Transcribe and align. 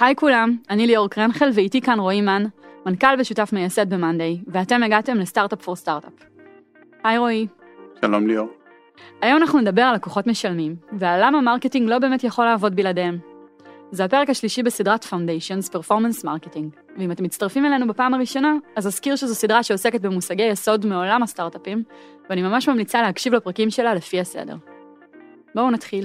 היי 0.00 0.16
כולם, 0.16 0.56
אני 0.70 0.86
ליאור 0.86 1.10
קרנחל 1.10 1.50
ואיתי 1.54 1.80
כאן 1.80 2.00
רועי 2.00 2.20
מן, 2.20 2.44
מנכ"ל 2.86 3.14
ושותף 3.18 3.50
מייסד 3.52 3.94
ב-Monday, 3.94 4.44
ואתם 4.46 4.82
הגעתם 4.82 5.16
ל 5.16 5.22
Startup 5.22 5.62
for 5.62 5.76
Startup. 5.76 6.12
היי 7.04 7.18
רועי. 7.18 7.46
שלום 8.00 8.26
ליאור. 8.26 8.48
היום 9.22 9.36
אנחנו 9.36 9.60
נדבר 9.60 9.82
על 9.82 9.94
לקוחות 9.94 10.26
משלמים, 10.26 10.76
ועל 10.92 11.20
למה 11.24 11.40
marketing 11.40 11.88
לא 11.88 11.98
באמת 11.98 12.24
יכול 12.24 12.44
לעבוד 12.44 12.76
בלעדיהם. 12.76 13.18
זה 13.90 14.04
הפרק 14.04 14.30
השלישי 14.30 14.62
בסדרת 14.62 15.04
Foundations 15.04 15.72
Performance 15.72 16.24
Marketing, 16.24 16.96
ואם 16.98 17.12
אתם 17.12 17.24
מצטרפים 17.24 17.66
אלינו 17.66 17.86
בפעם 17.86 18.14
הראשונה, 18.14 18.54
אז 18.76 18.86
אזכיר 18.86 19.16
שזו 19.16 19.34
סדרה 19.34 19.62
שעוסקת 19.62 20.00
במושגי 20.00 20.42
יסוד 20.42 20.86
מעולם 20.86 21.22
הסטארט-אפים, 21.22 21.82
ואני 22.30 22.42
ממש 22.42 22.68
ממליצה 22.68 23.02
להקשיב 23.02 23.34
לפרקים 23.34 23.70
שלה 23.70 23.94
לפי 23.94 24.20
הסדר. 24.20 24.56
בואו 25.54 25.70
נתחיל. 25.70 26.04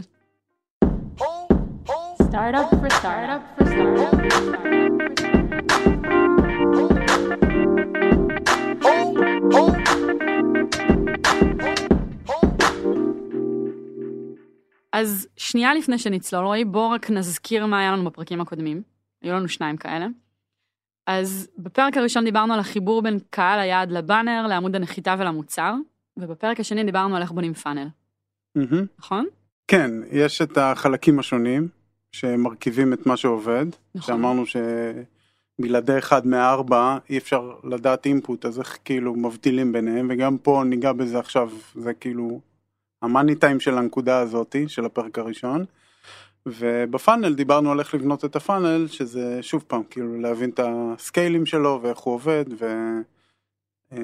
Startup 2.30 2.70
for 2.70 2.90
startup 3.00 3.42
for 3.56 3.66
startup 3.66 4.12
for. 4.12 4.70
אז 14.94 15.28
שנייה 15.38 15.74
לפני 15.74 15.98
שנצלול, 15.98 16.46
רועי, 16.46 16.66
בואו 16.66 16.90
רק 16.90 17.10
נזכיר 17.10 17.66
מה 17.66 17.80
היה 17.80 17.92
לנו 17.92 18.06
בפרקים 18.06 18.42
הקודמים. 18.42 18.82
היו 19.22 19.34
לנו 19.34 19.48
שניים 19.48 19.78
כאלה. 19.78 20.08
אז 21.08 21.50
בפרק 21.58 21.98
הראשון 21.98 22.26
דיברנו 22.26 22.54
על 22.54 22.60
החיבור 22.60 23.02
בין 23.02 23.20
קהל 23.30 23.60
היעד 23.60 23.92
לבאנר, 23.92 24.48
לעמוד 24.48 24.76
הנחיתה 24.76 25.16
ולמוצר, 25.20 25.74
ובפרק 26.18 26.60
השני 26.60 26.84
דיברנו 26.84 27.16
על 27.16 27.22
איך 27.22 27.32
בונים 27.32 27.54
פאנל, 27.54 27.88
מהמם. 28.56 28.86
נכון? 29.00 29.26
כן, 29.68 29.92
יש 30.12 30.42
את 30.42 30.58
החלקים 30.58 31.20
השונים 31.20 31.79
שמרכיבים 32.12 32.94
את 32.94 33.06
מה 33.06 33.18
שעובד, 33.18 33.66
נכון. 33.96 34.08
שאמרנו 34.08 34.44
שבלעדי 35.60 35.98
אחד 35.98 36.28
מארבע 36.28 36.98
אי 37.10 37.18
אפשר 37.18 37.52
לדעת 37.64 38.06
אינפוט, 38.06 38.46
אז 38.46 38.60
איך 38.60 38.78
כאילו 38.86 39.16
מבדילים 39.16 39.72
ביניהם, 39.72 40.08
וגם 40.10 40.38
פה 40.38 40.64
ניגע 40.66 40.92
בזה 40.92 41.20
עכשיו, 41.20 41.50
זה 41.76 41.94
כאילו 41.94 42.40
המאני 43.02 43.36
טיים 43.36 43.60
של 43.60 43.78
הנקודה 43.78 44.20
הזאתי, 44.20 44.68
של 44.68 44.86
הפרק 44.86 45.20
הראשון. 45.20 45.66
ובפאנל 46.46 47.34
דיברנו 47.34 47.72
על 47.72 47.80
איך 47.80 47.96
לבנות 47.96 48.26
את 48.26 48.36
הפאנל, 48.36 48.88
שזה 48.88 49.40
שוב 49.42 49.64
פעם, 49.68 49.84
כאילו 49.90 50.22
להבין 50.22 50.50
את 50.50 50.60
הסקיילים 50.64 51.46
שלו 51.46 51.80
ואיך 51.84 51.98
הוא 51.98 52.14
עובד 52.14 52.46
ו... 52.60 52.66
אה, 53.92 53.98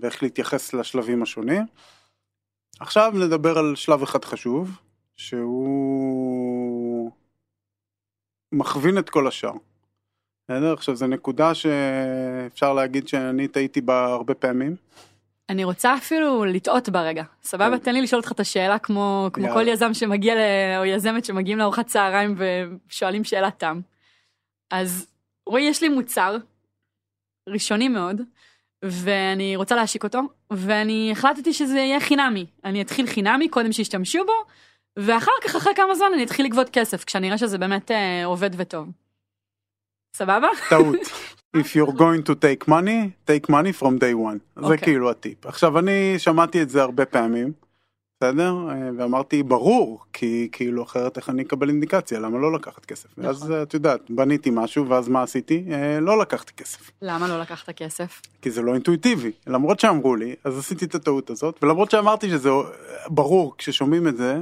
ואיך 0.00 0.22
להתייחס 0.22 0.74
לשלבים 0.74 1.22
השונים. 1.22 1.62
עכשיו 2.80 3.12
נדבר 3.14 3.58
על 3.58 3.76
שלב 3.76 4.02
אחד 4.02 4.24
חשוב, 4.24 4.70
שהוא 5.16 6.59
מכווין 8.52 8.98
את 8.98 9.10
כל 9.10 9.26
השאר. 9.26 9.52
בסדר? 10.44 10.72
עכשיו 10.72 10.96
זו 10.96 11.06
נקודה 11.06 11.54
שאפשר 11.54 12.72
להגיד 12.72 13.08
שאני 13.08 13.48
טעיתי 13.48 13.80
בה 13.80 14.04
הרבה 14.04 14.34
פעמים. 14.34 14.76
אני 15.48 15.64
רוצה 15.64 15.94
אפילו 15.94 16.44
לטעות 16.44 16.88
ברגע. 16.88 17.22
סבבה? 17.42 17.78
כן. 17.78 17.84
תן 17.84 17.94
לי 17.94 18.02
לשאול 18.02 18.20
אותך 18.20 18.32
את 18.32 18.40
השאלה 18.40 18.78
כמו, 18.78 19.30
כמו. 19.32 19.48
כל 19.52 19.68
יזם 19.68 19.94
שמגיע, 19.94 20.34
ל... 20.34 20.38
או 20.78 20.84
יזמת 20.84 21.24
שמגיעים 21.24 21.58
לארוחת 21.58 21.86
צהריים 21.86 22.34
ושואלים 22.88 23.24
שאלת 23.24 23.58
תם. 23.58 23.80
אז 24.70 25.06
רועי, 25.46 25.62
יש 25.62 25.82
לי 25.82 25.88
מוצר 25.88 26.36
ראשוני 27.48 27.88
מאוד, 27.88 28.20
ואני 28.84 29.56
רוצה 29.56 29.76
להשיק 29.76 30.04
אותו, 30.04 30.20
ואני 30.50 31.08
החלטתי 31.12 31.52
שזה 31.52 31.78
יהיה 31.78 32.00
חינמי. 32.00 32.46
אני 32.64 32.82
אתחיל 32.82 33.06
חינמי, 33.06 33.48
קודם 33.48 33.72
שישתמשו 33.72 34.24
בו, 34.26 34.32
ואחר 35.06 35.32
כך, 35.44 35.56
אחרי 35.56 35.72
כמה 35.76 35.94
זמן, 35.94 36.06
אני 36.14 36.24
אתחיל 36.24 36.46
לגבות 36.46 36.70
כסף, 36.72 37.04
כשאני 37.04 37.26
אראה 37.28 37.38
שזה 37.38 37.58
באמת 37.58 37.90
אה, 37.90 38.24
עובד 38.24 38.50
וטוב. 38.56 38.88
סבבה? 40.16 40.48
טעות. 40.68 40.96
If 41.56 41.74
you're 41.76 41.92
going 41.92 42.22
to 42.28 42.34
take 42.34 42.68
money, 42.68 43.10
take 43.26 43.50
money 43.50 43.72
from 43.80 43.98
day 43.98 44.14
one. 44.14 44.38
זה 44.56 44.62
אוקיי. 44.62 44.78
כאילו 44.78 45.10
הטיפ. 45.10 45.46
עכשיו 45.46 45.78
אני 45.78 46.14
שמעתי 46.18 46.62
את 46.62 46.70
זה 46.70 46.82
הרבה 46.82 47.04
פעמים, 47.04 47.52
בסדר? 48.20 48.54
אה, 48.70 48.90
ואמרתי 48.96 49.42
ברור, 49.42 50.00
כי 50.12 50.48
כאילו 50.52 50.82
אחרת 50.82 51.16
איך 51.16 51.30
אני 51.30 51.42
אקבל 51.42 51.68
אינדיקציה, 51.68 52.20
למה 52.20 52.38
לא 52.38 52.52
לקחת 52.52 52.84
כסף? 52.84 53.08
נכון. 53.18 53.30
אז 53.30 53.52
אה, 53.52 53.62
את 53.62 53.74
יודעת, 53.74 54.10
בניתי 54.10 54.50
משהו 54.52 54.88
ואז 54.88 55.08
מה 55.08 55.22
עשיתי? 55.22 55.64
אה, 55.72 56.00
לא 56.00 56.18
לקחתי 56.18 56.52
כסף. 56.52 56.90
למה 57.02 57.28
לא 57.28 57.40
לקחת 57.40 57.70
כסף? 57.70 58.20
כי 58.42 58.50
זה 58.50 58.62
לא 58.62 58.74
אינטואיטיבי. 58.74 59.32
למרות 59.46 59.80
שאמרו 59.80 60.16
לי, 60.16 60.34
אז 60.44 60.58
עשיתי 60.58 60.84
את 60.84 60.94
הטעות 60.94 61.30
הזאת, 61.30 61.58
ולמרות 61.62 61.90
שאמרתי 61.90 62.30
שזה 62.30 62.48
אה, 62.48 62.64
ברור 63.08 63.54
כששומעים 63.58 64.08
את 64.08 64.16
זה, 64.16 64.38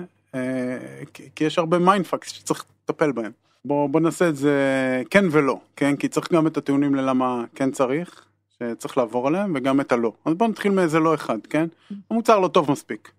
כי- 1.15 1.29
כי 1.35 1.45
יש 1.45 1.59
הרבה 1.59 1.79
mindfucks 1.79 2.33
שצריך 2.33 2.65
לטפל 2.85 3.13
בהם. 3.13 3.33
בוא, 3.65 3.89
בוא 3.89 4.01
נעשה 4.01 4.29
את 4.29 4.37
זה 4.37 4.53
כן 5.11 5.25
ולא, 5.31 5.61
כן? 5.77 5.97
כי 5.97 6.09
צריך 6.09 6.33
גם 6.33 6.47
את 6.47 6.57
הטיעונים 6.57 6.95
ללמה 6.95 7.45
כן 7.55 7.71
צריך, 7.71 8.25
שצריך 8.59 8.99
לעבור 8.99 9.29
עליהם, 9.29 9.53
וגם 9.55 9.81
את 9.81 9.93
הלא. 9.93 10.13
אז 10.25 10.35
בוא 10.35 10.49
נתחיל 10.49 10.73
מאיזה 10.73 10.99
לא 11.01 11.15
אחד, 11.15 11.39
כן? 11.51 11.67
המוצר 12.11 12.39
לא 12.39 12.49
טוב 12.49 12.71
מספיק. 12.71 13.13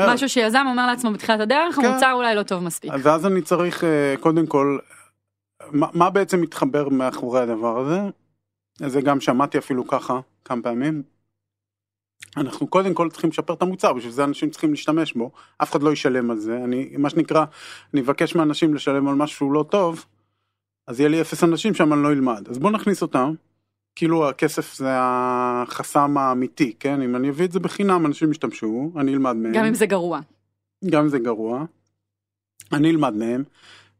משהו 0.00 0.28
שיזם 0.28 0.64
אומר 0.68 0.86
לעצמו 0.86 1.12
בתחילת 1.12 1.40
הדרך, 1.40 1.76
כן. 1.76 1.84
המוצר 1.84 2.12
אולי 2.12 2.34
לא 2.34 2.42
טוב 2.42 2.62
מספיק. 2.62 2.92
ואז 3.02 3.26
אני 3.26 3.42
צריך 3.42 3.84
אה, 3.84 4.14
קודם 4.20 4.46
כל, 4.46 4.78
מה, 5.70 5.86
מה 5.94 6.10
בעצם 6.10 6.40
מתחבר 6.40 6.88
מאחורי 6.88 7.40
הדבר 7.40 7.78
הזה? 7.78 8.00
זה 8.86 9.00
גם 9.00 9.20
שמעתי 9.20 9.58
אפילו 9.58 9.86
ככה 9.86 10.20
כמה 10.44 10.62
פעמים. 10.62 11.02
אנחנו 12.36 12.66
קודם 12.66 12.94
כל 12.94 13.10
צריכים 13.10 13.30
לשפר 13.30 13.54
את 13.54 13.62
המוצר, 13.62 13.92
בשביל 13.92 14.12
זה 14.12 14.24
אנשים 14.24 14.50
צריכים 14.50 14.70
להשתמש 14.70 15.12
בו, 15.12 15.30
אף 15.62 15.70
אחד 15.70 15.82
לא 15.82 15.92
ישלם 15.92 16.30
על 16.30 16.38
זה, 16.38 16.56
אני, 16.64 16.90
מה 16.98 17.10
שנקרא, 17.10 17.44
אני 17.94 18.00
אבקש 18.00 18.34
מאנשים 18.34 18.74
לשלם 18.74 19.08
על 19.08 19.14
משהו 19.14 19.52
לא 19.52 19.64
טוב, 19.70 20.04
אז 20.86 21.00
יהיה 21.00 21.08
לי 21.08 21.20
אפס 21.20 21.44
אנשים 21.44 21.74
שם 21.74 21.92
אני 21.92 22.02
לא 22.02 22.12
אלמד, 22.12 22.48
אז 22.48 22.58
בוא 22.58 22.70
נכניס 22.70 23.02
אותם, 23.02 23.34
כאילו 23.96 24.28
הכסף 24.28 24.74
זה 24.74 24.88
החסם 24.92 26.18
האמיתי, 26.18 26.72
כן, 26.80 27.02
אם 27.02 27.16
אני 27.16 27.30
אביא 27.30 27.44
את 27.44 27.52
זה 27.52 27.60
בחינם 27.60 28.06
אנשים 28.06 28.30
ישתמשו, 28.30 28.92
אני 28.96 29.12
אלמד 29.12 29.36
מהם. 29.36 29.52
גם 29.52 29.64
אם 29.64 29.74
זה 29.74 29.86
גרוע. 29.86 30.20
גם 30.90 31.02
אם 31.02 31.08
זה 31.08 31.18
גרוע, 31.18 31.64
אני 32.72 32.90
אלמד 32.90 33.14
מהם, 33.14 33.44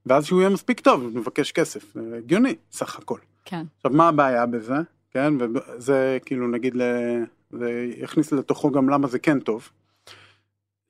ואז 0.06 0.24
שהוא 0.26 0.40
יהיה 0.40 0.50
מספיק 0.50 0.80
טוב, 0.80 1.10
נבקש 1.14 1.52
כסף, 1.52 1.94
זה 1.94 2.16
הגיוני, 2.18 2.54
סך 2.72 2.98
הכל. 2.98 3.18
כן. 3.44 3.64
עכשיו, 3.76 3.90
מה 3.90 4.08
הבעיה 4.08 4.46
בזה, 4.46 4.74
כן, 5.10 5.34
וזה 5.40 6.18
כאילו 6.24 6.48
נגיד, 6.48 6.76
ל... 6.76 6.82
זה 7.52 7.86
יכניס 7.96 8.32
לתוכו 8.32 8.70
גם 8.70 8.88
למה 8.88 9.08
זה 9.08 9.18
כן 9.18 9.40
טוב, 9.40 9.70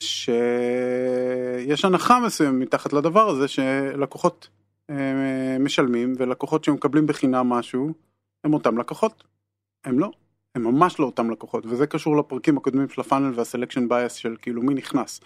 שיש 0.03 1.85
הנחה 1.85 2.21
מסוימת 2.21 2.63
מתחת 2.63 2.93
לדבר 2.93 3.29
הזה, 3.29 3.49
שלקוחות 3.49 4.49
אה, 4.91 5.57
משלמים, 5.61 6.15
ולקוחות 6.19 6.65
שמקבלים 6.65 7.07
בחינם 7.07 7.49
משהו, 7.49 7.93
הם 8.45 8.55
אותם 8.55 8.79
לקוחות, 8.79 9.25
הם 9.85 9.99
לא. 9.99 10.11
הם 10.55 10.65
ממש 10.65 11.01
לא 11.01 11.05
אותם 11.07 11.31
לקוחות, 11.31 11.67
וזה 11.67 11.87
קשור 11.87 12.17
לפרקים 12.17 12.57
הקודמים 12.57 12.89
של 12.89 13.01
ה 13.01 13.05
funnel 13.05 13.33
וה 13.35 13.44
selection 13.44 13.89
bias 13.89 14.13
של 14.13 14.37
כאילו 14.43 14.63
מי 14.63 14.75
נכנס. 14.75 15.21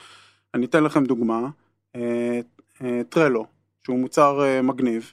אני 0.54 0.66
אתן 0.66 0.84
לכם 0.84 1.04
דוגמה, 1.04 1.48
אה, 1.97 2.41
אה, 2.82 3.00
טרלו, 3.08 3.47
שהוא 3.84 3.98
מוצר 3.98 4.44
אה, 4.44 4.62
מגניב 4.62 5.12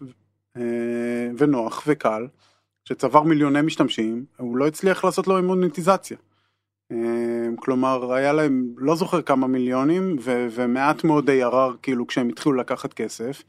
אה, 0.58 1.30
ונוח 1.38 1.84
וקל, 1.88 2.28
שצבר 2.86 3.24
מיליוני 3.24 3.62
משתמשים, 3.62 4.26
הוא 4.38 4.58
לא 4.58 4.68
הצליח 4.68 5.04
לעשות 5.04 5.28
לו 5.28 5.44
מוניטיזציה. 5.44 6.18
אה, 6.92 6.98
כלומר, 7.56 8.14
היה 8.14 8.34
להם 8.34 8.66
לא 8.78 8.96
זוכר 8.96 9.22
כמה 9.22 9.48
מיליונים 9.48 10.16
ו- 10.22 10.48
ומעט 10.52 11.04
מאוד 11.04 11.30
ARR 11.30 11.78
כאילו 11.82 12.08
כשהם 12.08 12.30
התחילו 12.30 12.56
לקחת 12.56 12.94
כסף. 12.94 13.44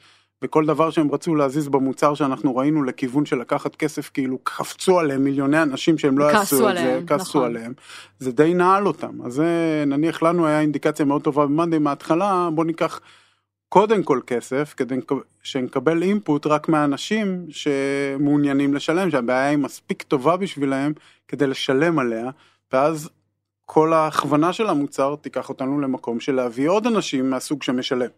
וכל 0.45 0.67
דבר 0.67 0.91
שהם 0.91 1.13
רצו 1.13 1.35
להזיז 1.35 1.69
במוצר 1.69 2.15
שאנחנו 2.15 2.57
ראינו 2.57 2.83
לכיוון 2.85 3.27
של 3.27 3.37
לקחת 3.37 3.77
כסף 3.77 4.11
כאילו 4.15 4.39
קפצו 4.43 4.99
עליהם 4.99 5.25
מיליוני 5.25 5.63
אנשים 5.63 5.99
שהם 5.99 6.19
לא 6.19 6.25
יעשו 6.25 6.71
את 6.71 6.77
זה, 6.77 7.01
כעסו 7.07 7.39
נכון. 7.39 7.45
עליהם, 7.45 7.73
זה 8.19 8.33
די 8.33 8.55
נעל 8.55 8.87
אותם, 8.87 9.23
אז 9.25 9.33
זה 9.33 9.85
נניח 9.87 10.23
לנו 10.23 10.47
היה 10.47 10.61
אינדיקציה 10.61 11.05
מאוד 11.05 11.23
טובה 11.23 11.47
במאנדי 11.47 11.79
מההתחלה, 11.79 12.49
בוא 12.55 12.65
ניקח 12.65 13.01
קודם 13.75 14.03
כל 14.03 14.21
כסף 14.27 14.75
כדי 14.77 14.97
שנקבל 15.43 16.03
אינפוט 16.03 16.47
רק 16.47 16.69
מהאנשים 16.69 17.47
שמעוניינים 17.51 18.75
לשלם, 18.75 19.11
שהבעיה 19.11 19.49
היא 19.49 19.59
מספיק 19.59 20.03
טובה 20.03 20.37
בשבילהם 20.37 20.93
כדי 21.29 21.47
לשלם 21.47 21.99
עליה, 21.99 22.31
ואז 22.73 23.11
כל 23.67 23.93
ההכוונה 23.93 24.53
של 24.53 24.69
המוצר 24.69 25.17
תיקח 25.21 25.49
אותנו 25.49 25.81
למקום 25.81 26.21
של 26.21 26.35
להביא 26.35 26.69
עוד 26.69 26.87
אנשים 26.87 27.31
מהסוג 27.31 27.63
שמשלם, 27.63 28.09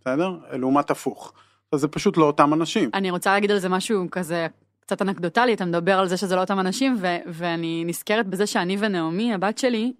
בסדר? 0.00 0.36
לעומת 0.52 0.90
הפוך. 0.90 1.32
אז 1.72 1.80
זה 1.80 1.88
פשוט 1.88 2.16
לא 2.16 2.24
אותם 2.24 2.54
אנשים. 2.54 2.90
אני 2.94 3.10
רוצה 3.10 3.32
להגיד 3.32 3.50
על 3.50 3.58
זה 3.58 3.68
משהו 3.68 4.04
כזה 4.10 4.46
קצת 4.80 5.02
אנקדוטלי, 5.02 5.54
אתה 5.54 5.64
מדבר 5.64 5.98
על 5.98 6.08
זה 6.08 6.16
שזה 6.16 6.36
לא 6.36 6.40
אותם 6.40 6.60
אנשים, 6.60 6.96
ו- 7.00 7.16
ואני 7.26 7.84
נזכרת 7.86 8.26
בזה 8.26 8.46
שאני 8.46 8.76
ונעמי, 8.80 9.34
הבת 9.34 9.58
שלי, 9.58 9.92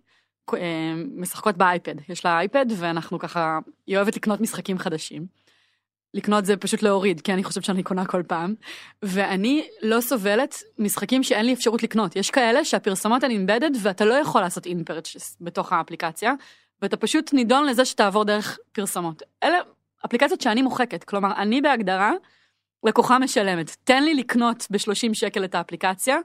משחקות 1.17 1.57
באייפד. 1.57 1.95
יש 2.09 2.25
לה 2.25 2.39
אייפד, 2.39 2.67
ואנחנו 2.77 3.19
ככה, 3.19 3.59
היא 3.87 3.97
אוהבת 3.97 4.17
לקנות 4.17 4.41
משחקים 4.41 4.79
חדשים. 4.79 5.27
לקנות 6.15 6.45
זה 6.45 6.57
פשוט 6.57 6.83
להוריד, 6.83 7.21
כי 7.21 7.33
אני 7.33 7.45
חושבת 7.45 7.65
שאני 7.65 7.83
קונה 7.83 8.07
כל 8.07 8.23
פעם. 8.23 8.55
ואני 9.03 9.67
לא 9.83 10.01
סובלת 10.01 10.63
משחקים 10.79 11.23
שאין 11.23 11.47
לי 11.47 11.53
אפשרות 11.55 11.83
לקנות. 11.83 12.17
יש 12.17 12.31
כאלה 12.31 12.65
שהפרסומות 12.65 13.25
הן 13.25 13.31
אימבדד 13.31 13.71
ואתה 13.83 14.05
לא 14.05 14.15
יכול 14.15 14.41
לעשות 14.41 14.67
אין 14.67 14.85
פרצ'ס 14.85 15.37
בתוך 15.41 15.73
האפליקציה, 15.73 16.33
ואתה 16.83 16.97
פשוט 16.97 17.33
נידון 17.33 17.67
לזה 17.67 17.85
שתעבור 17.85 18.25
דרך 18.25 18.59
פרסומות. 18.73 19.23
אלה 19.43 19.59
אפליקציות 20.07 20.41
שאני 20.41 20.63
מוחקת, 20.63 21.05
כלומר, 21.05 21.33
אני 21.37 21.61
בהגדרה 21.61 22.13
לקוחה 22.85 23.19
משלמת, 23.19 23.77
תן 23.85 24.05
לי 24.05 24.15
לקנות 24.15 24.67
ב-30 24.71 25.15
שקל 25.15 25.45
את 25.45 25.55
האפליקציה, 25.55 26.19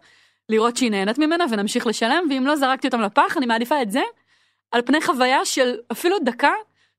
לראות 0.49 0.77
שהיא 0.77 0.91
נהנית 0.91 1.17
ממנה 1.17 1.45
ונמשיך 1.51 1.87
לשלם, 1.87 2.27
ואם 2.29 2.43
לא 2.45 2.55
זרקתי 2.55 2.87
אותם 2.87 3.01
לפח, 3.01 3.37
אני 3.37 3.45
מעדיפה 3.45 3.81
את 3.81 3.91
זה, 3.91 4.01
על 4.71 4.81
פני 4.81 5.01
חוויה 5.01 5.45
של 5.45 5.75
אפילו 5.91 6.15
דקה 6.19 6.51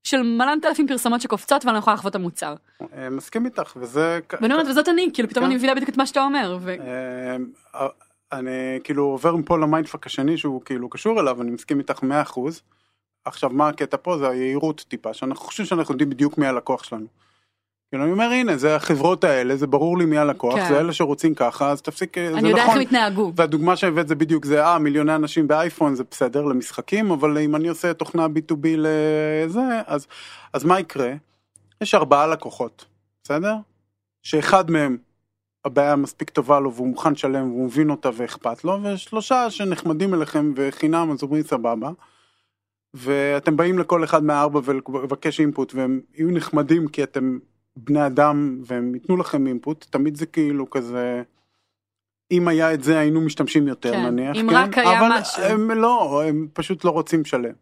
של 0.02 0.22
מלנת 0.22 0.64
אלפים 0.64 0.88
פרסומות 0.88 1.20
שקופצות 1.20 1.64
ואני 1.64 1.74
לא 1.74 1.78
יכולה 1.78 1.94
לחוות 1.94 2.10
את 2.10 2.14
המוצר. 2.14 2.54
אה, 2.96 3.10
מסכים 3.10 3.44
איתך 3.44 3.76
וזה 3.76 4.20
ואני 4.40 4.54
אומרת 4.54 4.66
וזאת 4.68 4.88
אני 4.88 5.10
כאילו 5.14 5.28
פתאום 5.28 5.44
כן. 5.44 5.50
אני 5.50 5.56
מבינה 5.56 5.74
בדיוק 5.74 5.88
את 5.88 5.96
מה 5.96 6.06
שאתה 6.06 6.22
אומר. 6.22 6.58
ו... 6.60 6.74
אה, 7.74 7.86
אני 8.32 8.78
כאילו 8.84 9.04
עובר 9.04 9.36
מפה 9.36 9.58
ל 9.58 9.63
mindfuck 9.63 10.06
השני 10.06 10.36
שהוא 10.36 10.62
כאילו 10.64 10.88
קשור 10.88 11.20
אליו 11.20 11.42
אני 11.42 11.50
מסכים 11.50 11.78
איתך 11.78 11.98
100%. 11.98 12.04
עכשיו 13.24 13.50
מה 13.50 13.68
הקטע 13.68 13.96
פה 14.02 14.18
זה 14.18 14.28
היהירות 14.28 14.84
טיפה 14.88 15.14
שאנחנו 15.14 15.44
חושבים 15.44 15.66
שאנחנו 15.66 15.94
יודעים 15.94 16.10
בדיוק 16.10 16.38
מי 16.38 16.46
הלקוח 16.46 16.84
שלנו. 16.84 17.06
כאילו 17.88 18.04
אני 18.04 18.12
אומר 18.12 18.24
הנה 18.24 18.56
זה 18.56 18.76
החברות 18.76 19.24
האלה 19.24 19.56
זה 19.56 19.66
ברור 19.66 19.98
לי 19.98 20.04
מי 20.04 20.18
הלקוח 20.18 20.54
כן. 20.54 20.68
זה 20.68 20.80
אלה 20.80 20.92
שרוצים 20.92 21.34
ככה 21.34 21.70
אז 21.70 21.82
תפסיק 21.82 22.18
זה 22.18 22.38
אני 22.38 22.48
יודע 22.48 22.60
איך 22.62 22.68
נכון 22.68 22.80
הם 22.80 22.86
התנהגו. 22.86 23.32
והדוגמה 23.36 23.76
שהבאת 23.76 24.08
זה 24.08 24.14
בדיוק 24.14 24.44
זה 24.44 24.64
אה 24.64 24.78
מיליוני 24.78 25.14
אנשים 25.14 25.48
באייפון 25.48 25.94
זה 25.94 26.04
בסדר 26.10 26.42
למשחקים 26.42 27.10
אבל 27.10 27.38
אם 27.38 27.56
אני 27.56 27.68
עושה 27.68 27.94
תוכנה 27.94 28.26
b2b 28.26 28.66
לזה 28.76 29.60
אז 29.86 30.06
אז 30.52 30.64
מה 30.64 30.80
יקרה 30.80 31.12
יש 31.80 31.94
ארבעה 31.94 32.26
לקוחות 32.26 32.84
בסדר 33.24 33.54
שאחד 34.22 34.70
מהם 34.70 34.96
הבעיה 35.64 35.96
מספיק 35.96 36.30
טובה 36.30 36.60
לו 36.60 36.74
והוא 36.74 36.88
מוכן 36.88 37.12
לשלם 37.12 37.50
והוא 37.50 37.66
מבין 37.66 37.90
אותה 37.90 38.10
ואכפת 38.14 38.64
לו 38.64 38.78
ושלושה 38.82 39.50
שנחמדים 39.50 40.14
אליכם 40.14 40.52
וחינם 40.56 41.10
אז 41.10 41.22
אומרים 41.22 41.42
סבבה. 41.42 41.90
ואתם 42.94 43.56
באים 43.56 43.78
לכל 43.78 44.04
אחד 44.04 44.24
מהארבע 44.24 44.60
ולבקש 44.64 45.40
אינפוט 45.40 45.74
והם 45.74 46.00
יהיו 46.14 46.30
נחמדים 46.30 46.88
כי 46.88 47.02
אתם 47.02 47.38
בני 47.84 48.06
אדם 48.06 48.60
והם 48.66 48.94
ייתנו 48.94 49.16
לכם 49.16 49.46
אינפוט 49.46 49.86
תמיד 49.90 50.16
זה 50.16 50.26
כאילו 50.26 50.70
כזה. 50.70 51.22
אם 52.30 52.48
היה 52.48 52.74
את 52.74 52.82
זה 52.82 52.98
היינו 52.98 53.20
משתמשים 53.20 53.68
יותר 53.68 53.92
כן, 53.92 54.06
נניח, 54.06 54.36
אם 54.36 54.50
כן? 54.50 54.56
רק 54.56 54.78
היה 54.78 54.98
אבל 54.98 55.08
משהו. 55.20 55.42
הם 55.42 55.70
לא, 55.70 56.22
הם 56.26 56.48
פשוט 56.52 56.84
לא 56.84 56.90
רוצים 56.90 57.20
לשלם. 57.20 57.52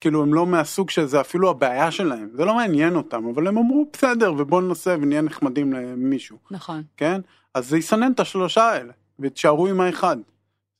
כאילו 0.00 0.22
הם 0.22 0.34
לא 0.34 0.46
מהסוג 0.46 0.90
שזה 0.90 1.20
אפילו 1.20 1.50
הבעיה 1.50 1.90
שלהם, 1.90 2.28
זה 2.32 2.44
לא 2.44 2.54
מעניין 2.54 2.96
אותם, 2.96 3.26
אבל 3.26 3.46
הם 3.48 3.58
אמרו 3.58 3.86
בסדר 3.92 4.34
ובוא 4.38 4.60
ננסה 4.60 4.96
ונהיה 5.00 5.22
נחמדים 5.22 5.72
למישהו, 5.72 6.38
נכון. 6.50 6.82
כן? 6.96 7.20
אז 7.54 7.68
זה 7.68 7.78
יסנן 7.78 8.12
את 8.12 8.20
השלושה 8.20 8.62
האלה, 8.62 8.92
ותשארו 9.18 9.66
עם 9.66 9.80
האחד, 9.80 10.16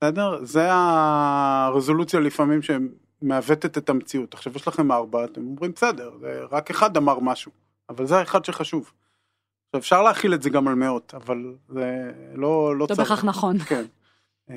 בסדר? 0.00 0.44
זה 0.44 0.68
הרזולוציה 0.70 2.20
לפעמים 2.20 2.60
שמעוותת 2.62 3.78
את 3.78 3.90
המציאות. 3.90 4.34
עכשיו 4.34 4.52
יש 4.56 4.68
לכם 4.68 4.92
ארבע, 4.92 5.24
אתם 5.24 5.46
אומרים 5.46 5.72
בסדר, 5.72 6.10
רק 6.50 6.70
אחד 6.70 6.96
אמר 6.96 7.18
משהו, 7.20 7.52
אבל 7.88 8.06
זה 8.06 8.18
האחד 8.18 8.44
שחשוב. 8.44 8.92
אפשר 9.76 10.02
להחיל 10.02 10.34
את 10.34 10.42
זה 10.42 10.50
גם 10.50 10.68
על 10.68 10.74
מאות, 10.74 11.14
אבל 11.14 11.54
זה 11.68 12.12
לא, 12.34 12.78
לא 12.78 12.86
לא. 12.90 12.96
בהכרח 12.96 13.24
נכון. 13.24 13.58
כן. 13.58 13.84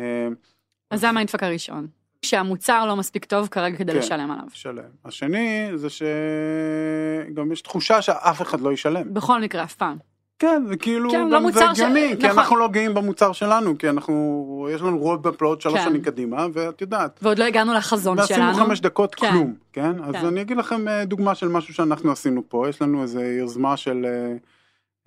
אז 0.91 1.00
זה 1.00 1.09
ה 1.09 1.13
mindfuck 1.13 1.44
הראשון. 1.44 1.88
שהמוצר 2.21 2.85
לא 2.85 2.95
מספיק 2.95 3.25
טוב 3.25 3.47
כרגע 3.47 3.77
כדי 3.77 3.91
כן. 3.91 3.97
לשלם 3.97 4.31
עליו. 4.31 4.45
שלם. 4.53 4.83
השני 5.06 5.69
זה 5.75 5.88
שגם 5.89 7.51
יש 7.51 7.62
תחושה 7.62 8.01
שאף 8.01 8.41
אחד 8.41 8.62
לא 8.62 8.74
ישלם. 8.74 9.13
בכל 9.13 9.41
מקרה 9.41 9.63
אף 9.63 9.75
פעם. 9.75 9.97
כן, 10.39 10.63
זה 10.67 10.77
כאילו, 10.77 11.11
כן, 11.11 11.17
גם 11.23 11.29
זה 11.29 11.39
מוצר 11.39 11.73
ש- 11.73 11.79
הגיוני, 11.79 12.07
כי 12.19 12.27
נכון. 12.27 12.39
אנחנו 12.39 12.57
לא 12.57 12.67
גאים 12.67 12.93
במוצר 12.93 13.31
שלנו, 13.31 13.77
כי 13.77 13.89
אנחנו, 13.89 14.67
יש 14.73 14.81
לנו 14.81 14.97
רוד 14.97 15.23
בפלאות 15.23 15.61
שלוש 15.61 15.75
כן. 15.75 15.83
שנים 15.83 16.01
קדימה, 16.01 16.47
ואת 16.53 16.81
יודעת, 16.81 17.19
ועוד 17.21 17.39
לא 17.39 17.43
הגענו 17.43 17.73
לחזון 17.73 18.19
ועשינו 18.19 18.53
שלנו. 18.53 18.65
חמש 18.65 18.81
דקות 18.81 19.15
כן. 19.15 19.31
כלום, 19.31 19.55
כן? 19.73 20.03
אז 20.03 20.15
כן. 20.15 20.25
אני 20.25 20.41
אגיד 20.41 20.57
לכם 20.57 20.87
אה, 20.87 21.05
דוגמה 21.05 21.35
של 21.35 21.47
משהו 21.47 21.73
שאנחנו 21.73 22.11
עשינו 22.11 22.43
פה, 22.49 22.69
יש 22.69 22.81
לנו 22.81 23.01
איזה 23.01 23.25
יוזמה 23.39 23.77
של 23.77 24.05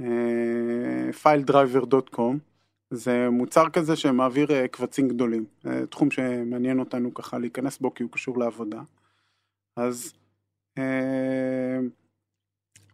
אה, 0.00 0.06
filedriver.com, 1.22 2.34
זה 2.90 3.28
מוצר 3.30 3.68
כזה 3.68 3.96
שמעביר 3.96 4.52
אה, 4.52 4.68
קבצים 4.68 5.08
גדולים, 5.08 5.44
אה, 5.66 5.86
תחום 5.86 6.10
שמעניין 6.10 6.78
אותנו 6.78 7.14
ככה 7.14 7.38
להיכנס 7.38 7.78
בו 7.78 7.94
כי 7.94 8.02
הוא 8.02 8.12
קשור 8.12 8.38
לעבודה. 8.38 8.80
אז 9.76 10.12
אה, 10.78 11.78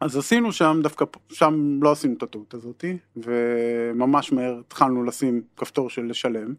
אז 0.01 0.17
עשינו 0.17 0.53
שם 0.53 0.81
דווקא 0.83 1.05
שם 1.33 1.79
לא 1.83 1.93
עשינו 1.93 2.15
את 2.15 2.23
הטעות 2.23 2.55
הזאתי 2.55 2.97
וממש 3.17 4.33
מהר 4.33 4.61
התחלנו 4.61 5.05
לשים 5.05 5.43
כפתור 5.57 5.91
של 5.91 6.07
לשלם 6.07 6.55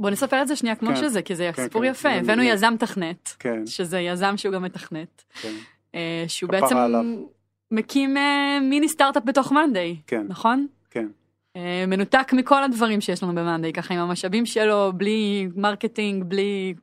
בוא 0.00 0.10
נספר 0.10 0.42
את 0.42 0.48
זה 0.48 0.56
שנייה 0.56 0.76
כמו 0.76 0.88
כן. 0.88 0.96
שזה, 0.96 1.22
כי 1.22 1.34
זה 1.34 1.50
כן, 1.54 1.62
סיפור 1.62 1.82
כן. 1.82 1.90
יפה. 1.90 2.08
הבאנו 2.08 2.36
מעולה. 2.36 2.54
יזם 2.54 2.74
תכנת, 2.78 3.36
כן 3.38 3.66
שזה 3.66 4.00
יזם 4.00 4.36
שהוא 4.36 4.54
גם 4.54 4.62
מתכנת, 4.62 5.24
כן 5.42 5.52
אה, 5.94 6.24
שהוא 6.28 6.50
בעצם 6.50 6.76
עליו. 6.76 7.04
מקים 7.70 8.16
אה, 8.16 8.58
מיני 8.62 8.88
סטארט-אפ 8.88 9.22
בתוך 9.26 9.52
מאנדיי, 9.52 9.96
כן 10.06 10.26
נכון? 10.28 10.66
כן 10.90 11.08
אה, 11.56 11.84
מנותק 11.86 12.32
מכל 12.32 12.64
הדברים 12.64 13.00
שיש 13.00 13.22
לנו 13.22 13.34
במאנדיי, 13.34 13.72
ככה 13.72 13.94
עם 13.94 14.00
המשאבים 14.00 14.46
שלו, 14.46 14.92
בלי 14.96 15.48
marketing, 15.56 16.24
בלי 16.24 16.74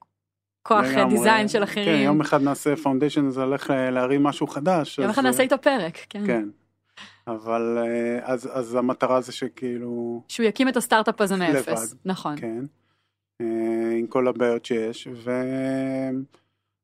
כוח 0.68 0.86
אה. 0.86 1.06
design 1.10 1.48
של 1.48 1.58
כן, 1.58 1.64
אחרים. 1.64 2.04
יום 2.04 2.22
אחד 2.22 2.42
נעשה 2.42 2.76
foundation 2.76 3.30
זה 3.30 3.44
הולך 3.44 3.72
אה, 3.72 3.90
להרים 3.90 4.24
משהו 4.24 4.48
חדש 4.48 4.98
יום 4.98 5.08
אז, 5.08 5.14
אחד 5.14 5.24
נעשה 5.24 5.40
אה, 5.40 5.44
איתו 5.44 5.56
פרק, 5.62 5.98
כן. 6.10 6.28
כן 6.28 6.46
אבל 7.28 7.78
אה, 7.78 8.20
אז 8.24 8.50
אז 8.54 8.76
המטרה 8.76 9.22
זה 9.22 9.32
שכאילו 9.32 10.22
שהוא 10.28 10.46
יקים 10.46 10.68
את 10.68 10.78
הסטארט-אפ 10.78 11.22
הזה 11.22 11.36
מאפס. 11.36 11.68
לבד. 11.68 11.98
נכון. 12.06 12.36
כן 12.38 12.66
אה, 13.42 13.98
עם 14.00 14.08
כל 14.08 14.28
הבעיות 14.28 14.66
שיש 14.66 15.08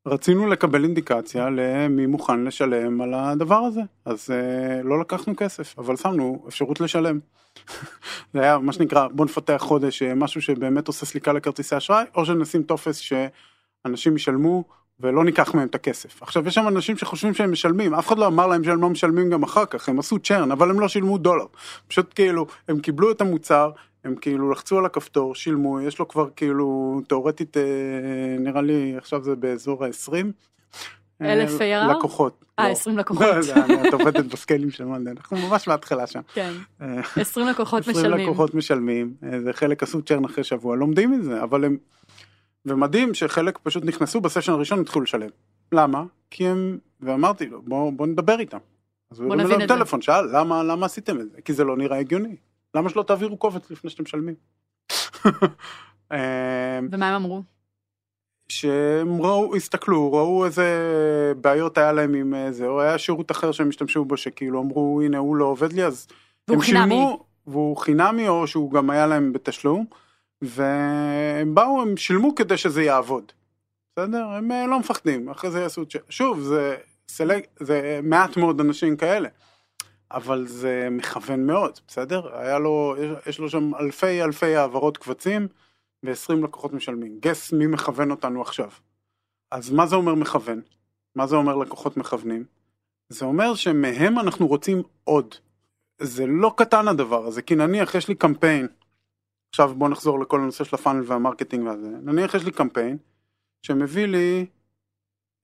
ורצינו 0.06 0.48
לקבל 0.48 0.84
אינדיקציה 0.84 1.50
למי 1.50 2.06
מוכן 2.06 2.44
לשלם 2.44 3.02
על 3.02 3.14
הדבר 3.14 3.60
הזה 3.60 3.82
אז 4.06 4.30
אה, 4.32 4.84
לא 4.84 5.00
לקחנו 5.00 5.34
כסף 5.38 5.80
אבל 5.80 5.96
שמנו 5.96 6.46
אפשרות 6.48 6.80
לשלם. 6.80 7.20
זה 8.34 8.42
היה 8.42 8.58
מה 8.58 8.74
שנקרא 8.74 9.08
בוא 9.08 9.26
נפתח 9.26 9.58
חודש 9.60 10.02
אה, 10.02 10.16
משהו 10.16 10.42
שבאמת 10.42 10.88
עושה 10.88 11.06
סליקה 11.06 11.34
לכרטיסי 11.34 11.78
אשראי 11.78 12.06
או 12.16 12.26
שנשים 12.26 12.64
טופס 12.64 12.98
שאנשים 13.84 14.16
ישלמו 14.16 14.64
ולא 15.00 15.24
ניקח 15.24 15.54
מהם 15.54 15.68
את 15.68 15.76
הכסף. 15.76 16.24
עכשיו 16.24 16.48
יש 16.48 16.56
שם 16.56 16.68
אנשים 16.68 16.98
שחושבים 16.98 17.34
שהם 17.34 17.52
משלמים, 17.52 17.94
אף 17.94 18.08
אחד 18.08 18.18
לא 18.18 18.28
אמר 18.28 18.48
להם 18.48 18.64
שהם 18.64 18.82
לא 18.82 18.90
משלמים 18.90 19.30
גם 19.30 19.44
אחר 19.44 19.66
כך, 19.66 19.90
הם 19.90 20.00
עשו 20.00 20.20
צ'רן, 20.20 20.52
אבל 20.52 20.70
הם 20.70 20.80
לא 20.80 20.88
שילמו 20.88 21.18
דולר. 21.18 21.46
פשוט 21.88 22.14
כאילו, 22.16 22.46
הם 22.68 22.80
קיבלו 22.80 23.12
את 23.12 23.22
המוצר, 23.22 23.72
הם 24.04 24.16
כאילו 24.16 24.52
לחצו 24.52 24.78
על 24.78 24.86
הכפתור, 24.86 25.36
שילמו, 25.36 25.82
יש 25.82 26.00
לו 26.00 26.08
כבר 26.08 26.28
כאילו, 26.36 27.02
תאורטית, 27.08 27.58
אה, 27.58 27.64
נראה 28.40 28.62
לי 28.62 28.94
עכשיו 28.98 29.24
זה 29.24 29.36
באזור 29.36 29.86
ה-20. 29.86 30.14
אלף 31.22 31.62
ARR? 31.62 31.98
לקוחות. 31.98 32.46
אה, 32.60 32.68
לא. 32.68 32.72
20 32.72 32.98
לקוחות. 32.98 33.26
לא 33.26 33.88
את 33.88 33.94
עובדת 33.94 34.26
בסקיילים 34.26 34.72
של 34.72 34.86
מנדל, 34.86 35.12
אנחנו 35.18 35.38
ממש 35.38 35.68
מההתחלה 35.68 36.08
שם. 36.08 36.20
כן. 36.34 36.54
אה, 36.82 37.02
20 37.16 37.48
לקוחות 37.48 37.82
20 37.82 37.98
משלמים. 37.98 38.28
לקוחות 38.28 38.56
משלמים, 38.56 39.14
אה, 39.24 39.42
זה 39.42 39.54
חלק 39.54 39.84
עשו 39.84 40.02
צ'רן 40.02 40.26
אחרי 40.26 40.44
שבוע, 40.44 40.76
לומדים 40.76 41.12
מזה, 41.12 41.44
אבל 41.44 41.66
הם... 41.66 41.78
ומדהים 42.66 43.14
שחלק 43.14 43.58
פשוט 43.58 43.86
נכנסו 43.86 44.22
בסשן 44.22 44.52
הראשון 44.52 44.80
התחילו 44.80 45.04
לשלם. 45.04 45.30
למה? 45.72 46.04
כי 46.30 46.48
הם... 46.48 46.78
ואמרתי 47.00 47.46
לו, 47.46 47.62
בוא, 47.62 47.92
בוא 47.92 48.08
נדבר 48.08 48.40
איתם. 48.40 48.58
אז 49.12 49.20
הוא 49.20 49.34
הרים 49.34 49.60
זה. 49.60 49.68
טלפון, 49.68 50.02
שאל, 50.02 50.38
למה, 50.38 50.64
למה 50.64 50.86
עשיתם 50.86 51.20
את 51.20 51.32
זה? 51.32 51.42
כי 51.42 51.54
זה 51.54 51.64
לא 51.64 51.78
נראה 51.78 51.98
הגיוני. 51.98 52.36
למה 52.76 52.90
שלא 52.90 53.04
תעבירו 53.04 53.38
קובץ 53.38 53.72
לפני 53.72 53.90
שאתם 53.90 54.04
משלמים? 54.04 54.36
אה, 56.12 56.80
ומה 56.92 57.10
הם 57.10 57.16
אמרו? 57.16 57.44
שהם 58.50 59.22
ראו, 59.22 59.56
הסתכלו, 59.56 60.14
ראו 60.14 60.46
איזה 60.46 60.66
בעיות 61.42 61.78
היה 61.78 61.92
להם 61.92 62.14
עם 62.14 62.34
זה, 62.52 62.68
או 62.68 62.82
היה 62.82 62.98
שירות 62.98 63.32
אחר 63.32 63.52
שהם 63.52 63.70
השתמשו 63.70 64.06
בו, 64.06 64.18
שכאילו 64.18 64.62
אמרו, 64.62 65.02
הנה 65.02 65.18
הוא 65.18 65.36
לא 65.36 65.46
עובד 65.46 65.74
לי, 65.74 65.86
אז 65.86 66.08
הם. 66.48 66.62
שילמו, 66.62 67.26
והוא 67.48 67.78
חינמי 67.78 68.28
או 68.28 68.48
שהוא 68.48 68.72
גם 68.72 68.90
היה 68.90 69.08
להם 69.08 69.34
בתשלום, 69.34 69.86
והם 70.42 71.56
באו, 71.56 71.82
הם 71.82 71.98
שילמו 71.98 72.36
כדי 72.36 72.58
שזה 72.58 72.84
יעבוד. 72.84 73.32
בסדר? 73.96 74.26
הם 74.26 74.52
אה, 74.52 74.68
לא 74.68 74.80
מפחדים, 74.80 75.30
אחרי 75.30 75.52
זה 75.52 75.60
יעשו, 75.60 75.86
צ'ק. 75.86 76.04
שוב, 76.10 76.40
זה, 76.40 76.78
סלג, 77.08 77.42
זה 77.60 78.00
מעט 78.04 78.38
מאוד 78.38 78.60
אנשים 78.60 78.98
כאלה, 78.98 79.30
אבל 80.12 80.48
זה 80.48 80.88
מכוון 80.92 81.46
מאוד, 81.46 81.80
בסדר? 81.88 82.36
היה 82.38 82.60
לו, 82.60 82.96
יש 83.28 83.40
לו 83.40 83.50
שם 83.50 83.76
אלפי 83.76 84.24
אלפי 84.24 84.56
העברות 84.56 84.98
קבצים, 84.98 85.48
ו-20 86.04 86.44
לקוחות 86.44 86.74
משלמים. 86.74 87.20
גס 87.20 87.54
מי 87.54 87.68
מכוון 87.68 88.12
אותנו 88.12 88.42
עכשיו. 88.42 88.70
אז 89.52 89.72
מה 89.72 89.88
זה 89.88 89.96
אומר 89.96 90.16
מכוון? 90.16 90.62
מה 91.16 91.28
זה 91.28 91.36
אומר 91.36 91.56
לקוחות 91.56 91.98
מכוונים? 91.98 92.44
זה 93.10 93.26
אומר 93.26 93.56
שמהם 93.56 94.20
אנחנו 94.20 94.48
רוצים 94.48 94.84
עוד. 95.04 95.36
זה 96.02 96.26
לא 96.28 96.54
קטן 96.58 96.88
הדבר 96.88 97.26
הזה, 97.26 97.42
כי 97.42 97.56
נניח 97.56 97.96
יש 97.96 98.08
לי 98.08 98.16
קמפיין, 98.16 98.68
עכשיו 99.52 99.76
בוא 99.76 99.90
נחזור 99.90 100.20
לכל 100.20 100.40
הנושא 100.40 100.64
של 100.64 100.76
ה 100.76 100.80
funnel 100.80 101.04
וה 101.06 101.17
marketing 101.17 101.68
והזה, 101.68 101.88
נניח 101.88 102.34
יש 102.34 102.44
לי 102.44 102.52
קמפיין 102.52 102.98
שמביא 103.62 104.06
לי 104.06 104.46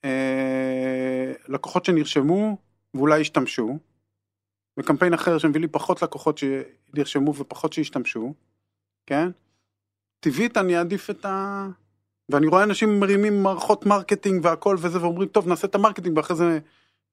אה, 0.06 1.34
לקוחות 1.48 1.86
שנרשמו 1.86 2.58
ואולי 2.94 3.22
השתמשו, 3.22 3.78
וקמפיין 4.80 5.14
אחר 5.14 5.38
שמביא 5.38 5.62
לי 5.62 5.68
פחות 5.68 6.02
לקוחות 6.02 6.38
שנרשמו 6.38 7.36
ופחות 7.36 7.74
שהשתמשו, 7.74 8.34
כן? 9.06 9.30
טבעית 10.20 10.58
אני 10.58 10.78
אעדיף 10.78 11.10
את 11.10 11.26
ה... 11.26 11.68
ואני 12.32 12.48
רואה 12.48 12.64
אנשים 12.64 13.00
מרימים 13.00 13.44
מערכות 13.44 13.86
marketing 13.86 14.46
והכל 14.46 14.76
וזה 14.80 15.02
ואומרים 15.02 15.28
טוב 15.30 15.48
נעשה 15.48 15.68
את 15.68 15.76
ה 15.76 15.80
marketing 15.80 16.18
ואחרי 16.18 16.36
זה 16.36 16.60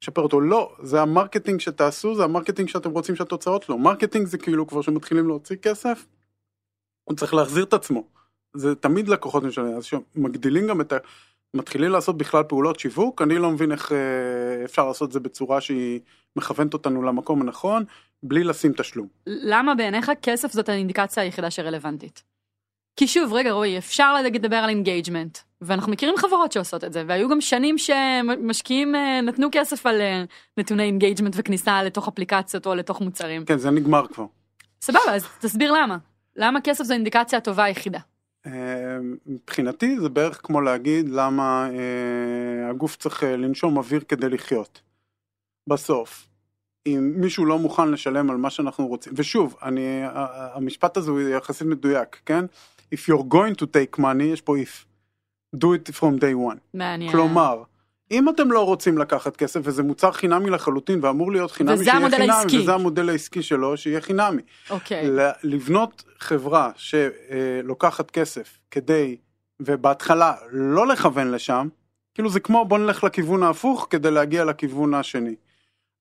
לשפר 0.02 0.22
אותו, 0.22 0.40
לא, 0.40 0.76
זה 0.82 1.02
ה 1.02 1.08
marketing 1.08 1.60
שתעשו, 1.60 2.14
זה 2.14 2.24
ה 2.24 2.29
marketing 2.29 2.68
שאתם 2.68 2.90
רוצים 2.90 3.16
שהתוצאות 3.16 3.62
שלו, 3.62 3.78
marketing 3.78 4.26
זה 4.26 4.38
כאילו 4.38 4.66
כבר 4.66 4.82
שמתחילים 4.82 5.26
להוציא 5.26 5.56
כסף, 5.56 6.06
הוא 7.04 7.16
צריך 7.16 7.34
להחזיר 7.34 7.64
את 7.64 7.74
עצמו, 7.74 8.04
זה 8.54 8.74
תמיד 8.74 9.08
לקוחות 9.08 9.42
משלמים, 9.42 9.76
אז 9.76 9.84
שמגדילים 9.84 10.66
גם 10.66 10.80
את 10.80 10.92
ה... 10.92 10.96
מתחילים 11.54 11.90
לעשות 11.90 12.18
בכלל 12.18 12.42
פעולות 12.42 12.80
שיווק, 12.80 13.22
אני 13.22 13.38
לא 13.38 13.50
מבין 13.50 13.72
איך 13.72 13.92
אה, 13.92 14.64
אפשר 14.64 14.88
לעשות 14.88 15.12
זה 15.12 15.20
בצורה 15.20 15.60
שהיא 15.60 16.00
מכוונת 16.36 16.74
אותנו 16.74 17.02
למקום 17.02 17.42
הנכון, 17.42 17.84
בלי 18.22 18.44
לשים 18.44 18.72
תשלום. 18.72 19.06
למה 19.26 19.74
בעיניך 19.74 20.10
כסף 20.22 20.52
זאת 20.52 20.68
האינדיקציה 20.68 21.22
היחידה 21.22 21.50
שרלוונטית? 21.50 22.22
כי 22.96 23.06
שוב, 23.06 23.32
רגע 23.32 23.52
רועי, 23.52 23.78
אפשר 23.78 24.14
לדבר 24.22 24.56
על 24.56 24.68
engagement, 24.68 25.38
ואנחנו 25.60 25.92
מכירים 25.92 26.16
חברות 26.16 26.52
שעושות 26.52 26.84
את 26.84 26.92
זה, 26.92 27.04
והיו 27.06 27.28
גם 27.28 27.40
שנים 27.40 27.78
שמשקיעים 27.78 28.94
אה, 28.94 29.20
נתנו 29.20 29.48
כסף 29.52 29.86
על 29.86 30.00
אה, 30.00 30.24
נתוני 30.56 30.82
engagement 30.82 31.34
וכניסה 31.36 31.82
לתוך 31.82 32.08
אפליקציות 32.08 32.66
או 32.66 32.74
לתוך 32.74 33.00
מוצרים. 33.00 33.44
כן, 33.44 33.58
זה 33.58 33.70
נגמר 33.70 34.06
כבר. 34.06 34.24
סבבה, 34.82 35.14
אז 35.14 35.26
תסביר 35.40 35.72
למה. 35.72 35.96
למה 36.36 36.60
כסף 36.60 36.84
זו 36.84 36.92
האינדיקציה 36.92 37.38
הטובה 37.38 37.64
היחידה? 37.64 37.98
אה, 38.46 38.52
מבחינתי 39.26 40.00
זה 40.00 40.08
בערך 40.08 40.40
כמו 40.42 40.60
להגיד 40.60 41.08
למה 41.08 41.68
הגוף 42.70 42.96
צריך 42.96 43.22
לנשום 43.22 43.76
אוויר 43.76 44.00
כדי 44.08 44.28
לחיות. 44.28 44.82
בסוף, 45.68 46.28
אם 46.86 47.12
מישהו 47.16 47.44
לא 47.44 47.58
מוכן 47.58 47.90
לשלם 47.90 48.30
על 48.30 48.36
מה 48.36 48.50
שאנחנו 48.50 48.86
רוצים, 48.86 49.12
ושוב, 49.16 49.56
אני, 49.62 50.00
המשפט 50.54 50.96
הזה 50.96 51.10
הוא 51.10 51.20
יחסית 51.20 51.66
מדויק, 51.66 52.20
כן? 52.26 52.44
If 52.94 52.98
you're 52.98 53.32
going 53.34 53.54
to 53.62 53.64
take 53.64 54.00
money, 54.00 54.22
יש 54.22 54.40
פה 54.40 54.56
if. 54.56 54.84
do 55.56 55.66
it 55.66 55.94
from 55.94 56.20
day 56.20 56.34
one. 56.52 56.58
מעניין. 56.74 57.12
כלומר, 57.12 57.62
אם 58.14 58.28
אתם 58.28 58.52
לא 58.52 58.66
רוצים 58.66 58.98
לקחת 58.98 59.36
כסף 59.36 59.60
וזה 59.64 59.82
מוצר 59.82 60.12
חינמי 60.12 60.50
לחלוטין 60.50 61.04
ואמור 61.04 61.32
להיות 61.32 61.50
חינמי, 61.50 61.74
וזה 61.74 61.92
המודל 61.92 62.16
חינמי, 62.16 62.32
העסקי. 62.32 62.58
וזה 62.58 62.74
המודל 62.74 63.08
העסקי 63.10 63.42
שלו, 63.42 63.76
שיהיה 63.76 64.00
חינמי. 64.00 64.42
אוקיי. 64.70 65.10
לבנות 65.42 66.04
חברה 66.18 66.70
שלוקחת 66.76 68.10
כסף 68.10 68.58
כדי, 68.70 69.16
ובהתחלה 69.60 70.34
לא 70.50 70.86
לכוון 70.86 71.30
לשם, 71.30 71.68
כאילו 72.14 72.30
זה 72.30 72.40
כמו 72.40 72.64
בוא 72.64 72.78
נלך 72.78 73.04
לכיוון 73.04 73.42
ההפוך 73.42 73.86
כדי 73.90 74.10
להגיע 74.10 74.44
לכיוון 74.44 74.94
השני. 74.94 75.34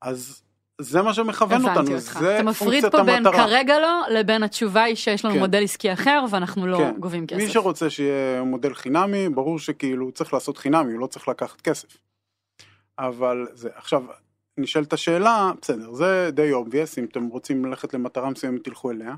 אז 0.01 0.41
זה 0.81 1.01
מה 1.01 1.13
שמכוון 1.13 1.69
אותנו, 1.69 1.95
אותך. 1.95 2.19
זה 2.19 2.35
אתה 2.35 2.43
מפריד 2.43 2.85
פה 2.91 3.03
בין 3.03 3.25
המטרה. 3.25 3.47
כרגע 3.47 3.79
לא, 3.79 4.01
לבין 4.09 4.43
התשובה 4.43 4.83
היא 4.83 4.95
שיש 4.95 5.25
לנו 5.25 5.33
כן. 5.33 5.39
מודל 5.39 5.63
עסקי 5.63 5.93
אחר 5.93 6.25
ואנחנו 6.29 6.67
לא 6.67 6.77
כן. 6.77 6.93
גובים 6.99 7.27
כסף. 7.27 7.39
מי 7.39 7.49
שרוצה 7.49 7.89
שיהיה 7.89 8.43
מודל 8.43 8.73
חינמי, 8.73 9.29
ברור 9.29 9.59
שכאילו 9.59 10.11
צריך 10.11 10.33
לעשות 10.33 10.57
חינמי, 10.57 10.93
הוא 10.93 10.99
לא 10.99 11.07
צריך 11.07 11.27
לקחת 11.27 11.61
כסף. 11.61 11.97
אבל 12.99 13.47
זה, 13.53 13.69
עכשיו, 13.75 14.03
נשאלת 14.57 14.93
השאלה, 14.93 15.51
בסדר, 15.61 15.93
זה 15.93 16.29
די 16.33 16.51
obvious, 16.53 16.99
אם 16.99 17.05
אתם 17.11 17.27
רוצים 17.27 17.65
ללכת 17.65 17.93
למטרה 17.93 18.29
מסוימת 18.29 18.63
תלכו 18.63 18.91
אליה. 18.91 19.15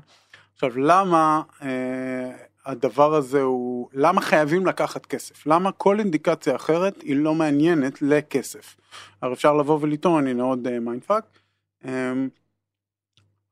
עכשיו, 0.54 0.78
למה 0.78 1.42
אה, 1.62 2.30
הדבר 2.66 3.14
הזה 3.14 3.42
הוא, 3.42 3.88
למה 3.92 4.20
חייבים 4.20 4.66
לקחת 4.66 5.06
כסף? 5.06 5.46
למה 5.46 5.72
כל 5.72 5.98
אינדיקציה 5.98 6.56
אחרת 6.56 7.02
היא 7.02 7.16
לא 7.16 7.34
מעניינת 7.34 8.02
לכסף? 8.02 8.76
הרי 9.22 9.32
אפשר 9.32 9.54
לבוא 9.54 9.78
ולטעון, 9.80 10.26
הנה 10.26 10.42
עוד 10.42 10.78
mindfuck. 10.78 11.24
אה, 11.24 11.45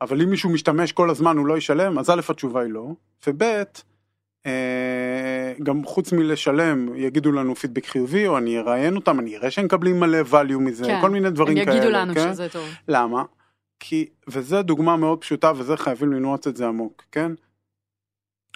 אבל 0.00 0.22
אם 0.22 0.30
מישהו 0.30 0.50
משתמש 0.50 0.92
כל 0.92 1.10
הזמן 1.10 1.36
הוא 1.36 1.46
לא 1.46 1.58
ישלם, 1.58 1.98
אז 1.98 2.10
א' 2.10 2.20
התשובה 2.28 2.62
היא 2.62 2.72
לא, 2.72 2.86
וב' 3.26 3.42
אה, 4.46 5.54
גם 5.62 5.84
חוץ 5.84 6.12
מלשלם 6.12 6.94
יגידו 6.96 7.32
לנו 7.32 7.54
פידבק 7.54 7.86
חיובי 7.86 8.26
או 8.26 8.38
אני 8.38 8.58
אראיין 8.58 8.96
אותם, 8.96 9.20
אני 9.20 9.36
אראה 9.36 9.50
שהם 9.50 9.64
מקבלים 9.64 10.00
מלא 10.00 10.18
value 10.30 10.58
מזה, 10.58 10.84
כן. 10.84 11.00
כל 11.00 11.10
מיני 11.10 11.30
דברים 11.30 11.58
הם 11.58 11.64
כאלה. 11.64 11.76
יגידו 11.76 11.90
לנו 11.90 12.14
כן? 12.14 12.32
שזה 12.32 12.48
טוב. 12.48 12.68
למה? 12.88 13.24
כי, 13.80 14.08
וזו 14.28 14.62
דוגמה 14.62 14.96
מאוד 14.96 15.20
פשוטה 15.20 15.52
וזה 15.56 15.76
חייבים 15.76 16.12
לנעוץ 16.12 16.46
את 16.46 16.56
זה 16.56 16.66
עמוק, 16.66 17.04
כן? 17.12 17.32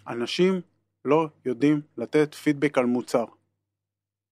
אנשים 0.08 0.61
לא 1.04 1.28
יודעים 1.44 1.80
לתת 1.99 2.35
פידבק 2.35 2.78
על 2.78 2.87
מוצר. 2.87 3.25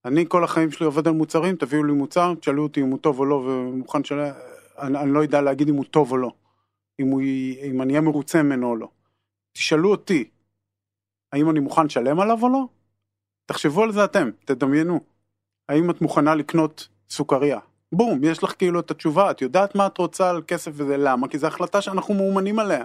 אני 0.05 0.25
כל 0.27 0.43
החיים 0.43 0.71
שלי 0.71 0.85
עובד 0.85 1.07
על 1.07 1.13
מוצרים, 1.13 1.55
תביאו 1.55 1.83
לי 1.83 1.93
מוצר, 1.93 2.33
תשאלו 2.39 2.63
אותי 2.63 2.81
אם 2.81 2.87
הוא 2.87 2.99
טוב 2.99 3.19
או 3.19 3.25
לא 3.25 3.35
ומוכן 3.35 4.03
של... 4.03 4.19
אני, 4.79 4.99
אני 4.99 5.13
לא 5.13 5.19
יודע 5.19 5.41
להגיד 5.41 5.69
אם 5.69 5.75
הוא 5.75 5.85
טוב 5.85 6.11
או 6.11 6.17
לא. 6.17 6.31
אם, 6.99 7.07
הוא, 7.07 7.21
אם 7.63 7.81
אני 7.81 7.93
אהיה 7.93 8.01
מרוצה 8.01 8.43
ממנו 8.43 8.69
או 8.69 8.75
לא. 8.75 8.89
תשאלו 9.53 9.91
אותי, 9.91 10.29
האם 11.33 11.49
אני 11.49 11.59
מוכן 11.59 11.85
לשלם 11.85 12.19
עליו 12.19 12.43
או 12.43 12.49
לא? 12.49 12.65
תחשבו 13.45 13.83
על 13.83 13.91
זה 13.91 14.03
אתם, 14.03 14.29
תדמיינו. 14.45 14.99
האם 15.69 15.89
את 15.89 16.01
מוכנה 16.01 16.35
לקנות 16.35 16.87
סוכריה? 17.09 17.59
בום, 17.91 18.19
יש 18.23 18.43
לך 18.43 18.53
כאילו 18.57 18.79
את 18.79 18.91
התשובה, 18.91 19.31
את 19.31 19.41
יודעת 19.41 19.75
מה 19.75 19.87
את 19.87 19.97
רוצה 19.97 20.29
על 20.29 20.41
כסף 20.47 20.71
וזה 20.73 20.97
למה? 20.97 21.27
כי 21.27 21.37
זו 21.37 21.47
החלטה 21.47 21.81
שאנחנו 21.81 22.13
מאומנים 22.13 22.59
עליה. 22.59 22.83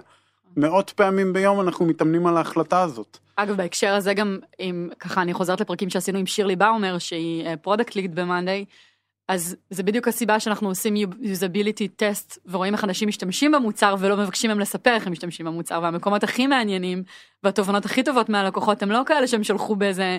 מאות 0.57 0.89
פעמים 0.89 1.33
ביום 1.33 1.61
אנחנו 1.61 1.85
מתאמנים 1.85 2.27
על 2.27 2.37
ההחלטה 2.37 2.81
הזאת. 2.81 3.17
אגב, 3.35 3.57
בהקשר 3.57 3.93
הזה 3.93 4.13
גם, 4.13 4.39
אם 4.59 4.89
ככה 4.99 5.21
אני 5.21 5.33
חוזרת 5.33 5.61
לפרקים 5.61 5.89
שעשינו 5.89 6.19
עם 6.19 6.25
שירלי 6.25 6.55
באומר, 6.55 6.97
שהיא 6.97 7.55
product 7.61 7.95
lead 7.95 8.15
במאנדיי, 8.15 8.65
אז 9.27 9.55
זה 9.69 9.83
בדיוק 9.83 10.07
הסיבה 10.07 10.39
שאנחנו 10.39 10.67
עושים 10.67 10.95
usability 11.21 12.01
test 12.01 12.37
ורואים 12.45 12.73
איך 12.73 12.83
אנשים 12.83 13.07
משתמשים 13.07 13.51
במוצר 13.51 13.95
ולא 13.99 14.17
מבקשים 14.17 14.49
מהם 14.49 14.59
לספר 14.59 14.93
איך 14.93 15.07
הם 15.07 15.11
משתמשים 15.11 15.45
במוצר 15.45 15.79
והמקומות 15.83 16.23
הכי 16.23 16.47
מעניינים 16.47 17.03
והתובנות 17.43 17.85
הכי 17.85 18.03
טובות 18.03 18.29
מהלקוחות 18.29 18.83
הם 18.83 18.91
לא 18.91 19.01
כאלה 19.05 19.27
שהם 19.27 19.43
שלחו 19.43 19.75
באיזה 19.75 20.17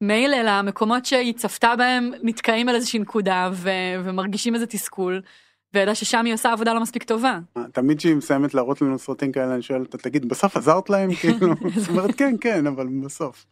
מייל 0.00 0.34
אלא 0.34 0.50
המקומות 0.50 1.06
שהיא 1.06 1.34
צפתה 1.34 1.76
בהם 1.76 2.10
נתקעים 2.22 2.68
על 2.68 2.74
איזושהי 2.74 2.98
נקודה 2.98 3.50
ו- 3.52 3.70
ומרגישים 4.04 4.54
איזה 4.54 4.66
תסכול. 4.66 5.20
וידע 5.74 5.94
ששם 5.94 6.24
היא 6.24 6.34
עושה 6.34 6.52
עבודה 6.52 6.74
לא 6.74 6.80
מספיק 6.80 7.02
טובה. 7.02 7.38
תמיד 7.72 7.98
כשהיא 7.98 8.16
מסיימת 8.16 8.54
להראות 8.54 8.82
לנו 8.82 8.98
סרטים 8.98 9.32
כאלה 9.32 9.54
אני 9.54 9.62
שואל 9.62 9.80
אותה 9.80 9.98
תגיד 9.98 10.28
בסוף 10.28 10.56
עזרת 10.56 10.90
להם 10.90 11.14
כאילו 11.20 11.54
זאת 11.76 11.88
אומרת 11.88 12.14
כן 12.14 12.34
כן 12.40 12.66
אבל 12.66 12.86
בסוף. 13.04 13.46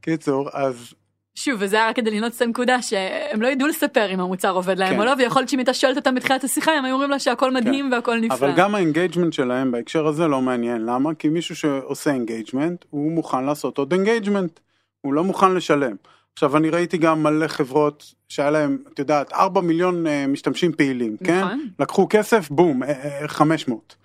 קיצור 0.00 0.48
אז 0.52 0.94
שוב 1.38 1.56
וזה 1.58 1.76
היה 1.76 1.88
רק 1.88 1.96
כדי 1.96 2.10
לנעוץ 2.10 2.36
את 2.36 2.42
הנקודה 2.42 2.82
שהם 2.82 3.42
לא 3.42 3.48
ידעו 3.48 3.68
לספר 3.68 4.14
אם 4.14 4.20
המוצר 4.20 4.50
עובד 4.50 4.78
להם 4.78 4.94
כן. 4.94 5.00
או 5.00 5.04
לא 5.04 5.12
ויכול 5.18 5.40
להיות 5.40 5.48
שאם 5.48 5.58
הייתה 5.58 5.74
שואלת 5.74 5.96
אותם 5.96 6.14
בתחילת 6.14 6.44
השיחה 6.44 6.72
הם 6.72 6.84
היו 6.84 6.94
אומרים 6.94 7.10
לה 7.10 7.18
שהכל 7.18 7.50
מדהים 7.50 7.92
והכל 7.92 8.16
נפלא. 8.20 8.36
אבל 8.36 8.52
גם 8.56 8.74
ה 8.74 8.79
engagement 8.79 9.32
שלהם 9.32 9.72
בהקשר 9.72 10.06
הזה 10.06 10.26
לא 10.26 10.42
מעניין 10.42 10.86
למה 10.86 11.14
כי 11.14 11.28
מישהו 11.28 11.56
שעושה 11.56 12.10
engagement 12.10 12.84
הוא 12.90 13.12
מוכן 13.12 13.44
לעשות 13.44 13.78
עוד 13.78 13.92
engagement 13.92 14.60
הוא 15.00 15.14
לא 15.14 15.24
מוכן 15.24 15.54
לשלם. 15.54 15.96
עכשיו 16.32 16.56
אני 16.56 16.70
ראיתי 16.70 16.98
גם 16.98 17.22
מלא 17.22 17.48
חברות 17.48 18.14
שהיה 18.28 18.50
להם 18.50 18.78
את 18.92 18.98
יודעת 18.98 19.32
4 19.32 19.60
מיליון 19.60 20.06
אה, 20.06 20.26
משתמשים 20.26 20.72
פעילים 20.72 21.16
כן 21.24 21.40
נכון. 21.40 21.68
לקחו 21.78 22.06
כסף 22.10 22.50
בום 22.50 22.82
אה, 22.82 22.88
אה, 22.88 23.28
500 23.28 23.96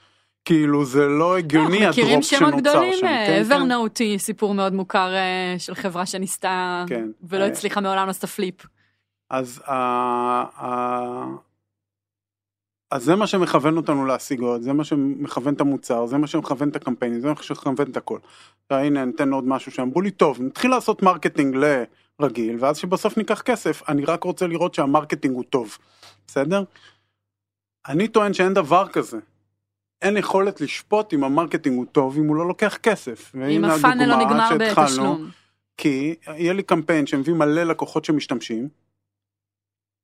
כאילו 0.45 0.85
זה 0.85 1.07
לא 1.07 1.37
הגיוני 1.37 1.77
אנחנו 1.77 1.89
מכירים 1.89 2.09
ה 2.09 2.12
drop 2.12 2.25
שמות 2.25 2.49
שנוצר 2.49 2.71
גדולים, 2.71 2.93
שם. 2.93 3.07
כן, 3.07 3.43
כן. 3.95 4.03
היא 4.03 4.17
סיפור 4.17 4.53
מאוד 4.53 4.73
מוכר 4.73 5.13
אה, 5.13 5.55
של 5.57 5.75
חברה 5.75 6.05
שניסתה 6.05 6.85
כן. 6.87 7.07
ולא 7.23 7.43
אה, 7.43 7.47
הצליחה 7.47 7.81
מעולם 7.81 8.07
לעשות 8.07 8.29
flip. 8.29 8.55
אז, 9.29 9.61
אז 12.91 13.03
זה 13.03 13.15
מה 13.15 13.27
שמכוון 13.27 13.77
אותנו 13.77 14.05
להשיג 14.05 14.39
עוד, 14.39 14.61
זה 14.61 14.73
מה 14.73 14.83
שמכוון 14.83 15.53
את 15.53 15.61
המוצר, 15.61 16.05
זה 16.05 16.17
מה 16.17 16.27
שמכוון 16.27 16.69
את 16.69 16.75
הקמפיינים, 16.75 17.19
זה 17.19 17.27
מה 17.27 17.43
שמכוון 17.43 17.91
את 17.91 17.97
הכל. 17.97 18.19
הנה 18.69 19.05
ניתן 19.05 19.33
עוד 19.33 19.47
משהו 19.47 19.71
שאמרו 19.71 20.01
לי, 20.01 20.11
טוב, 20.11 20.41
נתחיל 20.41 20.71
לעשות 20.71 21.03
marketing 21.03 21.57
לרגיל, 22.19 22.57
ואז 22.59 22.77
שבסוף 22.77 23.17
ניקח 23.17 23.41
כסף, 23.41 23.81
אני 23.89 24.05
רק 24.05 24.23
רוצה 24.23 24.47
לראות 24.47 24.73
שה 24.73 24.89
marketing 24.89 25.35
הוא 25.35 25.43
טוב, 25.49 25.77
בסדר? 26.27 26.63
אני 27.87 28.07
טוען 28.07 28.33
שאין 28.33 28.53
דבר 28.53 28.87
כזה. 28.87 29.17
אין 30.03 30.17
יכולת 30.17 30.61
לשפוט 30.61 31.13
אם 31.13 31.23
ה 31.23 31.29
marketing 31.29 31.77
הוא 31.77 31.85
טוב 31.91 32.17
אם 32.17 32.27
הוא 32.27 32.35
לא 32.35 32.47
לוקח 32.47 32.77
כסף. 32.77 33.35
אם 33.49 33.65
ה 33.65 33.71
funnel 33.71 34.05
לא 34.05 34.15
נגמר. 34.15 34.49
בתשלום. 34.59 35.29
כי 35.77 36.15
יהיה 36.27 36.53
לי 36.53 36.63
קמפיין 36.63 37.07
שמביא 37.07 37.33
מלא 37.33 37.63
לקוחות 37.63 38.05
שמשתמשים, 38.05 38.69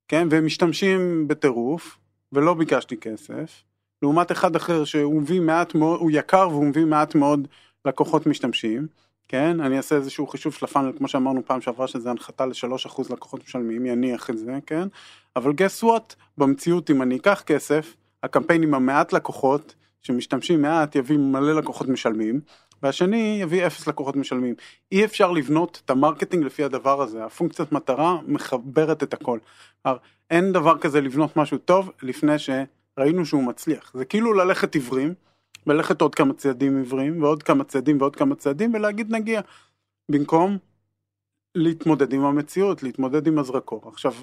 כן, 0.07 0.27
והם 0.31 0.45
משתמשים 0.45 1.27
בטירוף, 1.27 1.97
ולא 2.33 2.53
ביקשתי 2.53 2.97
כסף, 2.97 3.63
לעומת 4.01 4.31
אחד 4.31 4.55
אחר 4.55 4.83
שהוא 4.85 5.21
מביא 5.21 5.41
מעט 5.41 5.75
מאוד, 5.75 5.99
הוא 5.99 6.11
יקר 6.13 6.49
והוא 6.51 6.65
מביא 6.65 6.85
מעט 6.85 7.15
מאוד 7.15 7.47
לקוחות 7.85 8.27
משתמשים, 8.27 8.87
כן, 9.27 9.59
אני 9.59 9.77
אעשה 9.77 9.95
איזשהו 9.95 10.27
חישוב 10.27 10.53
של 10.53 10.65
ה 10.65 10.69
funnel, 10.69 10.91
כמו 10.97 11.07
שאמרנו 11.07 11.45
פעם 11.45 11.61
שעברה, 11.61 11.87
שזה 11.87 12.09
הנחתה 12.09 12.45
ל-3% 12.45 13.13
לקוחות 13.13 13.43
משלמים, 13.43 13.85
יניח 13.85 14.29
את 14.29 14.37
זה, 14.37 14.59
כן, 14.65 14.87
אבל 15.35 15.51
guess 15.51 15.83
what, 15.83 16.15
במציאות 16.37 16.91
אם 16.91 17.01
אני 17.01 17.17
אקח 17.17 17.43
כסף, 17.45 17.95
הקמפיין 18.23 18.63
עם 18.63 18.73
המעט 18.73 19.13
לקוחות, 19.13 19.75
שמשתמשים 20.01 20.61
מעט 20.61 20.95
יביא 20.95 21.17
מלא 21.17 21.55
לקוחות 21.55 21.87
משלמים, 21.87 22.41
והשני 22.83 23.39
יביא 23.41 23.67
אפס 23.67 23.87
לקוחות 23.87 24.15
משלמים. 24.15 24.55
אי 24.91 25.05
אפשר 25.05 25.31
לבנות 25.31 25.81
את 25.85 25.89
ה 25.89 25.95
marketing 25.95 26.43
לפי 26.43 26.63
הדבר 26.63 27.01
הזה, 27.01 27.25
הפונקציית 27.25 27.71
מטרה 27.71 28.17
מחברת 28.27 29.03
את 29.03 29.13
הכל. 29.13 29.39
אין 30.29 30.51
דבר 30.53 30.77
כזה 30.77 31.01
לבנות 31.01 31.37
משהו 31.37 31.57
טוב 31.57 31.91
לפני 32.01 32.35
שראינו 32.39 33.25
שהוא 33.25 33.43
מצליח. 33.43 33.91
זה 33.93 34.05
כאילו 34.05 34.33
ללכת 34.33 34.75
עיוורים, 34.75 35.13
וללכת 35.67 36.01
עוד 36.01 36.15
כמה 36.15 36.33
צעדים 36.33 36.77
עיוורים, 36.77 37.23
ועוד 37.23 37.43
כמה 37.43 37.63
צעדים 37.63 38.01
ועוד 38.01 38.15
כמה 38.15 38.35
צעדים, 38.35 38.73
ולהגיד 38.73 39.11
נגיע. 39.11 39.41
במקום 40.11 40.57
להתמודד 41.55 42.13
עם 42.13 42.25
המציאות, 42.25 42.83
להתמודד 42.83 43.27
עם 43.27 43.39
הזרקור. 43.39 43.81
עכשיו. 43.87 44.13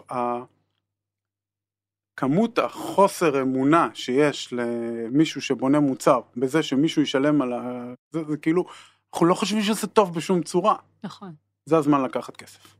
כמות 2.16 2.58
החוסר 2.58 3.42
אמונה 3.42 3.88
שיש 3.94 4.52
למישהו 4.52 5.40
שבונה 5.40 5.80
מוצר 5.80 6.20
בזה 6.36 6.62
שמישהו 6.62 7.02
ישלם 7.02 7.42
על 7.42 7.52
ה... 7.52 7.92
זה, 8.10 8.20
זה 8.28 8.36
כאילו, 8.36 8.64
אנחנו 9.12 9.26
לא 9.26 9.34
חושבים 9.34 9.62
שזה 9.62 9.86
טוב 9.86 10.14
בשום 10.14 10.42
צורה. 10.42 10.76
נכון. 11.04 11.34
זה 11.66 11.76
הזמן 11.76 12.02
לקחת 12.02 12.36
כסף. 12.36 12.76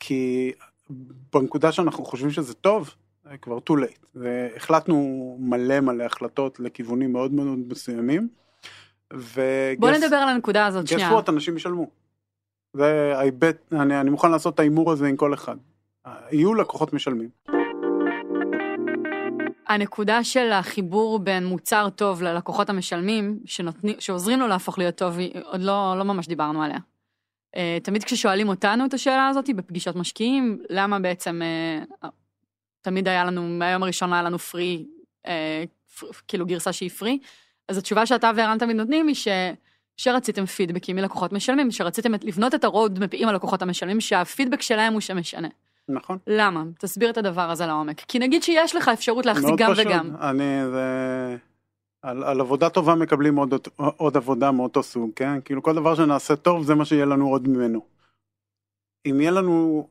כי 0.00 0.52
בנקודה 1.32 1.72
שאנחנו 1.72 2.04
חושבים 2.04 2.30
שזה 2.30 2.54
טוב, 2.54 2.94
זה 3.24 3.36
כבר 3.42 3.58
too 3.58 3.72
late. 3.72 4.06
והחלטנו 4.14 5.36
מלא 5.40 5.80
מלא 5.80 6.04
החלטות 6.04 6.60
לכיוונים 6.60 7.12
מאוד 7.12 7.32
מאוד 7.32 7.58
מסוימים. 7.68 8.28
ו... 9.14 9.40
בוא 9.78 9.90
נדבר 9.90 10.16
על 10.16 10.28
הנקודה 10.28 10.66
הזאת 10.66 10.88
שנייה. 10.88 11.20
גס 11.20 11.28
אנשים 11.28 11.56
ישלמו. 11.56 11.86
זה 12.76 13.12
ההיבט, 13.16 13.72
אני, 13.72 14.00
אני 14.00 14.10
מוכן 14.10 14.30
לעשות 14.30 14.54
את 14.54 14.60
ההימור 14.60 14.92
הזה 14.92 15.06
עם 15.06 15.16
כל 15.16 15.34
אחד. 15.34 15.56
יהיו 16.32 16.54
לקוחות 16.54 16.92
משלמים. 16.92 17.28
הנקודה 19.74 20.24
של 20.24 20.52
החיבור 20.52 21.18
בין 21.18 21.46
מוצר 21.46 21.88
טוב 21.90 22.22
ללקוחות 22.22 22.70
המשלמים, 22.70 23.38
שנותני, 23.44 23.94
שעוזרים 23.98 24.40
לו 24.40 24.48
להפוך 24.48 24.78
להיות 24.78 24.96
טוב, 24.96 25.16
עוד 25.44 25.60
לא, 25.60 25.94
לא 25.98 26.04
ממש 26.04 26.28
דיברנו 26.28 26.62
עליה. 26.62 26.78
Uh, 27.56 27.58
תמיד 27.82 28.04
כששואלים 28.04 28.48
אותנו 28.48 28.86
את 28.86 28.94
השאלה 28.94 29.28
הזאת 29.28 29.50
בפגישות 29.56 29.96
משקיעים, 29.96 30.62
למה 30.70 30.98
בעצם 30.98 31.40
uh, 32.02 32.06
תמיד 32.80 33.08
היה 33.08 33.24
לנו, 33.24 33.42
מהיום 33.42 33.82
הראשון 33.82 34.12
היה 34.12 34.22
לנו 34.22 34.38
פרי, 34.38 34.86
uh, 35.26 35.30
כאילו 36.28 36.46
גרסה 36.46 36.72
שהיא 36.72 36.90
פרי, 36.90 37.18
אז 37.68 37.76
התשובה 37.78 38.06
שאתה 38.06 38.30
וערן 38.36 38.58
תמיד 38.58 38.76
נותנים 38.76 39.06
היא 39.06 39.14
ש... 39.14 39.28
שרציתם 39.96 40.46
פידבקים 40.46 40.96
מלקוחות 40.96 41.32
משלמים, 41.32 41.70
שרציתם 41.70 42.12
לבנות 42.22 42.54
את 42.54 42.64
הרוד 42.64 42.98
מפיעים 42.98 43.28
הלקוחות 43.28 43.62
המשלמים, 43.62 44.00
שהפידבק 44.00 44.62
שלהם 44.62 44.92
הוא 44.92 45.00
שמשנה. 45.00 45.48
נכון. 45.88 46.18
למה? 46.26 46.64
תסביר 46.78 47.10
את 47.10 47.18
הדבר 47.18 47.50
הזה 47.50 47.66
לעומק. 47.66 48.00
כי 48.00 48.18
נגיד 48.18 48.42
שיש 48.42 48.76
לך 48.76 48.88
אפשרות 48.88 49.26
להחזיק 49.26 49.54
גם 49.56 49.72
פשוט. 49.72 49.86
וגם. 49.86 50.16
אני, 50.16 50.44
זה... 50.70 51.36
על, 52.02 52.24
על 52.24 52.40
עבודה 52.40 52.70
טובה 52.70 52.94
מקבלים 52.94 53.36
עוד, 53.36 53.54
עוד 53.76 54.16
עבודה 54.16 54.52
מאותו 54.52 54.82
סוג, 54.82 55.10
כן? 55.16 55.40
כאילו 55.40 55.62
כל 55.62 55.74
דבר 55.74 55.94
שנעשה 55.94 56.36
טוב 56.36 56.64
זה 56.64 56.74
מה 56.74 56.84
שיהיה 56.84 57.04
לנו 57.04 57.28
עוד 57.28 57.48
ממנו. 57.48 57.86
אם 59.06 59.20
יהיה 59.20 59.30
לנו 59.30 59.88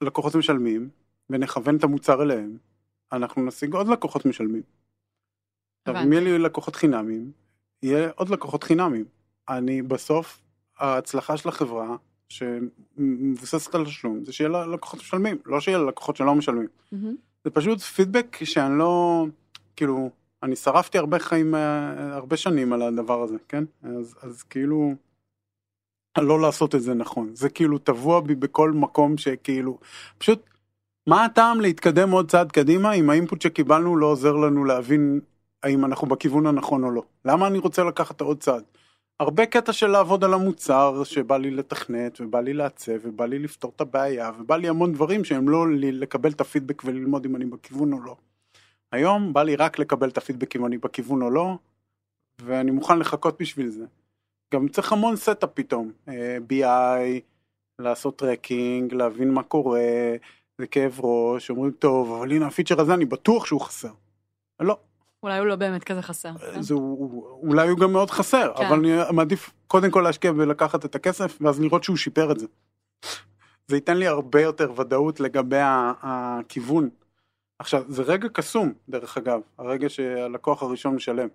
לקוחות 0.00 0.34
משלמים 0.34 0.88
ונכוון 1.30 1.76
את 1.76 1.84
המוצר 1.84 2.22
אליהם, 2.22 2.56
אנחנו 3.12 3.46
נשיג 3.46 3.74
עוד 3.74 3.88
לקוחות 3.88 4.26
משלמים. 4.26 4.62
עכשיו 5.88 6.02
אם 6.02 6.12
יהיה 6.12 6.24
לי 6.24 6.38
לקוחות 6.38 6.76
חינמים, 6.76 7.32
יהיה 7.82 8.10
עוד 8.16 8.28
לקוחות 8.28 8.64
חינמים. 8.64 9.04
אני 9.48 9.82
בסוף, 9.82 10.40
ההצלחה 10.78 11.36
של 11.36 11.48
החברה 11.48 11.96
שמבוססת 12.28 13.74
על 13.74 13.84
תשלום, 13.84 14.24
זה 14.24 14.32
שיהיה 14.32 14.48
ללקוחות 14.48 15.00
משלמים, 15.00 15.36
לא 15.46 15.60
שיהיה 15.60 15.78
ללקוחות 15.78 16.16
שלא 16.16 16.34
משלמים. 16.34 16.66
Mm-hmm. 16.66 16.96
זה 17.44 17.50
פשוט 17.50 17.80
פידבק 17.80 18.44
שאני 18.44 18.78
לא, 18.78 19.24
כאילו, 19.76 20.10
אני 20.42 20.56
שרפתי 20.56 20.98
הרבה 20.98 21.18
חיים, 21.18 21.54
אה, 21.54 22.14
הרבה 22.14 22.36
שנים 22.36 22.72
על 22.72 22.82
הדבר 22.82 23.22
הזה, 23.22 23.36
כן? 23.48 23.64
אז, 23.82 24.16
אז 24.22 24.42
כאילו, 24.42 24.94
לא 26.18 26.40
לעשות 26.40 26.74
את 26.74 26.82
זה 26.82 26.94
נכון. 26.94 27.30
זה 27.34 27.48
כאילו 27.48 27.78
טבוע 27.78 28.20
בי 28.20 28.34
בכל 28.34 28.72
מקום 28.72 29.18
שכאילו, 29.18 29.78
פשוט, 30.18 30.42
מה 31.06 31.24
הטעם 31.24 31.60
להתקדם 31.60 32.10
עוד 32.10 32.30
צעד 32.30 32.52
קדימה 32.52 32.92
אם 32.92 33.10
האינפוט 33.10 33.42
שקיבלנו 33.42 33.96
לא 33.96 34.06
עוזר 34.06 34.32
לנו 34.32 34.64
להבין 34.64 35.20
האם 35.62 35.84
אנחנו 35.84 36.06
בכיוון 36.08 36.46
הנכון 36.46 36.84
או 36.84 36.90
לא? 36.90 37.02
למה 37.24 37.46
אני 37.46 37.58
רוצה 37.58 37.84
לקחת 37.84 38.20
עוד 38.20 38.40
צעד? 38.40 38.64
הרבה 39.20 39.46
קטע 39.46 39.72
של 39.72 39.86
לעבוד 39.86 40.24
על 40.24 40.34
המוצר 40.34 41.04
שבא 41.04 41.36
לי 41.36 41.50
לתכנת 41.50 42.20
ובא 42.20 42.40
לי 42.40 42.52
לעצב 42.52 42.92
ובא 43.02 43.26
לי 43.26 43.38
לפתור 43.38 43.72
את 43.76 43.80
הבעיה 43.80 44.30
ובא 44.38 44.56
לי 44.56 44.68
המון 44.68 44.92
דברים 44.92 45.24
שהם 45.24 45.48
לא 45.48 45.72
לי 45.72 45.92
לקבל 45.92 46.30
את 46.30 46.40
הפידבק 46.40 46.82
וללמוד 46.84 47.24
אם 47.24 47.36
אני 47.36 47.44
בכיוון 47.44 47.92
או 47.92 48.00
לא. 48.00 48.16
היום 48.92 49.32
בא 49.32 49.42
לי 49.42 49.56
רק 49.56 49.78
לקבל 49.78 50.08
את 50.08 50.18
הפידבק 50.18 50.56
אם 50.56 50.66
אני 50.66 50.78
בכיוון 50.78 51.22
או 51.22 51.30
לא 51.30 51.58
ואני 52.42 52.70
מוכן 52.70 52.98
לחכות 52.98 53.42
בשביל 53.42 53.68
זה. 53.68 53.84
גם 54.54 54.68
צריך 54.68 54.92
המון 54.92 55.16
setup 55.16 55.50
פתאום, 55.54 55.92
BI, 56.50 57.20
לעשות 57.78 58.18
tracking, 58.18 58.94
להבין 58.94 59.30
מה 59.30 59.42
קורה, 59.42 60.16
זה 60.58 60.66
כאב 60.66 61.00
ראש, 61.00 61.50
אומרים 61.50 61.72
טוב 61.72 62.12
אבל 62.12 62.32
הנה 62.32 62.46
הפיצ'ר 62.46 62.80
הזה 62.80 62.94
אני 62.94 63.04
בטוח 63.04 63.46
שהוא 63.46 63.60
חסר. 63.60 63.92
לא, 64.60 64.78
אולי 65.24 65.38
הוא 65.38 65.46
לא 65.46 65.56
באמת 65.56 65.84
כזה 65.84 66.02
חסר. 66.02 66.38
כן? 66.38 66.62
זה, 66.62 66.74
אולי 66.74 67.68
הוא 67.68 67.78
גם 67.78 67.92
מאוד 67.92 68.10
חסר, 68.10 68.52
כן. 68.56 68.66
אבל 68.66 68.78
אני 68.78 68.92
מעדיף 69.12 69.50
קודם 69.66 69.90
כל 69.90 70.00
להשקיע 70.00 70.32
ולקחת 70.36 70.84
את 70.84 70.94
הכסף, 70.94 71.38
ואז 71.40 71.60
לראות 71.60 71.84
שהוא 71.84 71.96
שיפר 71.96 72.32
את 72.32 72.38
זה. 72.38 72.46
זה 73.66 73.76
ייתן 73.76 73.96
לי 73.96 74.06
הרבה 74.06 74.42
יותר 74.42 74.80
ודאות 74.80 75.20
לגבי 75.20 75.60
הכיוון. 76.02 76.90
עכשיו, 77.58 77.84
זה 77.88 78.02
רגע 78.02 78.28
קסום, 78.28 78.72
דרך 78.88 79.16
אגב, 79.16 79.40
הרגע 79.58 79.88
שהלקוח 79.88 80.62
הראשון 80.62 80.94
משלם. 80.94 81.28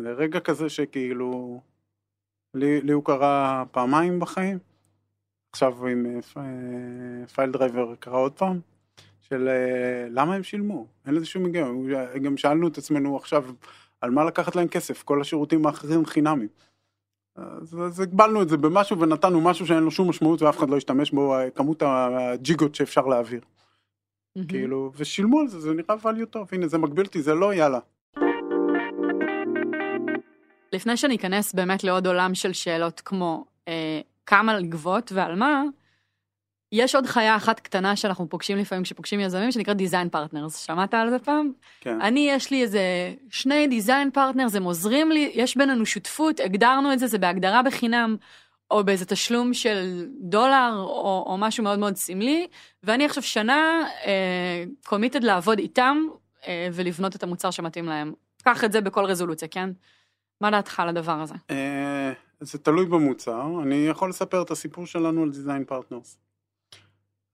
זה 0.00 0.12
רגע 0.12 0.40
כזה 0.40 0.68
שכאילו, 0.68 1.60
לי, 2.54 2.80
לי 2.80 2.92
הוא 2.92 3.04
קרה 3.04 3.64
פעמיים 3.70 4.20
בחיים, 4.20 4.58
עכשיו 5.52 5.86
עם 5.86 6.20
FileDriver 7.34 7.94
קרה 7.94 8.18
עוד 8.18 8.32
פעם. 8.32 8.60
של 9.28 9.48
אה, 9.48 10.08
למה 10.10 10.34
הם 10.34 10.42
שילמו, 10.42 10.86
אין 11.06 11.14
לזה 11.14 11.26
שום 11.26 11.44
היגיון, 11.44 11.88
גם 12.22 12.36
שאלנו 12.36 12.68
את 12.68 12.78
עצמנו 12.78 13.16
עכשיו 13.16 13.44
על 14.00 14.10
מה 14.10 14.24
לקחת 14.24 14.56
להם 14.56 14.68
כסף, 14.68 15.02
כל 15.02 15.20
השירותים 15.20 15.66
האחרים 15.66 16.06
חינמים. 16.06 16.48
אז, 17.36 17.80
אז 17.80 18.00
הגבלנו 18.00 18.42
את 18.42 18.48
זה 18.48 18.56
במשהו 18.56 19.00
ונתנו 19.00 19.40
משהו 19.40 19.66
שאין 19.66 19.82
לו 19.82 19.90
שום 19.90 20.08
משמעות 20.08 20.42
ואף 20.42 20.58
אחד 20.58 20.70
לא 20.70 20.76
ישתמש 20.76 21.10
בו, 21.10 21.34
כמות 21.54 21.82
הג'יגות 21.86 22.74
שאפשר 22.74 23.06
להעביר. 23.06 23.40
Mm-hmm. 23.40 24.48
כאילו, 24.48 24.92
ושילמו 24.96 25.40
על 25.40 25.48
זה, 25.48 25.60
זה 25.60 25.74
נראה 25.74 25.96
value 26.04 26.26
טוב, 26.30 26.48
הנה 26.52 26.68
זה 26.68 26.78
מגביל 26.78 27.06
אותי, 27.06 27.22
זה 27.22 27.34
לא 27.34 27.54
יאללה. 27.54 27.78
לפני 30.72 30.96
שאני 30.96 31.16
אכנס 31.16 31.54
באמת 31.54 31.84
לעוד 31.84 32.06
עולם 32.06 32.34
של 32.34 32.52
שאלות 32.52 33.00
כמו 33.00 33.44
אה, 33.68 34.00
כמה 34.26 34.58
לגבות 34.58 35.12
ועל 35.12 35.34
מה, 35.34 35.62
יש 36.72 36.94
עוד 36.94 37.06
חיה 37.06 37.36
אחת 37.36 37.60
קטנה 37.60 37.96
שאנחנו 37.96 38.28
פוגשים 38.28 38.56
לפעמים 38.58 38.84
כשפוגשים 38.84 39.20
יזמים 39.20 39.52
שנקראת 39.52 39.76
design 39.76 40.08
partners, 40.08 40.56
שמעת 40.56 40.94
על 40.94 41.10
זה 41.10 41.18
פעם? 41.18 41.52
כן. 41.80 42.00
אני 42.00 42.28
יש 42.30 42.50
לי 42.50 42.62
איזה 42.62 42.80
שני 43.30 43.66
design 43.66 44.10
partners, 44.10 44.54
הם 44.54 44.62
עוזרים 44.62 45.10
לי, 45.10 45.30
יש 45.34 45.56
בינינו 45.56 45.86
שותפות, 45.86 46.40
הגדרנו 46.40 46.92
את 46.92 46.98
זה, 46.98 47.06
זה 47.06 47.18
בהגדרה 47.18 47.62
בחינם, 47.62 48.16
או 48.70 48.84
באיזה 48.84 49.04
תשלום 49.04 49.54
של 49.54 50.06
דולר, 50.20 50.72
או, 50.76 51.24
או 51.26 51.36
משהו 51.38 51.64
מאוד 51.64 51.78
מאוד 51.78 51.96
סמלי, 51.96 52.46
ואני 52.82 53.04
עכשיו 53.04 53.22
שנה 53.22 53.84
committed 54.84 55.24
אה, 55.24 55.26
לעבוד 55.26 55.58
איתם 55.58 55.98
אה, 56.46 56.68
ולבנות 56.72 57.16
את 57.16 57.22
המוצר 57.22 57.50
שמתאים 57.50 57.86
להם. 57.86 58.12
קח 58.42 58.64
את 58.64 58.72
זה 58.72 58.80
בכל 58.80 59.04
רזולוציה, 59.04 59.48
כן? 59.48 59.70
מה 60.40 60.50
דעתך 60.50 60.80
על 60.80 60.88
הדבר 60.88 61.12
הזה? 61.12 61.34
אה, 61.50 62.12
זה 62.40 62.58
תלוי 62.58 62.86
במוצר, 62.86 63.46
אני 63.62 63.74
יכול 63.74 64.08
לספר 64.08 64.42
את 64.42 64.50
הסיפור 64.50 64.86
שלנו 64.86 65.22
על 65.22 65.30
design 65.30 65.64
partners. 65.64 66.18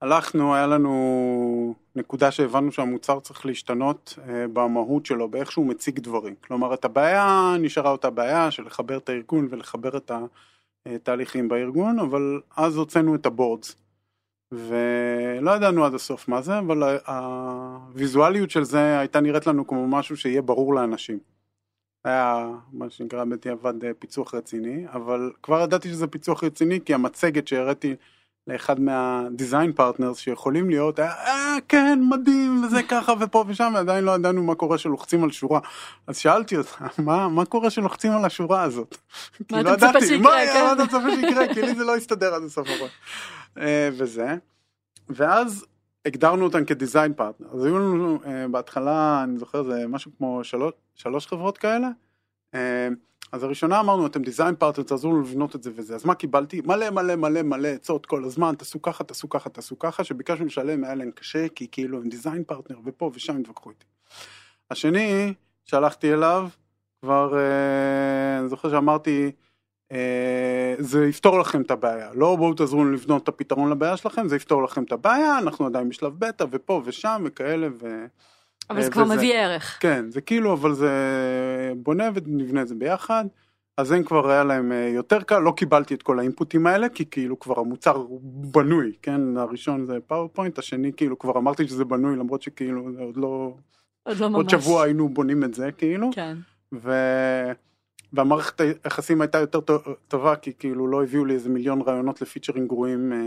הלכנו, 0.03 0.55
היה 0.55 0.67
לנו 0.67 1.75
נקודה 1.97 2.31
שהבנו 2.31 2.73
שהמוצר 2.73 3.21
צריך 3.21 3.47
להשתנות 3.47 4.19
אה, 4.29 4.49
במהות 4.53 5.07
שלו, 5.07 5.29
באיך 5.29 5.53
שהוא 5.53 5.67
מציג 5.67 6.01
דברים. 6.01 6.35
כלומר, 6.41 6.75
את 6.75 6.85
הבעיה 6.85 7.57
נשארה 7.61 7.91
אותה 7.91 8.11
בעיה 8.11 8.51
של 8.51 8.63
לחבר 8.63 8.97
את 8.97 9.09
הארגון 9.09 9.49
ולחבר 9.51 9.97
את 9.97 10.11
התהליכים 10.87 11.49
בארגון, 11.49 11.99
אבל 11.99 12.41
אז 12.57 12.77
הוצאנו 12.77 13.15
את 13.15 13.27
ה 13.27 13.33
boards. 13.33 13.77
ולא 14.53 15.51
ידענו 15.51 15.85
עד 15.85 15.95
הסוף 15.95 16.29
מה 16.29 16.43
זה, 16.43 16.59
אבל 16.59 16.99
הוויזואליות 17.07 18.51
של 18.51 18.65
זה 18.65 18.99
הייתה 18.99 19.21
נראית 19.21 19.47
לנו 19.47 19.67
כמו 19.67 19.89
משהו 19.89 20.17
שיהיה 20.17 20.43
ברור 20.43 20.75
לאנשים. 20.75 21.19
היה 22.05 22.49
מה 22.73 22.91
שנקרא 22.91 23.25
בדיעבד 23.25 23.85
אה, 23.85 23.95
פיצוח 23.99 24.35
רציני, 24.35 24.85
אבל 24.89 25.33
כבר 25.43 25.61
ידעתי 25.61 25.89
שזה 25.89 26.07
פיצוח 26.07 26.45
רציני 26.45 26.81
כי 26.85 26.95
המצגת 26.95 27.49
שהראיתי 27.49 27.95
לאחד 28.47 28.81
מה 28.81 29.04
design 29.04 29.73
partners 29.73 30.19
שיכולים 30.19 30.71
להיות, 30.71 31.01
אה 31.01 31.57
כן 31.69 31.99
מדהים 32.11 32.65
וזה 32.65 32.83
ככה 32.83 33.13
ופה 33.21 33.45
ושם 33.49 33.73
ועדיין 33.75 34.05
לא 34.05 34.13
ידענו 34.13 34.43
מה 34.43 34.55
קורה 34.55 34.79
שלוחצים 34.79 35.25
על 35.25 35.31
שורה. 35.31 35.61
אז 36.07 36.19
שאלתי 36.19 36.57
אותה 36.57 36.87
מה, 36.99 37.29
מה 37.29 37.45
קורה 37.45 37.71
שלוחצים 37.71 38.13
על 38.13 38.25
השורה 38.25 38.63
הזאת? 38.63 38.97
מה 39.51 39.61
אתה 39.61 39.73
מצפה 39.73 40.01
שיקרה? 40.01 40.47
כן. 40.53 40.65
מה 40.65 40.73
אתה 40.73 40.85
מצפה 40.85 41.11
שיקרה? 41.21 41.55
כי 41.55 41.63
לי 41.63 41.75
זה 41.75 41.85
לא 41.85 41.97
יסתדר 41.97 42.35
עד 42.35 42.43
הסוף 42.43 42.69
הכל. 42.69 42.87
אה, 43.61 43.89
וזה. 43.93 44.37
ואז 45.09 45.67
הגדרנו 46.07 46.45
אותם 46.45 46.65
כ 46.65 46.77
design 46.77 47.13
partner. 47.15 47.49
אז 47.55 47.65
היו 47.65 47.79
לנו 47.79 48.19
אה, 48.27 48.49
בהתחלה, 48.49 49.21
אני 49.25 49.39
זוכר, 49.39 49.63
זה 49.63 49.85
משהו 49.89 50.11
כמו 50.19 50.45
שלוש, 50.45 50.73
שלוש 50.95 51.27
חברות 51.27 51.59
כאלה. 51.59 51.89
אז 53.33 53.43
הראשונה 53.43 53.81
אמרנו 53.81 54.07
אתם 54.07 54.23
design 54.23 54.55
partner 54.57 54.85
תעזרו 54.85 55.13
לנו 55.13 55.21
לבנות 55.21 55.57
את 55.57 55.63
זה 55.63 55.71
וזה. 55.75 55.95
אז 55.95 56.05
מה 56.05 56.15
קיבלתי? 56.15 56.61
מלא 56.65 56.91
מלא 56.91 57.17
מלא 57.17 57.43
מלא 57.43 57.69
עצות 57.69 58.07
כל 58.07 58.25
הזמן 58.25 58.55
תעשו 58.55 58.83
ככה 58.83 59.05
תעשו 59.05 59.29
ככה 59.29 59.51
תעשו 59.51 59.79
ככה. 59.79 60.05
שביקשנו 60.05 60.47
לשלם 60.47 60.85
היה 60.85 60.95
להם 60.95 61.11
קשה 61.11 61.49
כי 61.49 61.67
כאילו 61.73 61.99
הם 61.99 62.09
design 62.09 62.45
partner 62.45 62.79
ופה 62.85 63.11
ושם 63.15 63.41
התווכחו 63.41 63.71
איתי. 63.71 63.85
השני 64.71 65.35
שהלכתי 65.65 66.13
אליו 66.13 66.49
כבר 67.01 67.39
אה, 67.39 68.39
אני 68.39 68.49
זוכר 68.49 68.71
שאמרתי 68.71 69.31
אה, 69.93 70.75
זה 70.79 71.07
יפתור 71.07 71.41
לכם 71.41 71.63
את 71.63 71.71
הבעיה. 71.71 72.11
לא 72.15 72.37
בואו 72.37 72.55
תעזרו 72.55 72.85
לנו 72.85 72.93
לבנות 72.93 73.23
את 73.23 73.29
הפתרון 73.29 73.71
לבעיה 73.71 73.97
שלכם 73.97 74.29
זה 74.29 74.37
יפתור 74.37 74.63
לכם 74.63 74.83
את 74.83 74.93
הבעיה 74.93 75.39
אנחנו 75.39 75.67
עדיין 75.67 75.89
בשלב 75.89 76.13
בטא 76.19 76.45
ופה 76.51 76.83
ושם 76.85 77.23
וכאלה 77.27 77.69
ו... 77.81 78.07
אבל 78.73 78.81
זה 78.83 78.87
אה, 78.89 78.93
כבר 78.93 79.05
מביא 79.05 79.35
ערך. 79.35 79.79
כן, 79.81 80.11
זה 80.11 80.21
כאילו, 80.21 80.53
אבל 80.53 80.75
זה 80.75 80.91
בונה 81.77 82.11
ונבנה 82.15 82.63
את 82.63 82.69
זה 82.69 82.75
ביחד. 82.75 83.25
אז 83.77 83.93
הם 83.93 84.03
כבר 84.05 84.31
היה 84.31 84.45
להם 84.45 84.73
אה, 84.73 84.91
יותר 84.95 85.23
קל, 85.23 85.39
לא 85.39 85.53
קיבלתי 85.57 85.95
את 85.95 86.03
כל 86.03 86.19
האינפוטים 86.19 86.67
האלה, 86.67 86.89
כי 86.89 87.05
כאילו 87.11 87.39
כבר 87.39 87.61
המוצר 87.61 87.91
הוא 87.97 88.21
בנוי, 88.25 88.93
כן, 89.03 89.37
הראשון 89.37 89.87
זה 89.87 89.99
פאורפוינט, 90.07 90.59
השני 90.59 90.93
כאילו 90.97 91.19
כבר 91.19 91.39
אמרתי 91.39 91.69
שזה 91.69 91.85
בנוי, 91.85 92.17
למרות 92.17 92.43
שכאילו 92.43 92.93
זה 92.93 93.01
עוד 93.03 93.17
לא, 93.17 93.55
עוד 94.03 94.17
לא 94.19 94.29
ממש. 94.29 94.37
עוד 94.37 94.49
שבוע 94.51 94.83
היינו 94.85 95.09
בונים 95.09 95.45
את 95.45 95.55
זה 95.55 95.73
כאילו, 95.73 96.11
כן. 96.15 96.37
ו... 96.75 96.93
והמערכת 98.13 98.61
היחסים 98.61 99.21
הייתה 99.21 99.39
יותר 99.39 99.61
טו- 99.61 99.79
טובה, 100.09 100.37
כי 100.37 100.53
כאילו 100.59 100.87
לא 100.87 101.03
הביאו 101.03 101.25
לי 101.25 101.35
איזה 101.35 101.49
מיליון 101.49 101.81
רעיונות 101.83 102.23
לפיצ'רים 102.23 102.67
גרועים, 102.67 103.13
אה, 103.13 103.19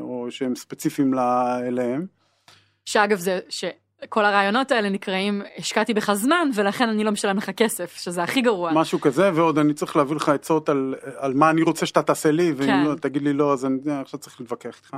או 0.00 0.26
שהם 0.30 0.54
ספציפיים 0.56 1.14
לה- 1.14 1.60
אליהם. 1.66 2.06
שאגב 2.84 3.18
זה 3.18 3.38
שכל 4.04 4.24
הרעיונות 4.24 4.72
האלה 4.72 4.88
נקראים 4.88 5.42
השקעתי 5.58 5.94
בך 5.94 6.12
זמן 6.12 6.48
ולכן 6.54 6.88
אני 6.88 7.04
לא 7.04 7.10
משלם 7.10 7.36
לך 7.36 7.50
כסף 7.50 7.96
שזה 7.96 8.22
הכי 8.22 8.40
גרוע. 8.40 8.72
משהו 8.72 9.00
כזה 9.00 9.30
ועוד 9.34 9.58
אני 9.58 9.74
צריך 9.74 9.96
להביא 9.96 10.16
לך 10.16 10.28
עצות 10.28 10.68
על, 10.68 10.94
על 11.16 11.34
מה 11.34 11.50
אני 11.50 11.62
רוצה 11.62 11.86
שאתה 11.86 12.02
תעשה 12.02 12.30
לי 12.30 12.52
ואם 12.56 12.66
כן. 12.66 12.84
לא 12.84 12.94
תגיד 12.94 13.22
לי 13.22 13.32
לא 13.32 13.52
אז 13.52 13.66
אני 13.66 13.78
אה, 13.88 14.00
עכשיו 14.00 14.20
צריך 14.20 14.40
להתווכח 14.40 14.76
איתך. 14.76 14.96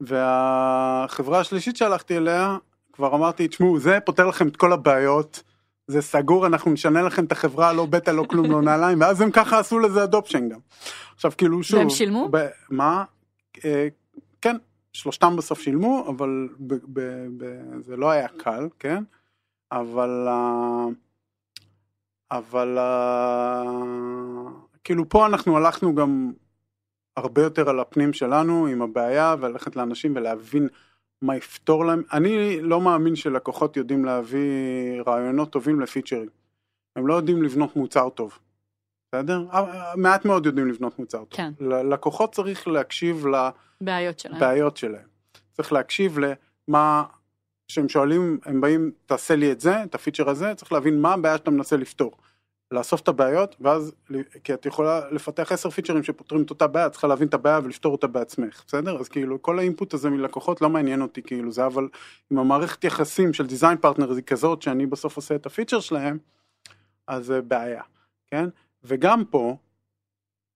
והחברה 0.00 1.40
השלישית 1.40 1.76
שהלכתי 1.76 2.16
אליה 2.16 2.56
כבר 2.92 3.14
אמרתי 3.14 3.48
תשמעו 3.48 3.78
זה 3.78 3.98
פותר 4.04 4.26
לכם 4.26 4.48
את 4.48 4.56
כל 4.56 4.72
הבעיות 4.72 5.42
זה 5.86 6.02
סגור 6.02 6.46
אנחנו 6.46 6.72
נשנה 6.72 7.02
לכם 7.02 7.24
את 7.24 7.32
החברה 7.32 7.72
לא 7.72 7.86
בטא 7.86 8.10
לא 8.10 8.24
כלום 8.28 8.50
לא 8.50 8.62
נעליים 8.62 9.00
ואז 9.00 9.20
הם 9.20 9.30
ככה 9.30 9.58
עשו 9.58 9.78
לזה 9.78 10.04
אדופשן 10.04 10.48
גם. 10.48 10.58
עכשיו 11.14 11.32
כאילו 11.38 11.62
שוב. 11.62 11.78
והם 11.78 11.90
שילמו? 11.90 12.28
ב, 12.30 12.46
מה? 12.70 13.04
אה, 14.98 15.02
שלושתם 15.02 15.36
בסוף 15.36 15.60
שילמו 15.60 16.06
אבל 16.08 16.48
ב, 16.58 16.74
ב, 16.74 17.00
ב, 17.36 17.44
זה 17.80 17.96
לא 17.96 18.10
היה 18.10 18.28
קל 18.28 18.68
כן 18.78 19.04
אבל. 19.72 20.24
אה, 20.28 20.86
אבל 22.30 22.78
uh, 22.78 23.68
כאילו 24.84 25.08
פה 25.08 25.26
אנחנו 25.26 25.56
הלכנו 25.56 25.94
גם 25.94 26.32
הרבה 27.16 27.42
יותר 27.42 27.70
על 27.70 27.80
הפנים 27.80 28.12
שלנו 28.12 28.66
עם 28.66 28.82
הבעיה 28.82 29.34
וללכת 29.40 29.76
לאנשים 29.76 30.16
ולהבין 30.16 30.68
מה 31.22 31.36
יפתור 31.36 31.84
להם. 31.84 32.02
אני 32.12 32.60
לא 32.60 32.80
מאמין 32.80 33.16
שלקוחות 33.16 33.76
יודעים 33.76 34.04
להביא 34.04 35.02
רעיונות 35.06 35.50
טובים 35.50 35.80
לפיצ'רים. 35.80 36.28
הם 36.96 37.06
לא 37.06 37.14
יודעים 37.14 37.42
לבנות 37.42 37.76
מוצר 37.76 38.08
טוב. 38.08 38.38
בסדר? 39.12 39.44
אה, 39.52 39.92
מעט 39.96 40.24
מאוד 40.24 40.46
יודעים 40.46 40.68
לבנות 40.68 40.98
מוצר 40.98 41.18
טוב. 41.18 41.36
כן. 41.36 41.52
ללקוחות 41.60 42.32
צריך 42.32 42.68
להקשיב 42.68 43.24
בעיות 43.80 44.18
שלהם. 44.18 44.36
לבעיות 44.36 44.76
שלהם. 44.76 45.06
צריך 45.52 45.72
להקשיב 45.72 46.18
למה 46.18 47.04
שהם 47.68 47.88
שואלים, 47.88 48.38
הם 48.44 48.60
באים, 48.60 48.90
תעשה 49.06 49.36
לי 49.36 49.52
את 49.52 49.60
זה, 49.60 49.82
את 49.82 49.94
הפיצ'ר 49.94 50.30
הזה, 50.30 50.54
צריך 50.54 50.72
להבין 50.72 51.00
מה 51.00 51.12
הבעיה 51.12 51.36
שאתה 51.36 51.50
מנסה 51.50 51.76
לפתור. 51.76 52.12
לאסוף 52.70 53.00
את 53.00 53.08
הבעיות, 53.08 53.56
ואז, 53.60 53.92
כי 54.44 54.54
את 54.54 54.66
יכולה 54.66 55.10
לפתח 55.10 55.52
עשר 55.52 55.70
פיצ'רים 55.70 56.02
שפותרים 56.02 56.42
את 56.42 56.50
אותה 56.50 56.66
בעיה, 56.66 56.90
צריכה 56.90 57.06
להבין 57.06 57.28
את 57.28 57.34
הבעיה 57.34 57.60
ולפתור 57.64 57.92
אותה 57.92 58.06
בעצמך, 58.06 58.64
בסדר? 58.66 59.00
אז 59.00 59.08
כאילו, 59.08 59.42
כל 59.42 59.58
האינפוט 59.58 59.94
הזה 59.94 60.10
מלקוחות 60.10 60.60
לא 60.60 60.70
מעניין 60.70 61.02
אותי, 61.02 61.22
כאילו, 61.22 61.52
זה 61.52 61.66
אבל, 61.66 61.88
אם 62.32 62.38
המערכת 62.38 62.84
יחסים 62.84 63.32
של 63.32 63.46
design 63.46 63.76
partner 63.78 64.12
היא 64.12 64.22
כזאת, 64.22 64.62
שאני 64.62 64.86
בסוף 64.86 65.16
עושה 65.16 65.34
את 65.34 65.46
הפיצ'ר 65.46 65.80
שלהם, 65.80 66.18
אז 67.06 67.26
זה 67.26 67.42
בעיה, 67.42 67.82
כן? 68.26 68.48
וגם 68.84 69.24
פה, 69.24 69.56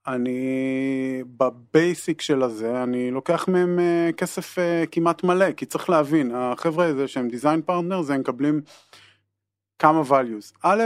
אני 0.06 1.22
ב 1.36 1.50
basic 1.50 2.20
של 2.20 2.42
הזה, 2.42 2.82
אני 2.82 3.10
לוקח 3.10 3.48
מהם 3.48 3.78
אה, 3.78 4.10
כסף 4.16 4.58
אה, 4.58 4.84
כמעט 4.90 5.24
מלא, 5.24 5.52
כי 5.52 5.66
צריך 5.66 5.90
להבין, 5.90 6.34
החבר'ה 6.34 6.86
הזה 6.86 7.08
שהם 7.08 7.28
design 7.28 7.62
partner, 7.62 8.02
זה 8.02 8.14
הם 8.14 8.20
מקבלים 8.20 8.60
כמה 9.78 10.02
values. 10.08 10.58
א', 10.62 10.82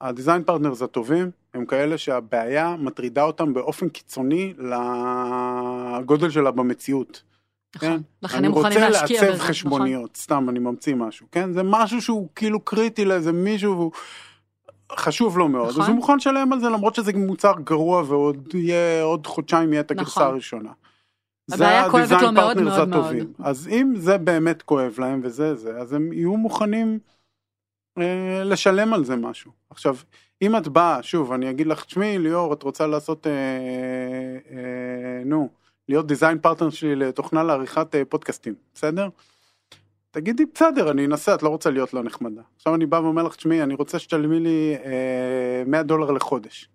ה 0.00 0.06
design 0.06 0.44
partners 0.44 0.82
הטובים 0.82 1.30
הם 1.54 1.66
כאלה 1.66 1.98
שהבעיה 1.98 2.76
מטרידה 2.78 3.22
אותם 3.22 3.54
באופן 3.54 3.88
קיצוני 3.88 4.54
לגודל 5.98 6.30
שלה 6.30 6.50
במציאות. 6.50 7.22
כן? 7.72 7.86
נכון. 7.86 8.02
לכן 8.22 8.38
אני 8.38 8.46
הם 8.46 8.52
מוכנים 8.52 8.78
רוצה 8.78 8.88
להשקיע 8.88 9.20
לעצב 9.20 9.26
בזה. 9.26 9.36
נכון? 9.36 9.48
חשבוניות, 9.48 10.16
סתם 10.16 10.46
אני 10.48 10.58
ממציא 10.58 10.94
משהו, 10.94 11.26
כן? 11.32 11.52
זה 11.52 11.62
משהו 11.62 12.02
שהוא 12.02 12.28
כאילו 12.34 12.60
קריטי 12.60 13.04
לאיזה 13.04 13.32
מישהו 13.32 13.72
והוא 13.72 13.92
חשוב 14.92 15.38
לו 15.38 15.48
מאוד, 15.48 15.68
נכון. 15.68 15.82
אז 15.82 15.88
הוא 15.88 15.96
מוכן 15.96 16.16
לשלם 16.16 16.52
על 16.52 16.60
זה 16.60 16.68
למרות 16.68 16.94
שזה 16.94 17.12
מוצר 17.12 17.52
גרוע 17.64 18.02
ועוד 18.06 18.54
יהיה, 18.54 19.02
עוד 19.02 19.26
חודשיים 19.26 19.72
יהיה 19.72 19.80
את 19.80 19.90
הגרסה 19.90 20.20
נכון. 20.20 20.32
הראשונה. 20.32 20.72
לו 21.48 21.64
ה 21.64 21.74
design 21.74 22.34
partners. 22.34 22.78
הטובים. 22.78 23.32
אז 23.38 23.68
אם 23.68 23.94
זה 23.96 24.18
באמת 24.18 24.62
כואב 24.62 24.94
להם 24.98 25.20
וזה 25.22 25.54
זה, 25.54 25.78
אז 25.78 25.92
הם 25.92 26.12
יהיו 26.12 26.36
מוכנים 26.36 26.98
אה, 27.98 28.42
לשלם 28.44 28.94
על 28.94 29.04
זה 29.04 29.16
משהו. 29.16 29.50
עכשיו, 29.70 29.96
אם 30.42 30.56
את 30.56 30.68
באה, 30.68 31.02
שוב, 31.02 31.32
אני 31.32 31.50
אגיד 31.50 31.66
לך, 31.66 31.84
תשמעי 31.84 32.18
ליאור, 32.18 32.52
את 32.52 32.62
רוצה 32.62 32.86
לעשות, 32.86 33.26
אה, 33.26 33.32
אה, 34.50 35.24
נו, 35.24 35.48
להיות 35.88 36.06
דיזיין 36.06 36.38
פרטנר 36.38 36.70
שלי 36.70 36.96
לתוכנה 36.96 37.42
לעריכת 37.42 37.94
אה, 37.94 38.02
פודקאסטים, 38.04 38.54
בסדר? 38.74 39.08
תגידי, 40.16 40.44
בסדר, 40.54 40.90
אני 40.90 41.06
אנסה, 41.06 41.34
את 41.34 41.42
לא 41.42 41.48
רוצה 41.48 41.70
להיות 41.70 41.94
לא 41.94 42.02
נחמדה. 42.02 42.42
עכשיו 42.56 42.74
אני 42.74 42.86
בא 42.86 42.96
ואומר 42.96 43.22
לך, 43.22 43.36
תשמעי, 43.36 43.62
אני 43.62 43.74
רוצה 43.74 43.98
שתשלמי 43.98 44.40
לי 44.40 44.76
אה, 44.84 45.62
100 45.66 45.82
דולר 45.82 46.10
לחודש. 46.10 46.68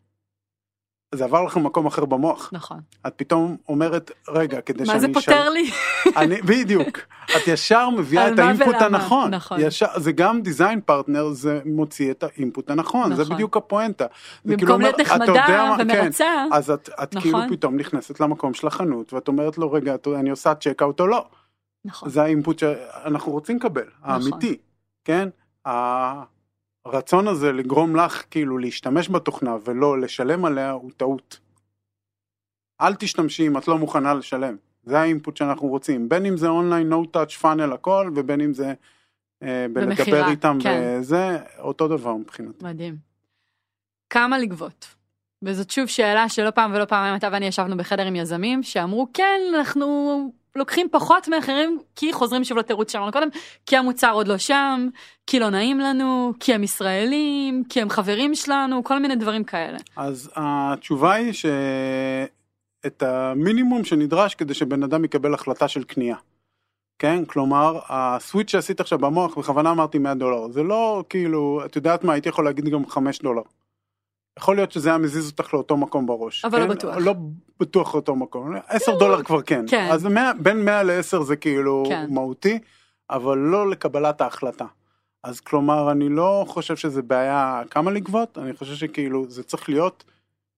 זה 1.16 1.24
עבר 1.24 1.44
לך 1.44 1.58
מקום 1.58 1.86
אחר 1.86 2.06
במוח. 2.06 2.50
נכון. 2.54 2.80
את 3.08 3.14
פתאום 3.16 3.58
אומרת, 3.70 4.12
רגע, 4.30 4.62
כדי 4.62 4.84
מה 4.84 5.00
זה 5.00 5.08
שאני 5.08 5.14
פותר 5.14 5.50
לי? 5.50 5.72
אני, 6.18 6.42
בדיוק, 6.42 6.98
את 7.38 7.48
ישר 7.48 7.90
מביאה 7.98 8.34
את 8.34 8.40
האינפוט 8.40 8.68
ולמה, 8.68 8.86
הנכון, 8.86 9.34
נכון. 9.34 9.58
ישר, 9.62 9.88
זה 9.98 10.12
גם 10.12 10.42
design 10.42 10.82
partner, 10.82 11.30
זה 11.30 11.60
מוציא 11.66 12.12
את 12.12 12.24
האינפוט 12.24 12.70
הנכון, 12.70 13.16
זה 13.16 13.22
נכון. 13.22 13.36
בדיוק 13.36 13.58
הפואנטה. 13.58 14.06
זה 14.44 14.56
כאילו 14.56 14.58
במקום 14.58 14.74
אומר, 14.74 14.86
להיות 14.86 15.00
נחמדה 15.00 15.48
מה- 15.70 15.78
כן, 15.78 15.84
ומרצה, 16.02 16.46
אז 16.52 16.72
את, 16.72 16.90
את 17.04 17.16
כאילו 17.22 17.38
נכון. 17.38 17.56
פתאום 17.56 17.76
נכנסת 17.76 18.20
למקום 18.20 18.54
של 18.54 18.68
החנות 18.68 19.14
ואת 19.14 19.28
אומרת 19.28 19.58
לו 19.58 19.72
רגע 19.72 19.96
אני 20.16 20.30
עושה 20.30 20.56
checkout 20.56 21.00
או 21.00 21.08
לא, 21.08 21.26
נכון. 21.86 22.10
זה 22.10 22.22
האינפוט 22.22 22.60
שאנחנו 22.60 23.32
רוצים 23.32 23.58
לקבל, 23.58 23.88
האמיתי, 24.02 24.58
כן? 25.04 25.30
הרצון 26.86 27.28
הזה 27.28 27.52
לגרום 27.52 27.96
לך 27.96 28.24
כאילו 28.32 28.58
להשתמש 28.58 29.10
בתוכנה 29.10 29.56
ולא 29.66 30.00
לשלם 30.00 30.46
עליה 30.46 30.72
הוא 30.72 30.92
טעות. 30.98 31.40
אל 32.82 32.96
תשתמשי 32.96 33.48
אם 33.48 33.58
את 33.58 33.68
לא 33.68 33.78
מוכנה 33.78 34.14
לשלם, 34.14 34.56
זה 34.84 35.00
האינפוט 35.00 35.38
שאנחנו 35.38 35.68
רוצים, 35.68 36.10
בין 36.10 36.26
אם 36.26 36.38
זה 36.38 36.48
אונליין, 36.48 36.94
no 36.94 37.06
touch 37.18 37.42
funnel 37.42 37.74
הכל, 37.74 38.12
ובין 38.16 38.42
אם 38.42 38.54
זה 38.54 38.74
אה, 39.44 39.66
בלדבר 39.74 40.30
איתם, 40.30 40.58
כן. 40.64 40.98
וזה 41.00 41.38
אותו 41.60 41.88
דבר 41.88 42.16
מבחינתי. 42.16 42.66
מדהים. 42.66 42.96
כמה 44.10 44.40
לגבות? 44.40 44.96
וזאת 45.44 45.70
שוב 45.70 45.88
שאלה 45.88 46.30
שלא 46.30 46.52
פעם 46.52 46.72
ולא 46.74 46.86
פעמיים 46.86 47.16
אתה 47.16 47.30
ואני 47.32 47.46
ישבנו 47.46 47.78
בחדר 47.78 48.06
עם 48.06 48.16
יזמים 48.16 48.64
שאמרו 48.64 49.08
כן 49.14 49.40
אנחנו 49.56 50.32
לוקחים 50.56 50.88
פחות 50.92 51.28
מאחרים 51.28 51.80
כי 51.96 52.14
חוזרים 52.14 52.44
שוב 52.44 52.58
לתירוץ 52.58 52.92
שלנו 52.92 53.12
קודם 53.12 53.28
כי 53.66 53.78
המוצר 53.78 54.12
עוד 54.12 54.28
לא 54.28 54.38
שם 54.38 54.88
כי 55.28 55.40
לא 55.40 55.50
נעים 55.50 55.80
לנו 55.80 56.34
כי 56.40 56.54
הם 56.54 56.64
ישראלים 56.64 57.64
כי 57.70 57.82
הם 57.82 57.90
חברים 57.90 58.36
שלנו 58.36 58.84
כל 58.84 59.00
מיני 59.00 59.16
דברים 59.16 59.44
כאלה. 59.44 59.78
אז 59.96 60.32
התשובה 60.36 61.14
היא 61.14 61.34
שאת 61.34 63.04
המינימום 63.04 63.84
שנדרש 63.84 64.36
כדי 64.36 64.54
שבן 64.54 64.84
אדם 64.84 65.06
יקבל 65.06 65.34
החלטה 65.34 65.68
של 65.68 65.84
קנייה. 65.84 66.16
כן, 67.00 67.26
כלומר, 67.26 67.80
הסוויץ' 67.90 68.52
שעשית 68.52 68.80
עכשיו 68.80 69.00
במוח, 69.00 69.38
בכוונה 69.38 69.72
אמרתי 69.72 69.98
100 69.98 70.14
דולר, 70.14 70.52
זה 70.52 70.64
לא 70.64 71.04
כאילו, 71.10 71.62
את 71.66 71.76
יודעת 71.76 72.04
מה, 72.04 72.14
הייתי 72.14 72.30
יכול 72.30 72.46
להגיד 72.46 72.70
גם 72.70 72.90
5 72.90 73.20
דולר. 73.20 73.42
יכול 74.40 74.56
להיות 74.56 74.72
שזה 74.72 74.90
היה 74.90 74.98
מזיז 74.98 75.32
אותך 75.32 75.54
לאותו 75.54 75.78
מקום 75.78 76.06
בראש. 76.06 76.46
אבל 76.46 76.60
לא 76.60 76.64
כן? 76.64 76.70
בטוח. 76.70 76.96
לא 76.98 77.14
בטוח 77.60 77.96
לאותו 77.96 78.16
מקום, 78.16 78.56
10 78.68 78.98
דולר 78.98 79.24
כבר 79.24 79.42
כן. 79.42 79.66
כן. 79.68 79.88
אז 79.92 80.06
100, 80.06 80.32
בין 80.40 80.66
100 80.66 80.84
ל-10 80.84 81.24
זה 81.24 81.36
כאילו 81.36 81.84
כן. 81.90 82.08
מהותי, 82.10 82.60
אבל 83.10 83.38
לא 83.38 83.70
לקבלת 83.70 84.22
ההחלטה. 84.22 84.66
אז 85.24 85.40
כלומר, 85.40 85.92
אני 85.92 86.10
לא 86.10 86.46
חושב 86.48 86.76
שזה 86.76 87.02
בעיה 87.02 87.62
כמה 87.70 87.92
לגבות, 87.92 88.38
אני 88.38 88.54
חושב 88.54 88.76
שכאילו 88.76 89.26
זה 89.30 89.44
צריך 89.44 89.70
להיות 89.70 90.04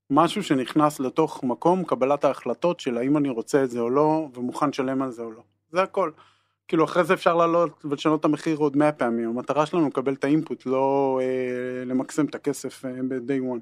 משהו 0.10 0.44
שנכנס 0.44 1.00
לתוך 1.00 1.44
מקום 1.44 1.84
קבלת 1.84 2.26
ההחלטות 2.26 2.80
של 2.80 2.98
האם 2.98 3.18
אני 3.18 3.30
רוצה 3.30 3.64
את 3.64 3.70
זה 3.70 3.80
או 3.80 3.90
לא, 3.90 4.28
ומוכן 4.34 4.70
לשלם 4.70 5.02
על 5.02 5.12
זה 5.12 5.22
או 5.22 5.32
לא. 5.32 5.42
זה 5.72 5.84
הכל. 5.84 6.12
כאילו 6.74 6.86
אחרי 6.86 7.04
זה 7.04 7.14
אפשר 7.14 7.36
לעלות 7.36 7.86
ולשנות 7.86 8.20
את 8.20 8.26
המחיר 8.26 8.58
עוד 8.58 8.78
100 8.78 8.92
פעמים, 8.92 9.30
המטרה 9.30 9.66
שלנו 9.66 9.88
לקבל 9.88 10.14
את 10.14 10.24
האינפוט, 10.24 10.66
לא 10.66 11.20
אה, 11.22 11.86
למקסם 11.86 12.26
את 12.26 12.36
הכסף 12.36 12.86
אה, 12.86 12.92
ב-day 13.10 13.56
one. 13.56 13.60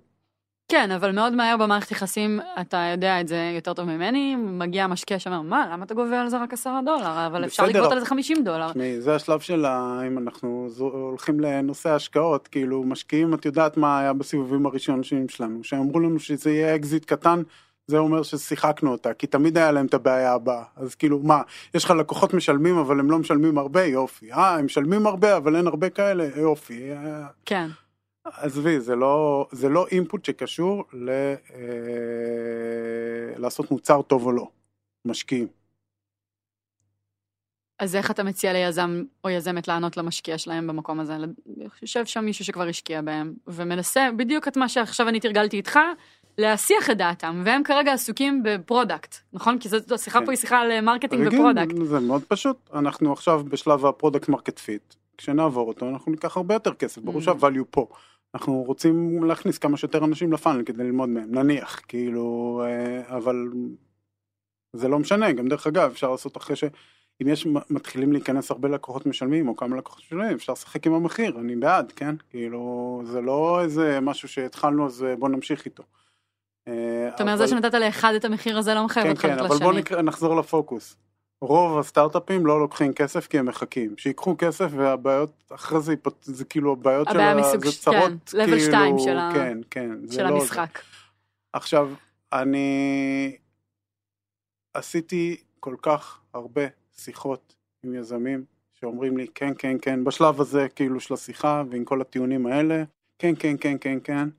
כן 0.68 0.92
אבל 0.92 1.12
מאוד 1.12 1.34
מהר 1.34 1.58
במערכת 1.58 1.92
יחסים 1.92 2.40
אתה 2.62 2.90
יודע 2.92 3.22
את 3.22 3.28
זה 3.28 3.52
יותר 3.56 3.74
טוב 3.74 3.86
ממני 3.86 4.36
מגיע 4.36 4.88
משקיע 4.88 5.20
שאומר 5.20 5.42
מה 5.42 5.70
למה 5.72 5.86
אתה 5.86 5.94
גובה 5.94 6.22
על 6.22 6.30
זה 6.30 6.42
רק 6.44 6.54
10 6.54 6.70
דולר 6.86 7.28
אבל 7.28 7.46
אפשר. 7.46 7.66
לגבות 7.66 7.92
על 7.92 8.00
זה 8.00 8.06
50 8.06 8.44
דולר. 8.44 8.70
תשמעי, 8.70 9.02
זה 9.02 9.16
השלב 9.16 9.40
של. 9.40 9.66
אם 10.08 10.18
אנחנו 10.18 10.68
הולכים 10.80 11.40
לנושא 11.40 11.90
ההשקעות, 11.90 12.48
כאילו 12.48 12.84
משקיעים, 12.84 13.34
את 13.34 13.46
יודעת 13.46 13.78
מה 13.78 14.00
היה 14.00 14.14
בסיבובים 14.14 14.66
הראשונים 14.66 15.30
שלנו, 15.30 15.64
שאמרו 15.64 16.00
לנו 16.00 16.20
שזה 16.20 16.52
יהיה 16.52 16.76
אקזיט 16.76 17.06
קטן, 17.06 17.42
זה 17.92 17.98
אומר 17.98 18.24
ששיחקנו 18.24 18.92
אותה, 18.92 19.14
כי 19.14 19.28
תמיד 19.28 19.58
היה 19.58 19.72
להם 19.72 19.86
את 19.86 19.94
הבעיה 19.94 20.34
הבאה. 20.34 20.64
אז 20.76 20.96
כאילו, 20.96 21.20
מה, 21.20 21.42
יש 21.74 21.84
לך 21.84 21.92
לקוחות 21.92 22.34
משלמים 22.34 22.78
אבל 22.78 23.00
הם 23.00 23.12
לא 23.12 23.20
משלמים 23.20 23.58
הרבה, 23.58 23.84
יופי. 23.84 24.34
אה, 24.34 24.56
הם 24.56 24.66
משלמים 24.66 25.08
הרבה 25.08 25.38
אבל 25.38 25.56
אין 25.56 25.68
הרבה 25.68 25.90
כאלה, 25.90 26.28
יופי. 26.36 26.90
כן. 27.46 27.68
עזבי, 28.26 28.80
זה 28.80 28.96
לא, 28.96 29.48
זה 29.52 29.70
לא 29.70 29.88
אינפוט 29.92 30.26
שקשור 30.26 30.84
ל, 30.94 31.10
אה, 31.10 31.36
לעשות 33.38 33.72
מוצר 33.72 34.02
טוב 34.02 34.26
או 34.26 34.32
לא, 34.32 34.48
משקיעים. 35.06 35.48
אז 37.80 37.96
איך 37.96 38.12
אתה 38.12 38.24
מציע 38.24 38.54
ליזם 38.54 39.04
או 39.24 39.30
יזמת 39.30 39.68
לענות 39.68 39.98
למשקיע 39.98 40.38
שלהם 40.38 40.68
במקום 40.68 41.00
הזה? 41.00 41.18
יושב 41.82 42.06
שם 42.06 42.26
מישהו 42.26 42.46
שכבר 42.46 42.68
השקיע 42.68 43.02
בהם, 43.02 43.34
ומנסה 43.48 44.10
בדיוק 44.18 44.48
את 44.48 44.58
מה 44.58 44.70
שעכשיו 44.70 45.10
אני 45.10 45.20
תרגלתי 45.20 45.58
איתך, 45.58 45.80
להסיח 46.38 46.90
את 46.90 46.98
דעתם, 46.98 47.42
והם 47.46 47.64
כרגע 47.64 47.94
עסוקים 47.94 48.44
ב 48.44 48.52
product, 48.52 49.16
נכון? 49.34 49.60
כי 49.60 49.70
זאת 49.70 49.92
השיחה 49.92 50.20
כן. 50.20 50.26
פה 50.26 50.32
היא 50.32 50.38
שיחה 50.38 50.60
על 50.60 50.82
marketing 50.82 51.28
ו 51.28 51.33
product. 51.33 51.76
זה 51.84 52.00
מאוד 52.00 52.24
פשוט, 52.28 52.70
אנחנו 52.74 53.14
עכשיו 53.14 53.44
בשלב 53.50 53.86
ה 53.86 53.91
product 53.91 54.30
market 54.30 54.60
fit, 54.60 54.96
כשנעבור 55.18 55.68
אותו 55.68 55.90
אנחנו 55.90 56.12
ניקח 56.12 56.38
הרבה 56.38 56.56
יותר 56.56 56.74
כסף, 56.74 57.02
ברור 57.02 57.22
Mm. 57.22 57.26
שה 57.26 57.41
value 57.41 57.66
פה. 57.70 57.88
אנחנו 58.36 58.64
רוצים 58.68 59.24
להכניס 59.24 59.58
כמה 59.58 59.78
שיותר 59.78 60.06
אנשים 60.06 60.34
ל 60.34 60.38
funnel 60.38 60.64
כדי 60.64 60.84
ללמוד 60.84 61.10
מהם, 61.10 61.36
נניח, 61.36 61.82
כאילו, 61.88 62.62
אה, 62.66 63.18
אבל 63.18 63.36
זה 64.76 64.88
לא 64.88 65.00
משנה, 65.00 65.32
גם 65.32 65.48
דרך 65.48 65.68
אגב 65.68 65.92
אפשר 65.92 66.12
לעשות 66.12 66.38
אחרי 66.38 66.56
ש... 66.56 66.64
אם 67.22 67.28
יש, 67.28 67.48
מתחילים 67.70 68.12
להיכנס 68.12 68.52
הרבה 68.52 68.70
לקוחות 68.70 69.06
משלמים, 69.06 69.48
או 69.48 69.56
כמה 69.56 69.78
לקוחות 69.78 70.00
משלמים, 70.00 70.34
אפשר 70.34 70.54
לשחק 70.54 70.88
עם 70.88 70.94
המחיר, 70.94 71.40
אני 71.40 71.56
בעד, 71.56 71.92
כן? 71.92 72.16
כאילו, 72.30 73.02
זה 73.06 73.22
לא 73.22 73.62
איזה 73.62 74.00
משהו 74.02 74.28
שהתחלנו, 74.28 74.86
אז 74.86 75.04
אה, 75.04 75.16
בוא 75.16 75.30
נמשיך 75.30 75.66
איתו. 75.66 75.84
אה, 76.68 77.08
זאת 77.12 77.22
אומרת, 77.22 77.38
זה 77.38 77.48
שנתת 77.48 77.74
לאחד 77.74 78.14
את 78.14 78.26
המחיר 78.26 78.58
הזה 78.58 78.74
לא 78.74 78.86
מחייב 78.86 79.06
כן, 79.06 79.12
אותך 79.12 79.22
כן, 79.22 79.30
לתת 79.34 79.40
אבל 79.40 79.58
בוא 79.58 79.72
לשני. 79.72 79.82
נקרא, 79.82 80.02
נחזור 80.02 80.36
לפוקוס. 80.36 80.96
רוב 81.42 81.80
הסטארט-אפים 81.80 82.46
לא 82.46 82.60
לוקחים 82.60 82.94
כסף 82.94 83.28
כי 83.28 83.40
הם 83.40 83.46
מחכים. 83.46 83.98
שיקחו 83.98 84.36
כסף 84.38 84.68
והבעיות, 84.72 85.52
אחרי 85.56 85.82
זה, 85.82 85.96
זה 86.22 86.46
כאילו 86.46 86.72
הבעיות 86.72 87.08
של 87.12 87.20
ה... 87.20 87.58
זה 87.58 87.72
צרות, 87.72 88.12
כן, 88.32 88.46
כאילו, 88.46 88.60
שתיים 88.60 89.00
של 89.00 89.18
ה- 89.18 89.32
כן, 89.34 89.58
כן. 89.70 89.90
של 90.12 90.24
לא 90.24 90.30
זה. 90.30 90.36
המשחק. 90.36 90.80
עכשיו, 91.54 91.90
אני 92.34 93.38
עשיתי 94.74 95.38
כל 95.60 95.76
כך 95.82 96.20
הרבה 96.34 96.62
שיחות 96.98 97.56
עם 97.86 97.96
יזמים 97.96 98.44
שאומרים 98.74 99.18
לי, 99.18 99.28
כן, 99.36 99.54
כן, 99.58 99.78
כן, 99.82 100.04
בשלב 100.04 100.42
הזה 100.42 100.68
כאילו 100.76 101.00
של 101.00 101.14
השיחה 101.14 101.64
ועם 101.70 101.86
כל 101.86 102.02
הטיעונים 102.02 102.46
האלה, 102.46 102.84
כן, 103.20 103.34
כן, 103.40 103.56
כן, 103.62 103.78
כן, 103.82 103.98
כן, 104.04 104.30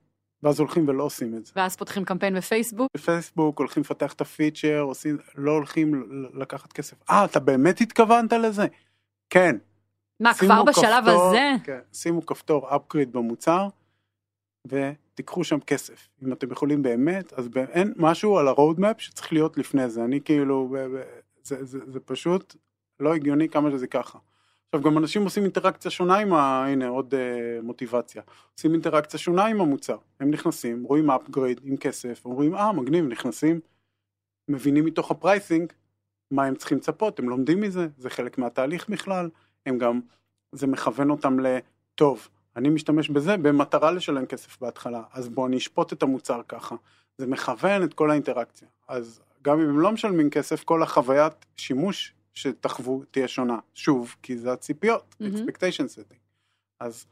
ואז 0.42 0.60
הולכים 0.60 0.88
ולא 0.88 1.02
עושים 1.02 1.36
את 1.36 1.46
זה. 1.46 1.52
ואז 1.56 1.76
פותחים 1.76 2.04
קמפיין 2.04 2.34
בפייסבוק. 2.36 2.88
בפייסבוק 2.96 3.58
הולכים 3.58 3.80
לפתח 3.80 4.12
את 4.12 4.20
הפיצ'ר, 4.20 4.80
עושים, 4.80 5.18
לא 5.34 5.50
הולכים 5.50 6.04
לקחת 6.34 6.72
כסף. 6.72 6.96
אה, 7.10 7.24
אתה 7.24 7.40
באמת 7.40 7.80
התכוונת 7.80 8.32
לזה? 8.32 8.66
כן. 9.30 9.56
מה, 10.20 10.34
כבר 10.34 10.62
בשלב 10.62 11.04
כפתור- 11.04 11.28
הזה? 11.28 11.50
כן, 11.64 11.78
שימו 11.92 12.26
כפתור 12.26 12.70
upgrade 12.70 13.08
במוצר 13.12 13.68
ותיקחו 14.68 15.44
שם 15.44 15.60
כסף. 15.60 16.08
אם 16.22 16.32
אתם 16.32 16.52
יכולים 16.52 16.82
באמת, 16.82 17.32
אז 17.32 17.48
ב- 17.48 17.58
אין 17.58 17.92
משהו 17.96 18.38
על 18.38 18.48
ה-road 18.48 18.78
map 18.78 18.98
שצריך 18.98 19.32
להיות 19.32 19.58
לפני 19.58 19.88
זה. 19.90 20.04
אני 20.04 20.20
כאילו, 20.20 20.68
ב- 20.72 21.02
זה, 21.42 21.64
זה, 21.64 21.78
זה 21.86 22.00
פשוט 22.00 22.56
לא 23.00 23.14
הגיוני 23.14 23.48
כמה 23.48 23.70
שזה 23.70 23.86
ככה. 23.86 24.18
עכשיו 24.74 24.90
גם 24.90 24.98
אנשים 24.98 25.24
עושים 25.24 25.42
אינטראקציה 25.42 25.90
שונה 25.90 26.16
עם 26.16 26.32
ה... 26.32 26.66
הנה 26.66 26.88
עוד 26.88 27.14
uh, 27.14 27.62
מוטיבציה. 27.62 28.22
עושים 28.56 28.72
אינטראקציה 28.72 29.18
שונה 29.18 29.46
עם 29.46 29.60
המוצר. 29.60 29.96
הם 30.20 30.30
נכנסים, 30.30 30.82
רואים 30.82 31.10
upgrade 31.10 31.60
עם 31.64 31.76
כסף, 31.76 32.24
אומרים 32.24 32.54
אה 32.54 32.72
מגניב, 32.72 33.04
נכנסים, 33.04 33.60
מבינים 34.48 34.84
מתוך 34.84 35.10
ה 35.10 35.18
pricing 35.18 35.72
מה 36.30 36.44
הם 36.44 36.54
צריכים 36.54 36.78
לצפות, 36.78 37.18
הם 37.18 37.28
לומדים 37.28 37.60
מזה, 37.60 37.88
זה 37.98 38.10
חלק 38.10 38.38
מהתהליך 38.38 38.88
בכלל, 38.88 39.30
הם 39.66 39.78
גם, 39.78 40.00
זה 40.52 40.66
מכוון 40.66 41.10
אותם 41.10 41.36
לטוב, 41.40 42.28
אני 42.56 42.68
משתמש 42.68 43.08
בזה 43.08 43.36
במטרה 43.36 43.90
לשלם 43.90 44.26
כסף 44.26 44.60
בהתחלה, 44.60 45.02
אז 45.12 45.28
בואו 45.28 45.46
אני 45.46 45.56
אשפוט 45.56 45.92
את 45.92 46.02
המוצר 46.02 46.40
ככה, 46.48 46.76
זה 47.18 47.26
מכוון 47.26 47.82
את 47.82 47.94
כל 47.94 48.10
האינטראקציה, 48.10 48.68
אז 48.88 49.20
גם 49.42 49.60
אם 49.60 49.68
הם 49.68 49.80
לא 49.80 49.92
משלמים 49.92 50.30
כסף, 50.30 50.64
כל 50.64 50.82
החוויית 50.82 51.46
שימוש 51.56 52.14
שתחוו 52.34 53.02
תהיה 53.10 53.28
שונה, 53.28 53.58
שוב, 53.74 54.14
כי 54.22 54.36
זה 54.36 54.52
הציפיות, 54.52 55.14
מהמם. 55.20 55.34
expectation 55.36 55.86
setting, 55.86 56.18
אז 56.80 57.06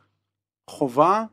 חובה, 0.71 1.25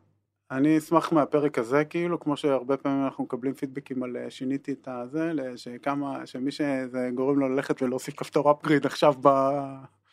אני 0.50 0.78
אשמח 0.78 1.12
מהפרק 1.12 1.58
הזה, 1.58 1.84
כאילו, 1.84 2.20
כמו 2.20 2.36
שהרבה 2.36 2.76
פעמים 2.76 3.04
אנחנו 3.04 3.24
מקבלים 3.24 3.54
פידבקים 3.54 4.02
על 4.02 4.16
אה, 4.16 4.30
שיניתי 4.30 4.72
את 4.72 4.88
הזה, 4.88 5.32
שכמה, 5.56 6.26
שמי 6.26 6.50
שזה 6.50 7.10
גורם 7.14 7.38
לו 7.38 7.48
ללכת 7.48 7.82
ולהוסיף 7.82 8.16
כפתור 8.16 8.50
upgrade 8.50 8.86
עכשיו 8.86 9.14
ב... 9.22 9.28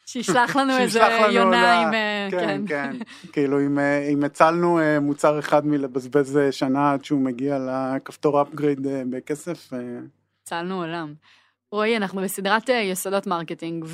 שישלח 0.06 0.56
לנו 0.56 0.78
איזה 0.82 1.00
יונה 1.32 1.82
עם... 1.82 1.94
אה, 1.94 2.28
כן, 2.32 2.62
כן, 2.68 2.96
כאילו 3.32 3.62
אם, 3.62 3.80
אה, 3.80 4.08
אם 4.14 4.24
הצלנו 4.24 4.80
מוצר 5.02 5.40
אחד 5.40 5.68
מלבזבז 5.68 6.40
שנה 6.52 6.94
עד 6.94 7.06
שהוא 7.06 7.22
מגיע 7.22 7.60
לכפתור 7.60 8.42
upgrade 8.42 8.88
אה, 8.88 9.02
בכסף, 9.10 9.74
הצלנו 10.44 10.76
עולם. 10.76 11.14
רועי, 11.76 11.98
אנחנו 11.98 12.22
בסדרת 12.22 12.70
אה, 12.70 12.76
יסודות 12.76 13.28
מרקטינג, 13.28 13.86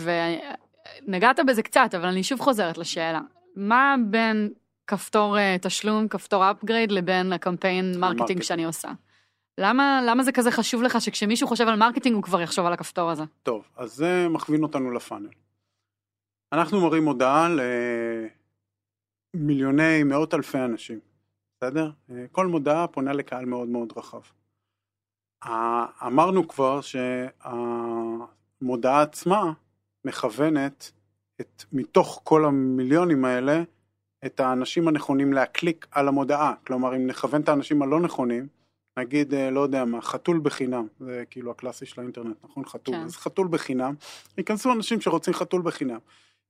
ונגעת 1.07 1.39
בזה 1.47 1.63
קצת, 1.63 1.89
אבל 1.95 2.05
אני 2.05 2.23
שוב 2.23 2.39
חוזרת 2.39 2.77
לשאלה. 2.77 3.21
מה 3.55 3.95
בין 4.09 4.49
כפתור 4.87 5.37
אה, 5.37 5.55
תשלום, 5.61 6.07
כפתור 6.07 6.43
upgrade, 6.43 6.91
לבין 6.91 7.33
הקמפיין 7.33 7.99
מרקטינג. 7.99 8.41
שאני 8.41 8.65
עושה? 8.65 8.89
למה, 9.57 10.01
למה 10.07 10.23
זה 10.23 10.31
כזה 10.31 10.51
חשוב 10.51 10.83
לך 10.83 11.01
שכשמישהו 11.01 11.47
חושב 11.47 11.67
על 11.67 11.75
מרקטינג 11.75 12.15
הוא 12.15 12.23
כבר 12.23 12.41
יחשוב 12.41 12.65
על 12.65 12.73
הכפתור 12.73 13.09
הזה? 13.09 13.23
טוב, 13.43 13.67
אז 13.77 13.93
זה 13.93 14.27
מכווין 14.29 14.63
אותנו 14.63 14.91
לפאנל. 14.91 15.29
אנחנו 16.53 16.81
מראים 16.81 17.05
הודעה 17.05 17.47
למיליוני, 19.35 20.03
מאות 20.03 20.33
אלפי 20.33 20.57
אנשים, 20.57 20.99
בסדר? 21.57 21.91
אה, 22.11 22.25
כל 22.31 22.47
מודעה 22.47 22.87
פונה 22.87 23.13
לקהל 23.13 23.45
מאוד 23.45 23.67
מאוד 23.67 23.93
רחב. 23.97 24.21
אמרנו 26.05 26.47
כבר 26.47 26.79
שהמודעה 28.61 29.01
עצמה 29.01 29.53
מכוונת 30.05 30.91
את, 31.41 31.63
מתוך 31.73 32.21
כל 32.23 32.45
המיליונים 32.45 33.25
האלה, 33.25 33.63
את 34.25 34.39
האנשים 34.39 34.87
הנכונים 34.87 35.33
להקליק 35.33 35.87
על 35.91 36.07
המודעה. 36.07 36.53
כלומר, 36.67 36.95
אם 36.95 37.07
נכוון 37.07 37.41
את 37.41 37.49
האנשים 37.49 37.81
הלא 37.81 37.99
נכונים, 37.99 38.47
נגיד, 38.99 39.33
אה, 39.33 39.49
לא 39.49 39.59
יודע 39.59 39.85
מה, 39.85 40.01
חתול 40.01 40.39
בחינם, 40.43 40.87
זה 40.99 41.23
כאילו 41.29 41.51
הקלאסי 41.51 41.85
של 41.85 42.01
האינטרנט, 42.01 42.35
נכון? 42.43 42.65
חתול. 42.65 42.95
כן. 42.95 43.01
אז 43.01 43.15
חתול 43.15 43.47
בחינם, 43.47 43.93
ייכנסו 44.37 44.71
אנשים 44.71 45.01
שרוצים 45.01 45.33
חתול 45.33 45.61
בחינם. 45.61 45.99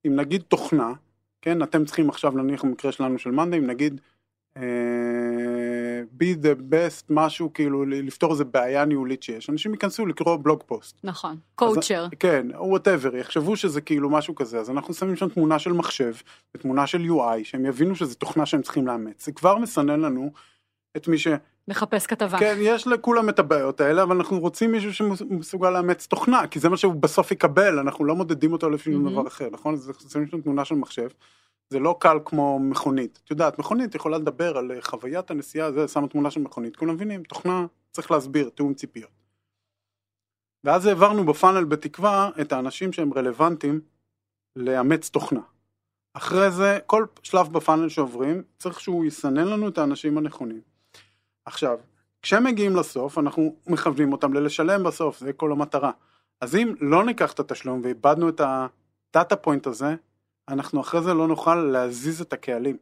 אם 0.08 0.16
נגיד 0.16 0.42
תוכנה, 0.42 0.94
כן, 1.42 1.64
אתם 1.64 1.86
צריכים 1.86 2.10
עכשיו, 2.10 2.32
נניח 2.32 2.66
במקרה 2.66 2.92
שלנו 2.92 3.20
של 3.20 3.32
מאנדי, 3.32 3.58
אם 3.58 3.68
נגיד, 3.68 4.02
אה, 4.58 4.64
be 6.20 6.44
the 6.44 6.74
best, 6.74 7.04
משהו, 7.10 7.54
כאילו, 7.54 7.86
לפתור 7.86 8.32
איזה 8.32 8.44
בעיה 8.44 8.86
ניהולית 8.86 9.24
שיש, 9.24 9.50
אנשים 9.50 9.74
ייכנסו 9.74 10.06
לקרוא 10.06 10.38
בלוג 10.38 10.64
פוסט. 10.66 10.98
נכון. 11.04 11.38
קואוצ'ר. 11.56 12.08
כן, 12.20 12.48
whatever, 12.54 13.16
יחשבו 13.18 13.56
שזה 13.56 13.82
כאילו 13.82 14.10
משהו 14.10 14.36
כזה, 14.36 14.60
אז 14.60 14.70
אנחנו 14.70 14.94
שמים 14.94 15.16
שם 15.16 15.30
תמונה 15.30 15.60
של 15.60 15.72
מחשב, 15.72 16.14
ותמונה 16.56 16.88
של 16.88 17.06
UI, 17.06 17.44
שהם 17.44 17.66
יבינו 17.66 17.96
שזו 17.96 18.16
תוכנה 18.16 18.46
שהם 18.46 18.62
צריכים 18.62 18.88
לאמץ. 18.88 19.26
זה 19.26 19.32
כבר 19.32 19.58
מסנן 19.58 20.00
לנו 20.00 20.32
את 20.98 21.08
מי 21.08 21.18
ש... 21.18 21.28
מחפש 21.68 22.06
כתבה. 22.08 22.40
כן, 22.40 22.56
יש 22.60 22.88
לכולם 22.88 23.30
את 23.30 23.40
הבעיות 23.40 23.82
האלה, 23.82 24.04
אבל 24.04 24.16
אנחנו 24.16 24.40
רוצים 24.40 24.72
מישהו 24.72 24.94
שמסוגל 24.94 25.70
לאמץ 25.70 26.08
תוכנה, 26.08 26.48
כי 26.48 26.60
זה 26.60 26.70
מה 26.70 26.78
שהוא 26.78 26.94
בסוף 26.94 27.32
יקבל, 27.32 27.80
אנחנו 27.80 28.06
לא 28.06 28.16
מודדים 28.16 28.54
אותו 28.54 28.70
לפי 28.70 28.90
מהמם. 28.90 29.12
דבר 29.12 29.28
אחר, 29.28 29.48
נכון? 29.52 29.74
אז 29.74 29.92
שמים 30.10 30.28
שם 30.28 30.42
תמונה 30.42 30.66
של 30.66 30.76
מחשב, 30.76 31.08
זה 31.72 31.80
לא 31.80 31.96
קל 32.00 32.18
כמו 32.26 32.60
מכונית. 32.60 33.20
את 33.26 33.32
יודעת, 33.32 33.60
מכונית 33.60 33.96
יכולה 33.96 34.18
לדבר 34.18 34.58
על 34.58 34.72
אה, 34.72 34.82
חוויית 34.82 35.32
הנסיעה, 35.32 35.72
זה 35.72 35.88
שמה 35.88 36.08
תמונה 36.08 36.32
של 36.32 36.42
מכונית, 36.42 36.76
כולם 36.76 36.94
מבינים, 36.94 37.24
תוכנה 37.24 37.66
צריך 37.92 38.12
להסביר, 38.12 38.50
תיאום 38.50 38.74
ציפיות. 38.74 39.10
ואז 40.64 40.86
העברנו 40.86 41.26
בפאנל 41.26 41.64
בתקווה 41.64 42.30
את 42.42 42.52
האנשים 42.52 42.94
שהם 42.94 43.14
רלוונטיים 43.14 43.82
לאמץ 44.56 45.10
תוכנה. 45.10 45.42
אחרי 46.14 46.52
זה, 46.52 46.80
כל 46.86 47.06
שלב 47.24 47.54
בפאנל 47.54 47.90
שעוברים, 47.90 48.44
צריך 48.58 48.80
שהוא 48.80 49.06
יסנן 49.06 49.48
לנו 49.48 49.68
את 49.68 49.78
האנשים 49.78 50.18
הנכונים. 50.18 50.62
עכשיו, 51.46 51.78
כשהם 52.22 52.44
מגיעים 52.44 52.76
לסוף, 52.76 53.18
אנחנו 53.18 53.56
מכוונים 53.68 54.12
אותם 54.12 54.34
ללשלם 54.34 54.84
בסוף, 54.84 55.20
זה 55.20 55.34
כל 55.34 55.52
המטרה. 55.52 55.92
אז 56.42 56.56
אם 56.56 56.74
לא 56.80 57.06
ניקח 57.06 57.34
את 57.34 57.40
התשלום 57.40 57.82
ואיבדנו 57.84 58.30
את 58.30 58.42
הדאטה 58.42 59.36
פוינט 59.36 59.68
הזה, 59.68 59.96
אנחנו 60.52 60.82
אחרי 60.82 61.02
זה 61.02 61.14
לא 61.14 61.28
נוכל 61.28 61.56
להזיז 61.56 62.22
את 62.22 62.34
הקהלים. 62.34 62.78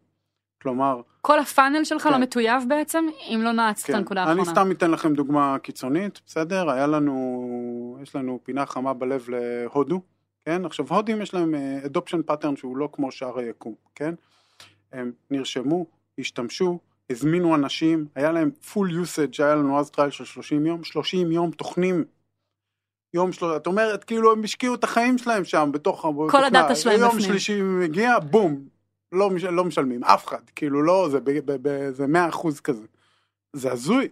כלומר, 0.62 1.02
כל 1.22 1.40
הפאנל 1.40 1.84
שלך 1.84 2.02
כן. 2.04 2.12
לא 2.12 2.18
מטויב 2.18 2.64
בעצם, 2.68 3.06
אם 3.28 3.42
לא 3.44 3.52
את 3.72 3.78
כן, 3.78 3.96
הנקודה 3.96 4.24
אני 4.24 4.30
האחרונה. 4.30 4.52
סתם 4.52 4.72
אתן 4.72 4.92
לכם 4.92 5.14
דוגמה 5.14 5.58
קיצונית, 5.60 6.22
בסדר? 6.26 6.70
היה 6.70 6.88
לנו, 6.88 7.98
יש 8.02 8.16
לנו 8.16 8.40
פינה 8.44 8.66
חמה 8.66 8.94
בלב 8.94 9.26
להודו, 9.30 10.02
כן? 10.46 10.66
עכשיו 10.66 10.86
הודים 10.90 11.22
יש 11.22 11.34
להם 11.34 11.56
adoption 11.86 12.22
pattern 12.22 12.56
שהוא 12.56 12.78
לא 12.78 12.90
כמו 12.92 13.12
שאר 13.12 13.40
היקום, 13.40 13.74
כן? 13.96 14.14
הם 14.94 15.12
נרשמו, 15.32 15.86
השתמשו, 16.20 16.80
הזמינו 17.10 17.56
אנשים, 17.56 18.06
היה 18.16 18.32
להם 18.32 18.52
full 18.64 18.78
usage, 19.04 19.44
היה 19.44 19.56
לנו 19.56 19.80
אז 19.80 19.92
טרייל 19.92 20.12
של 20.12 20.26
30 20.26 20.66
יום, 20.66 20.84
30 20.84 21.32
יום 21.32 21.52
טוחנים. 21.52 22.04
יום 23.14 23.32
שלו, 23.32 23.56
את 23.58 23.68
אומרת, 23.68 24.04
כאילו 24.04 24.32
הם 24.32 24.44
השקיעו 24.44 24.76
את 24.76 24.84
החיים 24.84 25.18
שלהם 25.18 25.46
שם, 25.46 25.70
בתוך... 25.74 26.06
כל 26.32 26.44
הדאטה 26.44 26.76
שלהם 26.76 27.00
יום 27.00 27.10
בפנים. 27.10 27.26
שלישי 27.26 27.62
מגיע, 27.62 28.20
בום, 28.20 28.68
לא, 29.12 29.30
מש- 29.30 29.44
לא 29.44 29.66
משלמים, 29.66 30.04
אף 30.04 30.28
אחד, 30.28 30.50
כאילו 30.56 30.84
לא, 30.84 31.08
זה, 31.12 31.20
ב, 31.20 31.32
ב, 31.32 31.58
ב, 31.62 31.90
זה 31.90 32.08
100 32.08 32.30
אחוז 32.30 32.60
כזה. 32.60 32.86
זה 33.54 33.72
הזוי. 33.72 34.08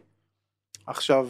עכשיו, 0.88 1.29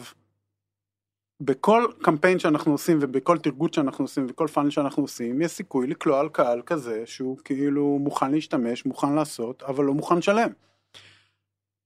בכל 1.42 1.86
קמפיין 2.02 2.38
שאנחנו 2.38 2.72
עושים 2.72 2.98
ובכל 3.00 3.38
טרגוט 3.38 3.74
שאנחנו 3.74 4.04
עושים 4.04 4.26
וכל 4.28 4.46
פאנל 4.46 4.70
שאנחנו 4.70 5.02
עושים, 5.02 5.42
יש 5.42 5.52
סיכוי 5.52 5.86
לקלוע 5.86 6.20
על 6.20 6.28
קהל 6.28 6.62
כזה 6.66 7.02
שהוא 7.06 7.38
כאילו 7.44 7.98
מוכן 8.00 8.30
להשתמש, 8.30 8.86
מוכן 8.86 9.12
לעשות, 9.14 9.62
אבל 9.62 9.84
לא 9.84 9.94
מוכן 9.94 10.18
לשלם. 10.18 10.50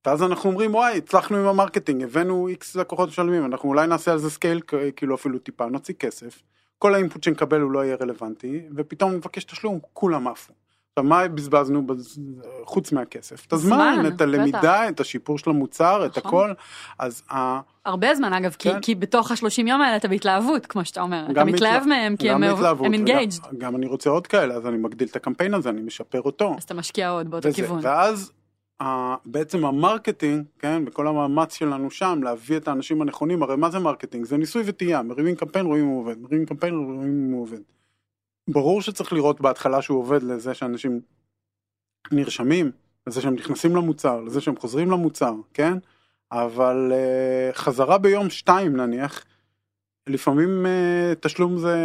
ואז 0.06 0.22
אנחנו 0.22 0.50
אומרים 0.50 0.74
וואי 0.74 0.96
הצלחנו 0.98 1.36
עם 1.36 1.46
המרקטינג 1.46 2.02
הבאנו 2.02 2.48
איקס 2.48 2.76
לקוחות 2.76 3.08
משלמים 3.08 3.44
אנחנו 3.44 3.68
אולי 3.68 3.86
נעשה 3.86 4.12
על 4.12 4.18
זה 4.18 4.30
סקייל 4.30 4.60
כאילו 4.96 5.14
אפילו 5.14 5.38
טיפה 5.38 5.66
נוציא 5.66 5.94
כסף 5.94 6.42
כל 6.78 6.94
האינפוט 6.94 7.22
שנקבל 7.22 7.60
הוא 7.60 7.70
לא 7.72 7.84
יהיה 7.84 7.96
רלוונטי 8.00 8.60
ופתאום 8.76 9.12
נבקש 9.12 9.44
תשלום 9.44 9.78
כולם 9.92 10.28
עפו. 10.28 10.52
עכשיו 10.92 11.04
מה 11.04 11.28
בזבזנו 11.28 11.86
בז- 11.86 12.18
חוץ 12.64 12.92
מהכסף? 12.92 13.46
את 13.46 13.52
הזמן, 13.52 13.94
זמן, 14.00 14.06
את 14.14 14.20
הלמידה, 14.20 14.88
את 14.88 15.00
השיפור 15.00 15.38
של 15.38 15.50
המוצר, 15.50 16.06
את 16.06 16.18
נכון. 16.18 16.50
הכל. 16.50 16.52
אז 16.98 17.22
ה- 17.30 17.60
הרבה 17.86 18.14
זמן 18.14 18.32
אגב, 18.32 18.56
כי, 18.58 18.70
כן. 18.70 18.80
כי 18.80 18.94
בתוך 18.94 19.30
השלושים 19.30 19.66
יום 19.66 19.80
האלה 19.80 19.96
אתה 19.96 20.08
בהתלהבות, 20.08 20.66
כמו 20.66 20.84
שאתה 20.84 21.00
אומר. 21.02 21.24
אתה 21.24 21.32
גם 21.32 21.46
מתלהב 21.46 21.86
מהם, 21.86 22.16
כי 22.16 22.28
גם 22.28 22.42
הם 22.42 22.54
וגם- 22.58 22.94
engaged, 22.94 23.54
גם 23.58 23.76
אני 23.76 23.86
רוצה 23.86 24.10
עוד 24.10 24.26
כאלה 24.26 24.54
אז 24.54 24.66
אני 24.66 24.76
מגדיל 24.76 25.08
את 25.10 25.16
הקמפיין 25.16 25.54
הזה 25.54 25.68
אני 25.70 25.80
משפר 25.80 26.20
אותו. 26.20 26.54
אז 26.58 26.62
אתה 26.62 26.74
משקיע 26.74 27.10
עוד 27.10 27.30
באותו 27.30 27.48
וזה, 27.48 27.56
כיוון. 27.56 27.78
ואז 27.82 28.32
בעצם 29.24 29.64
המרקטינג, 29.64 30.44
כן, 30.58 30.82
וכל 30.86 31.06
המאמץ 31.06 31.54
שלנו 31.54 31.90
שם 31.90 32.20
להביא 32.22 32.56
את 32.56 32.68
האנשים 32.68 33.02
הנכונים, 33.02 33.42
הרי 33.42 33.56
מה 33.56 33.70
זה 33.70 33.78
מרקטינג? 33.78 34.24
זה 34.24 34.36
ניסוי 34.36 34.62
וטעייה, 34.66 35.02
מרימים 35.02 35.36
קמפיין 35.36 35.66
רואים 35.66 35.84
אם 35.84 35.90
הוא 35.90 36.00
עובד, 36.00 36.18
מרימים 36.18 36.46
קמפיין 36.46 36.74
רואים 36.74 37.26
אם 37.26 37.32
הוא 37.32 37.42
עובד. 37.42 37.60
ברור 38.48 38.82
שצריך 38.82 39.12
לראות 39.12 39.40
בהתחלה 39.40 39.82
שהוא 39.82 39.98
עובד 39.98 40.22
לזה 40.22 40.54
שאנשים 40.54 41.00
נרשמים, 42.12 42.70
לזה 43.06 43.20
שהם 43.20 43.34
נכנסים 43.34 43.76
למוצר, 43.76 44.20
לזה 44.20 44.40
שהם 44.40 44.56
חוזרים 44.56 44.90
למוצר, 44.90 45.34
כן? 45.54 45.78
אבל 46.32 46.92
אה, 46.92 47.56
חזרה 47.56 47.98
ביום 47.98 48.30
שתיים 48.30 48.76
נניח, 48.76 49.24
לפעמים 50.06 50.66
אה, 50.66 51.14
תשלום 51.20 51.58
זה 51.58 51.76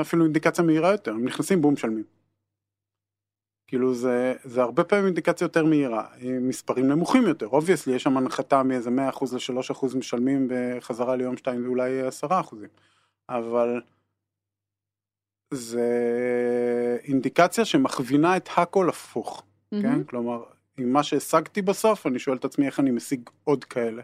אפילו 0.00 0.24
אינדיקציה 0.24 0.64
מהירה 0.64 0.92
יותר, 0.92 1.10
הם 1.10 1.24
נכנסים 1.24 1.62
בום 1.62 1.74
משלמים. 1.74 2.15
כאילו 3.66 3.94
זה, 3.94 4.34
זה 4.44 4.62
הרבה 4.62 4.84
פעמים 4.84 5.06
אינדיקציה 5.06 5.44
יותר 5.44 5.64
מהירה, 5.64 6.06
עם 6.18 6.48
מספרים 6.48 6.88
נמוכים 6.88 7.22
יותר, 7.22 7.46
obviously 7.46 7.94
יש 7.94 8.02
שם 8.02 8.16
הנחתה 8.16 8.62
מאיזה 8.62 8.90
100% 8.90 8.92
ל-3% 8.92 9.96
משלמים 9.96 10.48
בחזרה 10.50 11.16
ליום 11.16 11.36
2 11.36 11.62
זה 11.62 11.68
אולי 11.68 12.08
10%, 12.24 12.54
אבל 13.28 13.80
זה 15.54 15.88
אינדיקציה 17.04 17.64
שמכווינה 17.64 18.36
את 18.36 18.48
הכל 18.56 18.88
הפוך, 18.88 19.42
כן? 19.70 19.82
מהמם. 19.82 20.04
כלומר, 20.04 20.44
עם 20.78 20.92
מה 20.92 21.02
שהשגתי 21.02 21.62
בסוף, 21.62 22.06
אני 22.06 22.18
שואל 22.18 22.36
את 22.36 22.44
עצמי 22.44 22.66
איך 22.66 22.80
אני 22.80 22.90
משיג 22.90 23.30
עוד 23.44 23.64
כאלה. 23.64 24.02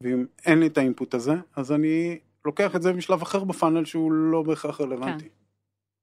ואם 0.00 0.26
אין 0.46 0.60
לי 0.60 0.66
את 0.66 0.78
האינפוט 0.78 1.14
הזה, 1.14 1.32
אז 1.56 1.72
אני 1.72 2.18
לוקח 2.44 2.76
את 2.76 2.82
זה 2.82 2.92
משלב 2.92 3.22
אחר 3.22 3.44
בפאנל 3.44 3.84
שהוא 3.84 4.12
לא 4.12 4.42
בהכרח 4.42 4.80
רלוונטי. 4.80 5.28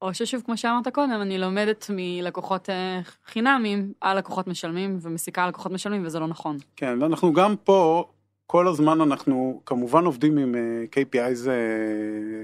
או 0.01 0.13
ששוב, 0.13 0.41
כמו 0.45 0.57
שאמרת 0.57 0.87
קודם, 0.87 1.21
אני 1.21 1.37
לומדת 1.37 1.85
מלקוחות 1.93 2.69
אה, 2.69 2.99
חינמים 3.25 3.93
על 4.01 4.17
לקוחות 4.17 4.47
משלמים, 4.47 4.97
ומסיקה 5.01 5.43
על 5.43 5.49
לקוחות 5.49 5.71
משלמים, 5.71 6.05
וזה 6.05 6.19
לא 6.19 6.27
נכון. 6.27 6.57
כן, 6.75 7.01
ואנחנו 7.01 7.33
גם 7.33 7.55
פה, 7.63 8.09
כל 8.45 8.67
הזמן 8.67 9.01
אנחנו 9.01 9.61
כמובן 9.65 10.05
עובדים 10.05 10.37
עם 10.37 10.55
אה, 10.55 10.83
KPIs 10.91 11.49
אה, 11.49 11.53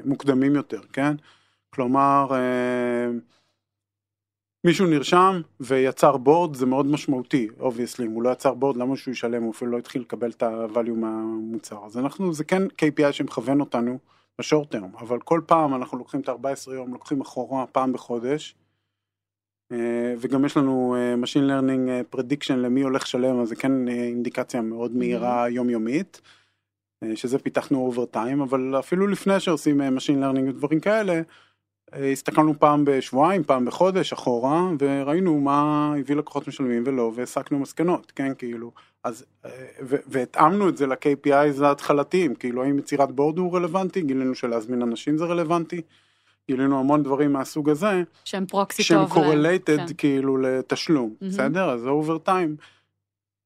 מוקדמים 0.05 0.55
יותר, 0.55 0.81
כן? 0.93 1.15
כלומר, 1.69 2.27
מישהו 4.63 4.87
נרשם 4.87 5.41
ויצר 5.59 6.17
בורד, 6.17 6.55
זה 6.55 6.65
מאוד 6.65 6.85
משמעותי, 6.85 7.47
obviously, 7.59 8.05
אם 8.05 8.11
הוא 8.11 8.23
לא 8.23 8.29
יצר 8.29 8.53
בורד, 8.53 8.77
למה 8.77 8.97
שהוא 8.97 9.11
ישלם, 9.11 9.43
הוא 9.43 9.51
אפילו 9.51 9.71
לא 9.71 9.77
התחיל 9.77 10.01
לקבל 10.01 10.29
את 10.29 10.43
ה-value 10.43 10.95
מהמוצר. 10.95 11.85
אז 11.85 11.97
אנחנו, 11.97 12.33
זה 12.33 12.43
כן 12.43 12.63
KPI 12.63 13.11
שמכוון 13.11 13.59
אותנו 13.59 13.99
ב 14.39 14.44
short 14.44 14.71
term, 14.71 14.95
אבל 14.95 15.19
כל 15.19 15.41
פעם 15.45 15.75
אנחנו 15.75 15.97
לוקחים 15.97 16.21
את 16.21 16.29
ה-14 16.29 16.71
יום, 16.73 16.93
לוקחים 16.93 17.21
אחורה 17.21 17.67
פעם 17.67 17.93
בחודש, 17.93 18.55
אה, 19.71 20.13
וגם 20.17 20.45
יש 20.45 20.57
לנו 20.57 20.95
אה, 20.95 21.13
Machine 21.23 21.49
Learning 21.49 21.89
אה, 21.89 22.01
Prediction 22.15 22.53
למי 22.53 22.81
הולך 22.81 23.03
לשלם, 23.03 23.39
אז 23.39 23.47
זה 23.49 23.55
כן 23.55 23.87
אינדיקציה 23.87 24.61
מאוד 24.61 24.95
מהירה 24.95 25.49
יומיומית, 25.49 26.21
אה, 27.03 27.15
שזה 27.15 27.39
פיתחנו 27.39 27.79
over 27.85 28.05
time, 28.05 28.41
אבל 28.41 28.79
אפילו 28.79 29.07
לפני 29.07 29.39
שעושים 29.39 29.81
Machine 29.81 30.23
Learning 30.23 30.49
ודברים 30.49 30.79
כאלה, 30.79 31.21
הסתכלנו 31.93 32.59
פעם 32.59 32.85
בשבועיים, 32.85 33.43
פעם 33.43 33.65
בחודש 33.65 34.13
אחורה, 34.13 34.69
וראינו 34.79 35.39
מה 35.39 35.93
הביא 35.99 36.15
לקוחות 36.15 36.47
משלמים 36.47 36.83
ולא, 36.85 37.11
והסקנו 37.15 37.59
מסקנות, 37.59 38.11
כן, 38.15 38.33
כאילו, 38.37 38.71
אז, 39.03 39.25
אה, 39.45 39.49
ו- 39.83 39.95
והתאמנו 40.07 40.69
את 40.69 40.77
זה 40.77 40.87
ל-KPIs 40.87 41.63
ההתחלתיים, 41.63 42.35
כאילו, 42.35 42.63
האם 42.63 42.79
יצירת 42.79 43.11
בורד 43.11 43.37
הוא 43.37 43.55
רלוונטי, 43.55 44.01
גילינו 44.01 44.35
שלהזמין 44.35 44.81
אנשים 44.81 45.17
זה 45.17 45.25
רלוונטי, 45.25 45.81
גילינו 46.47 46.79
המון 46.79 47.03
דברים 47.03 47.33
מהסוג 47.33 47.69
הזה, 47.69 48.03
שהם 48.23 48.45
proxy 48.45 48.83
שהם 48.83 49.05
טוב. 49.05 49.17
להם. 49.17 49.45
correlated 49.45 49.87
כן. 49.87 49.93
כאילו 49.97 50.37
לתשלום, 50.37 51.13
מהמם. 51.21 51.33
בסדר? 51.33 51.69
אז 51.69 51.87
over 51.87 52.17
time. 52.17 52.55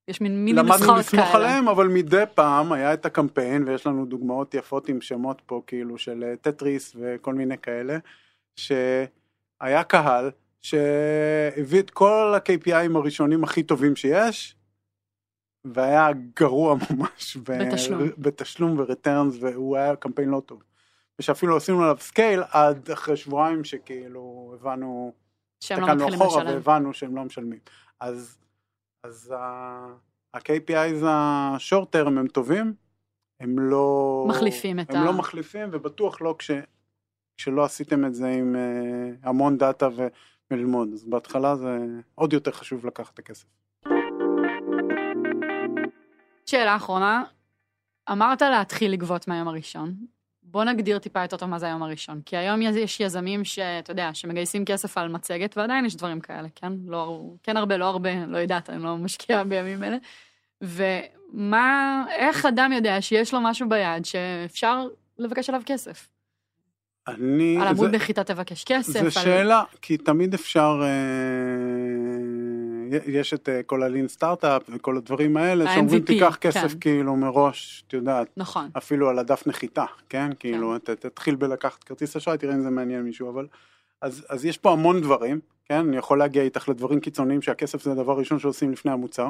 יש 0.07 0.21
מין 0.21 0.45
מיני 0.45 0.57
למדנו 0.57 0.73
נוסחאות 0.77 0.97
לסמוך 0.97 1.25
כאלה. 1.25 1.35
עליהם, 1.35 1.67
אבל 1.67 1.87
מדי 1.87 2.23
פעם 2.35 2.71
היה 2.71 2.93
את 2.93 3.05
הקמפיין, 3.05 3.63
ויש 3.67 3.87
לנו 3.87 4.05
דוגמאות 4.05 4.53
יפות 4.53 4.89
עם 4.89 5.01
שמות 5.01 5.41
פה, 5.45 5.61
כאילו 5.67 5.97
של 5.97 6.23
אה, 6.23 6.35
טטריס 6.35 6.95
וכל 6.99 7.33
מיני 7.33 7.57
כאלה, 7.57 7.97
שהיה 8.55 9.83
קהל 9.87 10.31
שהביא 10.61 11.79
את 11.79 11.89
כל 11.89 12.33
ה-KPI 12.35 12.79
ים 12.79 12.97
הראשונים 12.97 13.43
הכי 13.43 13.63
טובים 13.63 13.95
שיש, 13.95 14.55
והיה 15.65 16.07
גרוע 16.35 16.75
ממש 16.91 17.37
ב- 17.37 17.63
בתשלום. 18.17 18.79
וריטרנס, 18.79 19.35
והוא 19.41 19.77
היה 19.77 19.95
קמפיין 19.95 20.29
לא 20.29 20.41
טוב. 20.45 20.63
ושאפילו 21.19 21.57
עשינו 21.57 21.83
עליו 21.83 21.97
סקייל 21.99 22.43
עד 22.51 22.91
אחרי 22.91 23.17
שבועיים 23.17 23.63
שכאילו 23.63 24.51
הבנו, 24.59 25.13
שהם 25.63 25.79
לא 25.79 25.83
הסתכלנו 25.85 26.05
מתחילים 26.05 26.21
אחורה 26.27 26.43
לשלם. 26.43 26.55
והבנו 26.55 26.93
שהם 26.93 27.15
לא 27.15 27.23
משלמים. 27.23 27.59
אז, 27.99 28.37
אז 29.03 29.33
ה-KPIs 29.37 31.05
השורט 31.07 31.91
טרם 31.91 32.17
הם 32.17 32.27
טובים, 32.27 32.73
הם 33.39 33.59
לא... 33.59 34.25
מחליפים 34.29 34.79
את 34.79 34.89
הם 34.89 35.01
ה- 35.01 35.05
לא 35.05 35.13
מחליפים, 35.13 35.69
ובטוח 35.71 36.21
לא 36.21 36.35
כש, 36.39 36.51
כשלא 37.39 37.63
עשיתם 37.63 38.05
את 38.05 38.15
זה 38.15 38.27
עם 38.27 38.55
uh, 38.55 39.27
המון 39.27 39.57
דאטה 39.57 39.87
וללמוד. 40.51 40.89
אז 40.93 41.05
בהתחלה 41.05 41.55
זה 41.55 41.77
עוד 42.15 42.33
יותר 42.33 42.51
חשוב 42.51 42.85
לקחת 42.85 43.13
את 43.13 43.19
הכסף. 43.19 43.45
שאלה 46.45 46.75
אחרונה, 46.75 47.23
אמרת 48.11 48.41
להתחיל 48.41 48.91
לגבות 48.91 49.27
מהיום 49.27 49.47
הראשון. 49.47 49.93
בוא 50.43 50.63
נגדיר 50.63 50.99
טיפה 50.99 51.21
יותר 51.21 51.37
טוב 51.37 51.49
מה 51.49 51.59
זה 51.59 51.65
היום 51.65 51.83
הראשון. 51.83 52.21
כי 52.25 52.37
היום 52.37 52.61
יש 52.61 52.99
יזמים 52.99 53.43
שאתה 53.43 53.91
יודע, 53.91 54.09
שמגייסים 54.13 54.65
כסף 54.65 54.97
על 54.97 55.07
מצגת, 55.07 55.57
ועדיין 55.57 55.85
יש 55.85 55.95
דברים 55.95 56.19
כאלה, 56.19 56.47
כן? 56.55 56.73
לא, 56.85 57.21
כן 57.43 57.57
הרבה, 57.57 57.77
לא 57.77 57.85
הרבה, 57.85 58.25
לא 58.25 58.37
יודעת, 58.37 58.69
אני 58.69 58.83
לא 58.83 58.97
משקיעה 58.97 59.43
בימים 59.43 59.83
אלה. 59.83 59.97
ומה, 60.61 62.05
איך 62.09 62.45
אדם 62.45 62.71
יודע 62.71 63.01
שיש 63.01 63.33
לו 63.33 63.41
משהו 63.41 63.69
ביד 63.69 64.05
שאפשר 64.05 64.87
לבקש 65.17 65.49
עליו 65.49 65.61
כסף? 65.65 66.18
אני... 67.09 67.57
על 67.61 67.67
עמוד 67.67 67.95
נחיתה 67.95 68.23
תבקש 68.23 68.63
כסף. 68.63 69.01
על... 69.01 69.09
שאלה, 69.09 69.63
כי 69.81 69.97
תמיד 69.97 70.33
אפשר... 70.33 70.81
אה, 70.83 70.89
יש 73.07 73.33
את 73.33 73.49
אה, 73.49 73.63
כל 73.63 73.83
הלין 73.83 74.07
סטארט-אפ 74.07 74.61
וכל 74.69 74.97
הדברים 74.97 75.37
האלה, 75.37 75.73
שאומרים 75.75 76.01
תיקח 76.01 76.37
כסף 76.41 76.71
כן. 76.71 76.79
כאילו 76.79 77.15
מראש, 77.15 77.83
את 77.87 77.93
יודעת, 77.93 78.27
נכון. 78.37 78.69
אפילו 78.77 79.09
על 79.09 79.19
הדף 79.19 79.47
נחיתה, 79.47 79.85
כן? 80.09 80.29
כאילו, 80.39 80.77
ת- 80.77 80.89
תתחיל 80.89 81.35
בלקחת 81.35 81.83
כרטיס 81.83 82.15
אשראי, 82.15 82.37
תראה 82.37 82.53
אם 82.55 82.61
זה 82.61 82.69
מעניין 82.69 83.01
מישהו, 83.01 83.29
אבל... 83.29 83.47
אז, 84.01 84.25
אז 84.29 84.45
יש 84.45 84.57
פה 84.57 84.71
המון 84.71 85.01
דברים, 85.01 85.39
כן? 85.65 85.87
אני 85.87 85.97
יכול 85.97 86.19
להגיע 86.19 86.43
איתך 86.43 86.69
לדברים 86.69 86.99
קיצוניים 86.99 87.41
שהכסף 87.41 87.83
זה 87.83 87.91
הדבר 87.91 88.11
הראשון 88.11 88.39
שעושים 88.39 88.71
לפני 88.71 88.91
המוצר. 88.91 89.29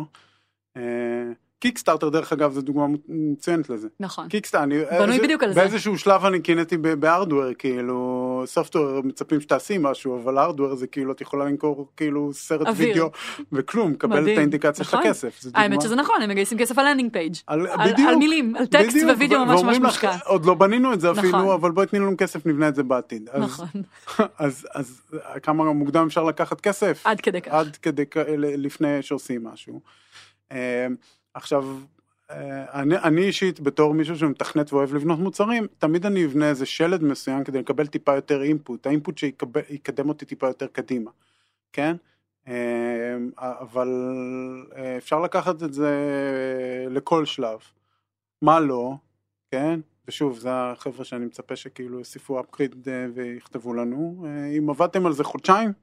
קיקסטארטר 1.60 2.10
דרך 2.10 2.34
אגב 2.34 2.54
זו 2.54 2.62
דוגמה 2.62 2.86
מצוינת 3.08 3.70
לזה. 3.70 3.88
נכון. 4.00 4.28
קיקסטארטר, 4.28 4.64
אני... 4.66 5.00
בנוי 5.00 5.18
זה- 5.18 5.24
בדיוק 5.24 5.44
על 5.44 5.54
זה. 5.54 5.60
באיזשהו 5.60 5.98
שלב 5.98 6.26
אני 6.26 6.40
קינאתי 6.42 6.78
ב- 6.78 6.88
ב 6.94 7.00
hardware, 7.00 7.54
כאילו, 7.54 8.06
software 8.46 9.02
מצפים 9.04 9.42
שתעשי 9.42 9.76
משהו, 9.80 10.20
אבל 10.24 10.38
hardware 10.38 10.76
זה 10.76 10.88
כאילו, 10.88 11.12
את 11.12 11.22
יכולה 11.22 11.46
למכור 11.46 11.88
כאילו 11.98 12.34
סרט 12.34 12.68
אוויר. 12.68 12.88
וידאו 12.90 13.10
וכלום, 13.52 13.94
קבל 13.96 14.32
את. 14.34 14.38
האינדיקציה 14.38 14.86
של 14.86 14.98
נכון. 14.98 15.08
הכסף. 15.08 15.42
זה 15.42 15.50
דוגמה- 15.50 15.64
האמת 15.64 15.82
שזה 15.82 15.96
נכון, 15.96 16.22
הם 16.22 16.30
מגייסים 16.30 16.58
כסף 16.58 16.78
על 16.78 16.88
landing 16.90 17.14
page. 17.14 17.34
על, 17.48 17.68
על, 17.68 17.90
על 18.08 18.16
מילים, 18.16 18.56
על 18.56 18.66
טקסט 18.66 18.96
בדיוק, 18.96 19.12
ווידאו 19.18 19.40
ממש 19.40 19.50
ממש 19.50 19.60
ואומרים 19.62 19.84
לך, 19.84 19.88
מושקע. 19.90 20.16
עוד 20.26 20.46
לא 20.46 20.54
בנינו 20.54 20.94
את 20.94 21.02
זה 21.02 21.12
אפילו, 21.12 21.28
נכון. 21.40 21.54
אבל 21.54 21.72
בואי 21.72 21.88
תני 21.88 22.00
לנו 22.00 22.16
כסף, 22.18 22.46
נבנה 22.46 22.68
את 22.68 22.76
זה 22.76 22.84
בעתיד. 22.84 23.30
אז, 23.32 23.42
נכון, 23.42 23.68
אז, 24.40 24.68
אז 24.74 25.02
כמה 25.44 25.74
מוקדם 25.74 26.06
אפשר 26.08 26.24
לקחת 26.24 26.62
כסף? 26.62 27.02
עד 27.06 27.22
כדי 27.22 27.42
כך. 27.42 27.52
עד 27.52 27.76
כדי 27.76 28.04
כ- 28.12 28.18
ל- 28.18 28.66
לפני 28.66 29.02
שעושים 29.02 29.44
משהו. 29.44 29.82
עכשיו, 31.34 31.78
אה, 32.32 32.82
אני, 32.82 32.98
אני 32.98 33.22
אישית 33.22 33.60
בתור 33.60 33.94
מישהו 33.94 34.16
שמתכנת 34.16 34.74
ואוהב 34.74 34.94
לבנות 34.94 35.20
מוצרים, 35.20 35.68
תמיד 35.78 36.06
אני 36.06 36.26
אבנה 36.26 36.50
איזה 36.50 36.66
שלד 36.66 37.04
מסוים 37.04 37.44
כדי 37.44 37.60
לקבל 37.60 37.88
טיפה 37.88 38.16
יותר 38.16 38.42
אינפוט, 38.42 38.88
האינפוט 38.88 39.18
שיקדם 39.18 40.10
אותי 40.10 40.26
טיפה 40.26 40.48
יותר 40.48 40.68
קדימה, 40.68 41.12
כן? 41.74 41.96
אה, 42.48 43.18
אבל 43.40 43.88
אה, 44.76 44.98
אפשר 44.98 45.20
לקחת 45.20 45.64
את 45.64 45.74
זה 45.74 45.92
לכל 46.90 47.26
שלב. 47.26 47.60
מה 48.42 48.60
לא, 48.60 48.94
כן? 49.52 49.80
ושוב, 50.08 50.40
זה 50.40 50.50
החבר'ה 50.52 51.06
שאני 51.06 51.26
מצפה 51.26 51.56
שכאילו 51.56 52.00
יוסיפו 52.00 52.40
upgrade 52.40 52.90
ויכתבו 53.14 53.74
לנו. 53.74 54.26
אם 54.58 54.70
עבדתם 54.70 55.06
על 55.06 55.14
זה 55.14 55.24
חודשיים, 55.24 55.74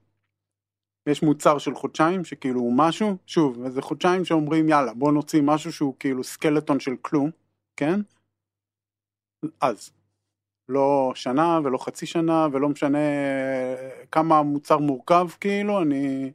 יש 1.07 1.23
מוצר 1.23 1.57
של 1.57 1.75
חודשיים 1.75 2.25
שכאילו 2.25 2.59
הוא 2.59 2.73
משהו, 2.77 3.17
שוב, 3.25 3.63
איזה 3.65 3.81
חודשיים 3.81 4.25
שאומרים 4.25 4.69
יאללה 4.69 4.93
בוא 4.93 5.11
נוציא 5.11 5.41
משהו 5.41 5.73
שהוא 5.73 5.95
כאילו 5.99 6.23
סקלטון 6.23 6.79
של 6.79 6.95
כלום, 7.01 7.29
כן? 7.75 7.99
אז. 9.61 9.91
לא 10.69 11.11
שנה 11.15 11.59
ולא 11.63 11.77
חצי 11.77 12.05
שנה 12.05 12.47
ולא 12.51 12.69
משנה 12.69 12.97
כמה 14.11 14.37
המוצר 14.37 14.77
מורכב 14.77 15.27
כאילו, 15.39 15.81
אני 15.81 16.31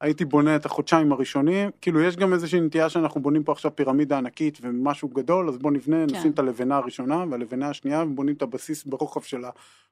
הייתי 0.00 0.24
בונה 0.24 0.56
את 0.56 0.66
החודשיים 0.66 1.12
הראשונים, 1.12 1.70
כאילו 1.80 2.00
יש 2.00 2.16
גם 2.16 2.32
איזושהי 2.32 2.60
נטייה 2.60 2.88
שאנחנו 2.88 3.22
בונים 3.22 3.44
פה 3.44 3.52
עכשיו 3.52 3.76
פירמידה 3.76 4.18
ענקית 4.18 4.58
ומשהו 4.62 5.08
גדול, 5.08 5.48
אז 5.48 5.58
בוא 5.58 5.70
נבנה, 5.70 6.06
כן. 6.08 6.16
נשים 6.16 6.30
את 6.30 6.38
הלבנה 6.38 6.76
הראשונה 6.76 7.24
והלבנה 7.30 7.68
השנייה 7.68 8.04
ובונים 8.04 8.34
את 8.34 8.42
הבסיס 8.42 8.84
ברוחב 8.84 9.20
של 9.20 9.44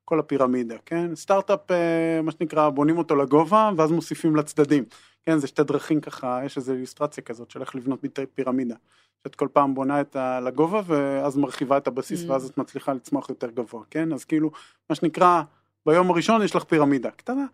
כל 0.09 0.18
הפירמידה, 0.18 0.76
כן? 0.86 1.14
סטארט-אפ, 1.14 1.70
אה, 1.70 2.22
מה 2.22 2.30
שנקרא, 2.30 2.68
בונים 2.68 2.98
אותו 2.98 3.16
לגובה 3.16 3.70
ואז 3.76 3.92
מוסיפים 3.92 4.36
לצדדים, 4.36 4.84
כן? 5.26 5.38
זה 5.38 5.46
שתי 5.46 5.62
דרכים 5.62 6.00
ככה, 6.00 6.40
יש 6.44 6.56
איזו 6.56 6.72
איליסטרציה 6.72 7.22
כזאת 7.22 7.50
של 7.50 7.61
איך 7.61 7.74
לבנות 7.74 8.00
פירמידה. 8.34 8.74
שאת 9.22 9.34
כל 9.34 9.48
פעם 9.52 9.74
בונה 9.74 10.00
את 10.00 10.16
ה... 10.16 10.40
לגובה 10.40 10.80
ואז 10.86 11.36
מרחיבה 11.36 11.76
את 11.76 11.86
הבסיס 11.86 12.24
mm. 12.24 12.30
ואז 12.30 12.44
את 12.44 12.59
מצליחה 12.59 12.92
לצמוח 12.92 13.28
יותר 13.28 13.50
גבוה, 13.50 13.82
כן? 13.90 14.12
אז 14.12 14.24
כאילו, 14.24 14.50
מה 14.90 14.96
שנקרא, 14.96 15.42
ביום 15.86 16.11
הראשון 16.11 16.42
יש 16.42 16.56
לך 16.56 16.64
פירמידה 16.64 17.11
קטנה, 17.11 17.46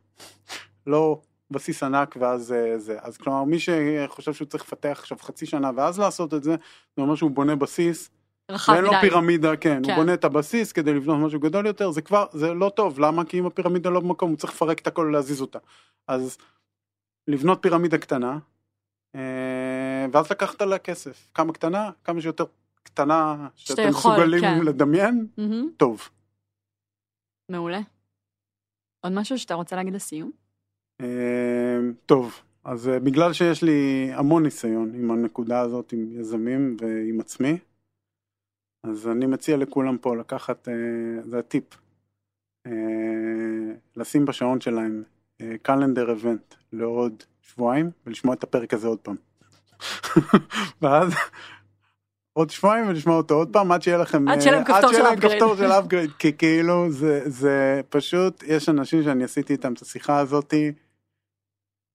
לא 0.87 1.21
בסיס 1.51 1.83
ענק 1.83 2.17
ואז 2.21 2.53
אה, 2.53 2.79
זה. 2.79 2.97
אז 3.03 3.17
כלומר 3.17 3.45
מי 3.45 3.57
שחושב 3.59 4.33
שהוא 4.33 4.49
צריך 4.49 4.65
לפתח 4.65 4.99
עכשיו 5.01 5.19
חצי 5.21 5.47
שנה 5.47 5.71
ואז 5.77 5.99
לעשות 5.99 6.35
את 6.35 6.43
זה, 6.43 6.57
זה 6.97 7.03
אומר 7.03 7.15
שהוא 7.15 7.31
בונה 7.31 7.57
בסיס. 7.57 8.11
ואין 8.51 8.85
לו 8.85 8.91
פירמידה, 9.01 9.57
כן, 9.57 9.83
כן, 9.83 9.91
הוא 9.91 9.99
בונה 9.99 10.15
את 10.15 10.25
הבסיס 10.25 10.73
כדי 10.73 10.95
לבנות 10.95 11.27
משהו 11.27 11.41
גדול 11.41 11.67
יותר, 11.67 11.91
זה 11.91 12.03
כבר, 12.03 12.27
זה 12.33 12.55
לא 12.55 12.73
טוב, 12.77 13.01
למה? 13.01 13.25
כי 13.25 13.39
אם 13.39 13.47
הפירמידה 13.47 13.91
לא 13.91 14.01
במקום, 14.01 14.31
הוא 14.31 14.39
צריך 14.39 14.53
לפרק 14.53 14.79
את 14.79 14.87
הכל 14.87 15.03
ולהזיז 15.03 15.41
אותה. 15.41 15.59
אז 16.09 16.39
לבנות 17.29 17.59
פירמידה 17.63 17.99
קטנה, 17.99 18.39
אה, 19.15 20.07
ואז 20.13 20.31
לקחת 20.31 20.63
עליה 20.63 20.79
כסף. 20.79 21.29
כמה 21.35 21.53
קטנה? 21.53 21.91
כמה 22.05 22.21
שיותר 22.21 22.45
קטנה, 22.83 23.49
שאתם 23.55 23.89
מסוגלים 23.89 24.41
כן. 24.41 24.65
לדמיין, 24.65 25.27
mm-hmm. 25.39 25.77
טוב. 25.77 26.09
מעולה. 27.49 27.81
עוד 29.01 29.13
משהו 29.13 29.39
שאתה 29.39 29.55
רוצה 29.55 29.77
להגיד 29.77 29.95
לסיום? 29.95 30.31
אמ, 31.03 31.93
טוב, 32.07 32.41
אז 32.65 32.89
אה, 32.89 33.01
בגלל 33.01 33.33
שיש 33.33 33.63
לי 33.63 34.11
המון 34.13 34.43
ניסיון 34.43 34.95
עם 34.95 35.11
הנקודה 35.11 35.61
הזאת, 35.61 35.93
עם 35.93 36.21
יזמים 36.21 36.77
ועם 36.81 37.21
עצמי, 37.21 37.59
אז 38.85 39.09
אני 39.09 39.27
מציע 39.27 39.57
לכולם 39.57 39.99
פה 39.99 40.17
לקחת, 40.17 40.69
אה, 40.69 40.75
זה 41.23 41.39
הטיפ, 41.39 41.65
אה, 42.67 42.73
לשים 43.97 44.25
בשעון 44.25 44.61
שלהם 44.61 45.03
קלנדר 45.63 46.13
אבנט 46.13 46.55
לעוד 46.73 47.23
שבועיים 47.43 47.91
ולשמוע 48.07 48.35
את 48.35 48.43
הפרק 48.43 48.75
הזה 48.75 48.89
עוד 48.89 48.99
פעם. 48.99 49.17
ואז 50.83 51.15
עוד 52.33 52.51
שבועיים 52.51 52.89
ולשמוע 52.89 53.17
אותו 53.17 53.35
עוד 53.35 53.53
פעם 53.53 53.73
עד 53.73 53.83
שיהיה 53.83 53.99
לכם 53.99 54.29
עד 54.29 54.41
שיהיה 54.41 54.57
להם 54.57 54.65
כפתור 55.21 55.57
של 55.57 55.73
אפגרייד 55.79 56.11
כי 56.19 56.33
כאילו 56.33 56.91
זה 56.91 57.21
זה 57.25 57.81
פשוט 57.89 58.43
יש 58.47 58.69
אנשים 58.69 59.03
שאני 59.03 59.25
עשיתי 59.25 59.53
איתם 59.53 59.73
את 59.73 59.83
השיחה 59.83 60.19
הזאתי 60.19 60.73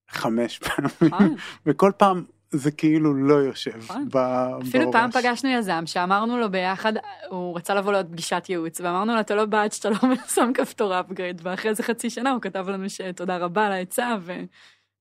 חמש 0.08 0.58
פעמים, 0.58 1.14
אה. 1.14 1.26
וכל 1.66 1.92
פעם 1.96 2.24
זה 2.50 2.70
כאילו 2.70 3.14
לא 3.14 3.34
יושב 3.34 3.90
אה. 3.90 3.96
בראש. 4.10 4.68
אפילו 4.68 4.92
פעם 4.92 5.10
פגשנו 5.10 5.50
יזם 5.50 5.82
שאמרנו 5.86 6.38
לו 6.38 6.50
ביחד, 6.50 6.92
הוא 7.28 7.56
רצה 7.56 7.74
לבוא 7.74 7.92
לעוד 7.92 8.06
פגישת 8.12 8.46
ייעוץ, 8.48 8.80
ואמרנו 8.80 9.14
לו 9.14 9.20
אתה 9.20 9.34
לא 9.34 9.44
בעד 9.44 9.72
שאתה 9.72 9.90
לא 9.90 9.96
שם 10.34 10.50
כפתור 10.54 11.00
אפגריד, 11.00 11.40
ואחרי 11.44 11.70
איזה 11.70 11.82
חצי 11.82 12.10
שנה 12.10 12.30
הוא 12.30 12.40
כתב 12.40 12.68
לנו 12.68 12.90
שתודה 12.90 13.36
רבה 13.36 13.66
על 13.66 13.72
העצה, 13.72 14.16
ו... 14.20 14.32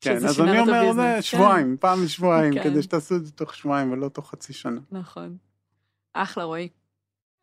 כן, 0.02 0.16
אז 0.16 0.42
אני 0.42 0.60
אומר 0.60 0.94
זה 0.94 1.02
כן. 1.16 1.22
שבועיים, 1.22 1.78
פעם 1.80 2.04
בשבועיים, 2.06 2.54
כן. 2.54 2.64
כדי 2.64 2.84
שתעשו 2.84 3.16
את 3.16 3.26
זה 3.26 3.32
תוך 3.32 3.56
שבועיים 3.56 3.92
ולא 3.92 4.10
תוך 4.10 4.30
חצי 4.30 4.54
שנה. 4.54 4.80
נכון. 4.92 5.38
אחלה 6.14 6.44
רועי. 6.44 6.70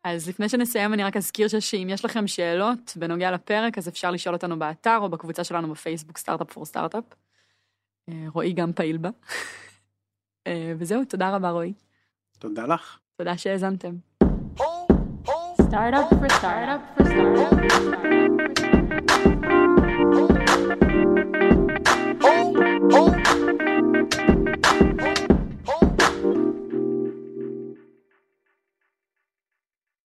אז 0.03 0.29
לפני 0.29 0.49
שנסיים 0.49 0.93
אני 0.93 1.03
רק 1.03 1.17
אזכיר 1.17 1.47
שאם 1.47 1.87
יש 1.91 2.05
לכם 2.05 2.27
שאלות 2.27 2.93
בנוגע 2.95 3.31
לפרק, 3.31 3.77
אז 3.77 3.87
אפשר 3.87 4.11
לשאול 4.11 4.35
אותנו 4.35 4.59
באתר 4.59 4.97
או 5.01 5.09
בקבוצה 5.09 5.43
שלנו 5.43 5.71
בפייסבוק 5.71 6.17
סטארט-אפ 6.17 6.51
פור 6.51 6.65
סטארט-אפ. 6.65 7.03
רועי 8.33 8.53
גם 8.53 8.73
פעיל 8.73 8.97
בה. 8.97 9.09
אה, 10.47 10.73
וזהו, 10.77 11.05
תודה 11.05 11.35
רבה 11.35 11.49
רועי. 11.49 11.73
תודה 12.39 12.65
לך. 12.65 12.99
תודה 13.15 13.37
שהאזנתם. 13.37 13.95
Oh, 14.59 14.63
oh. 15.31 15.47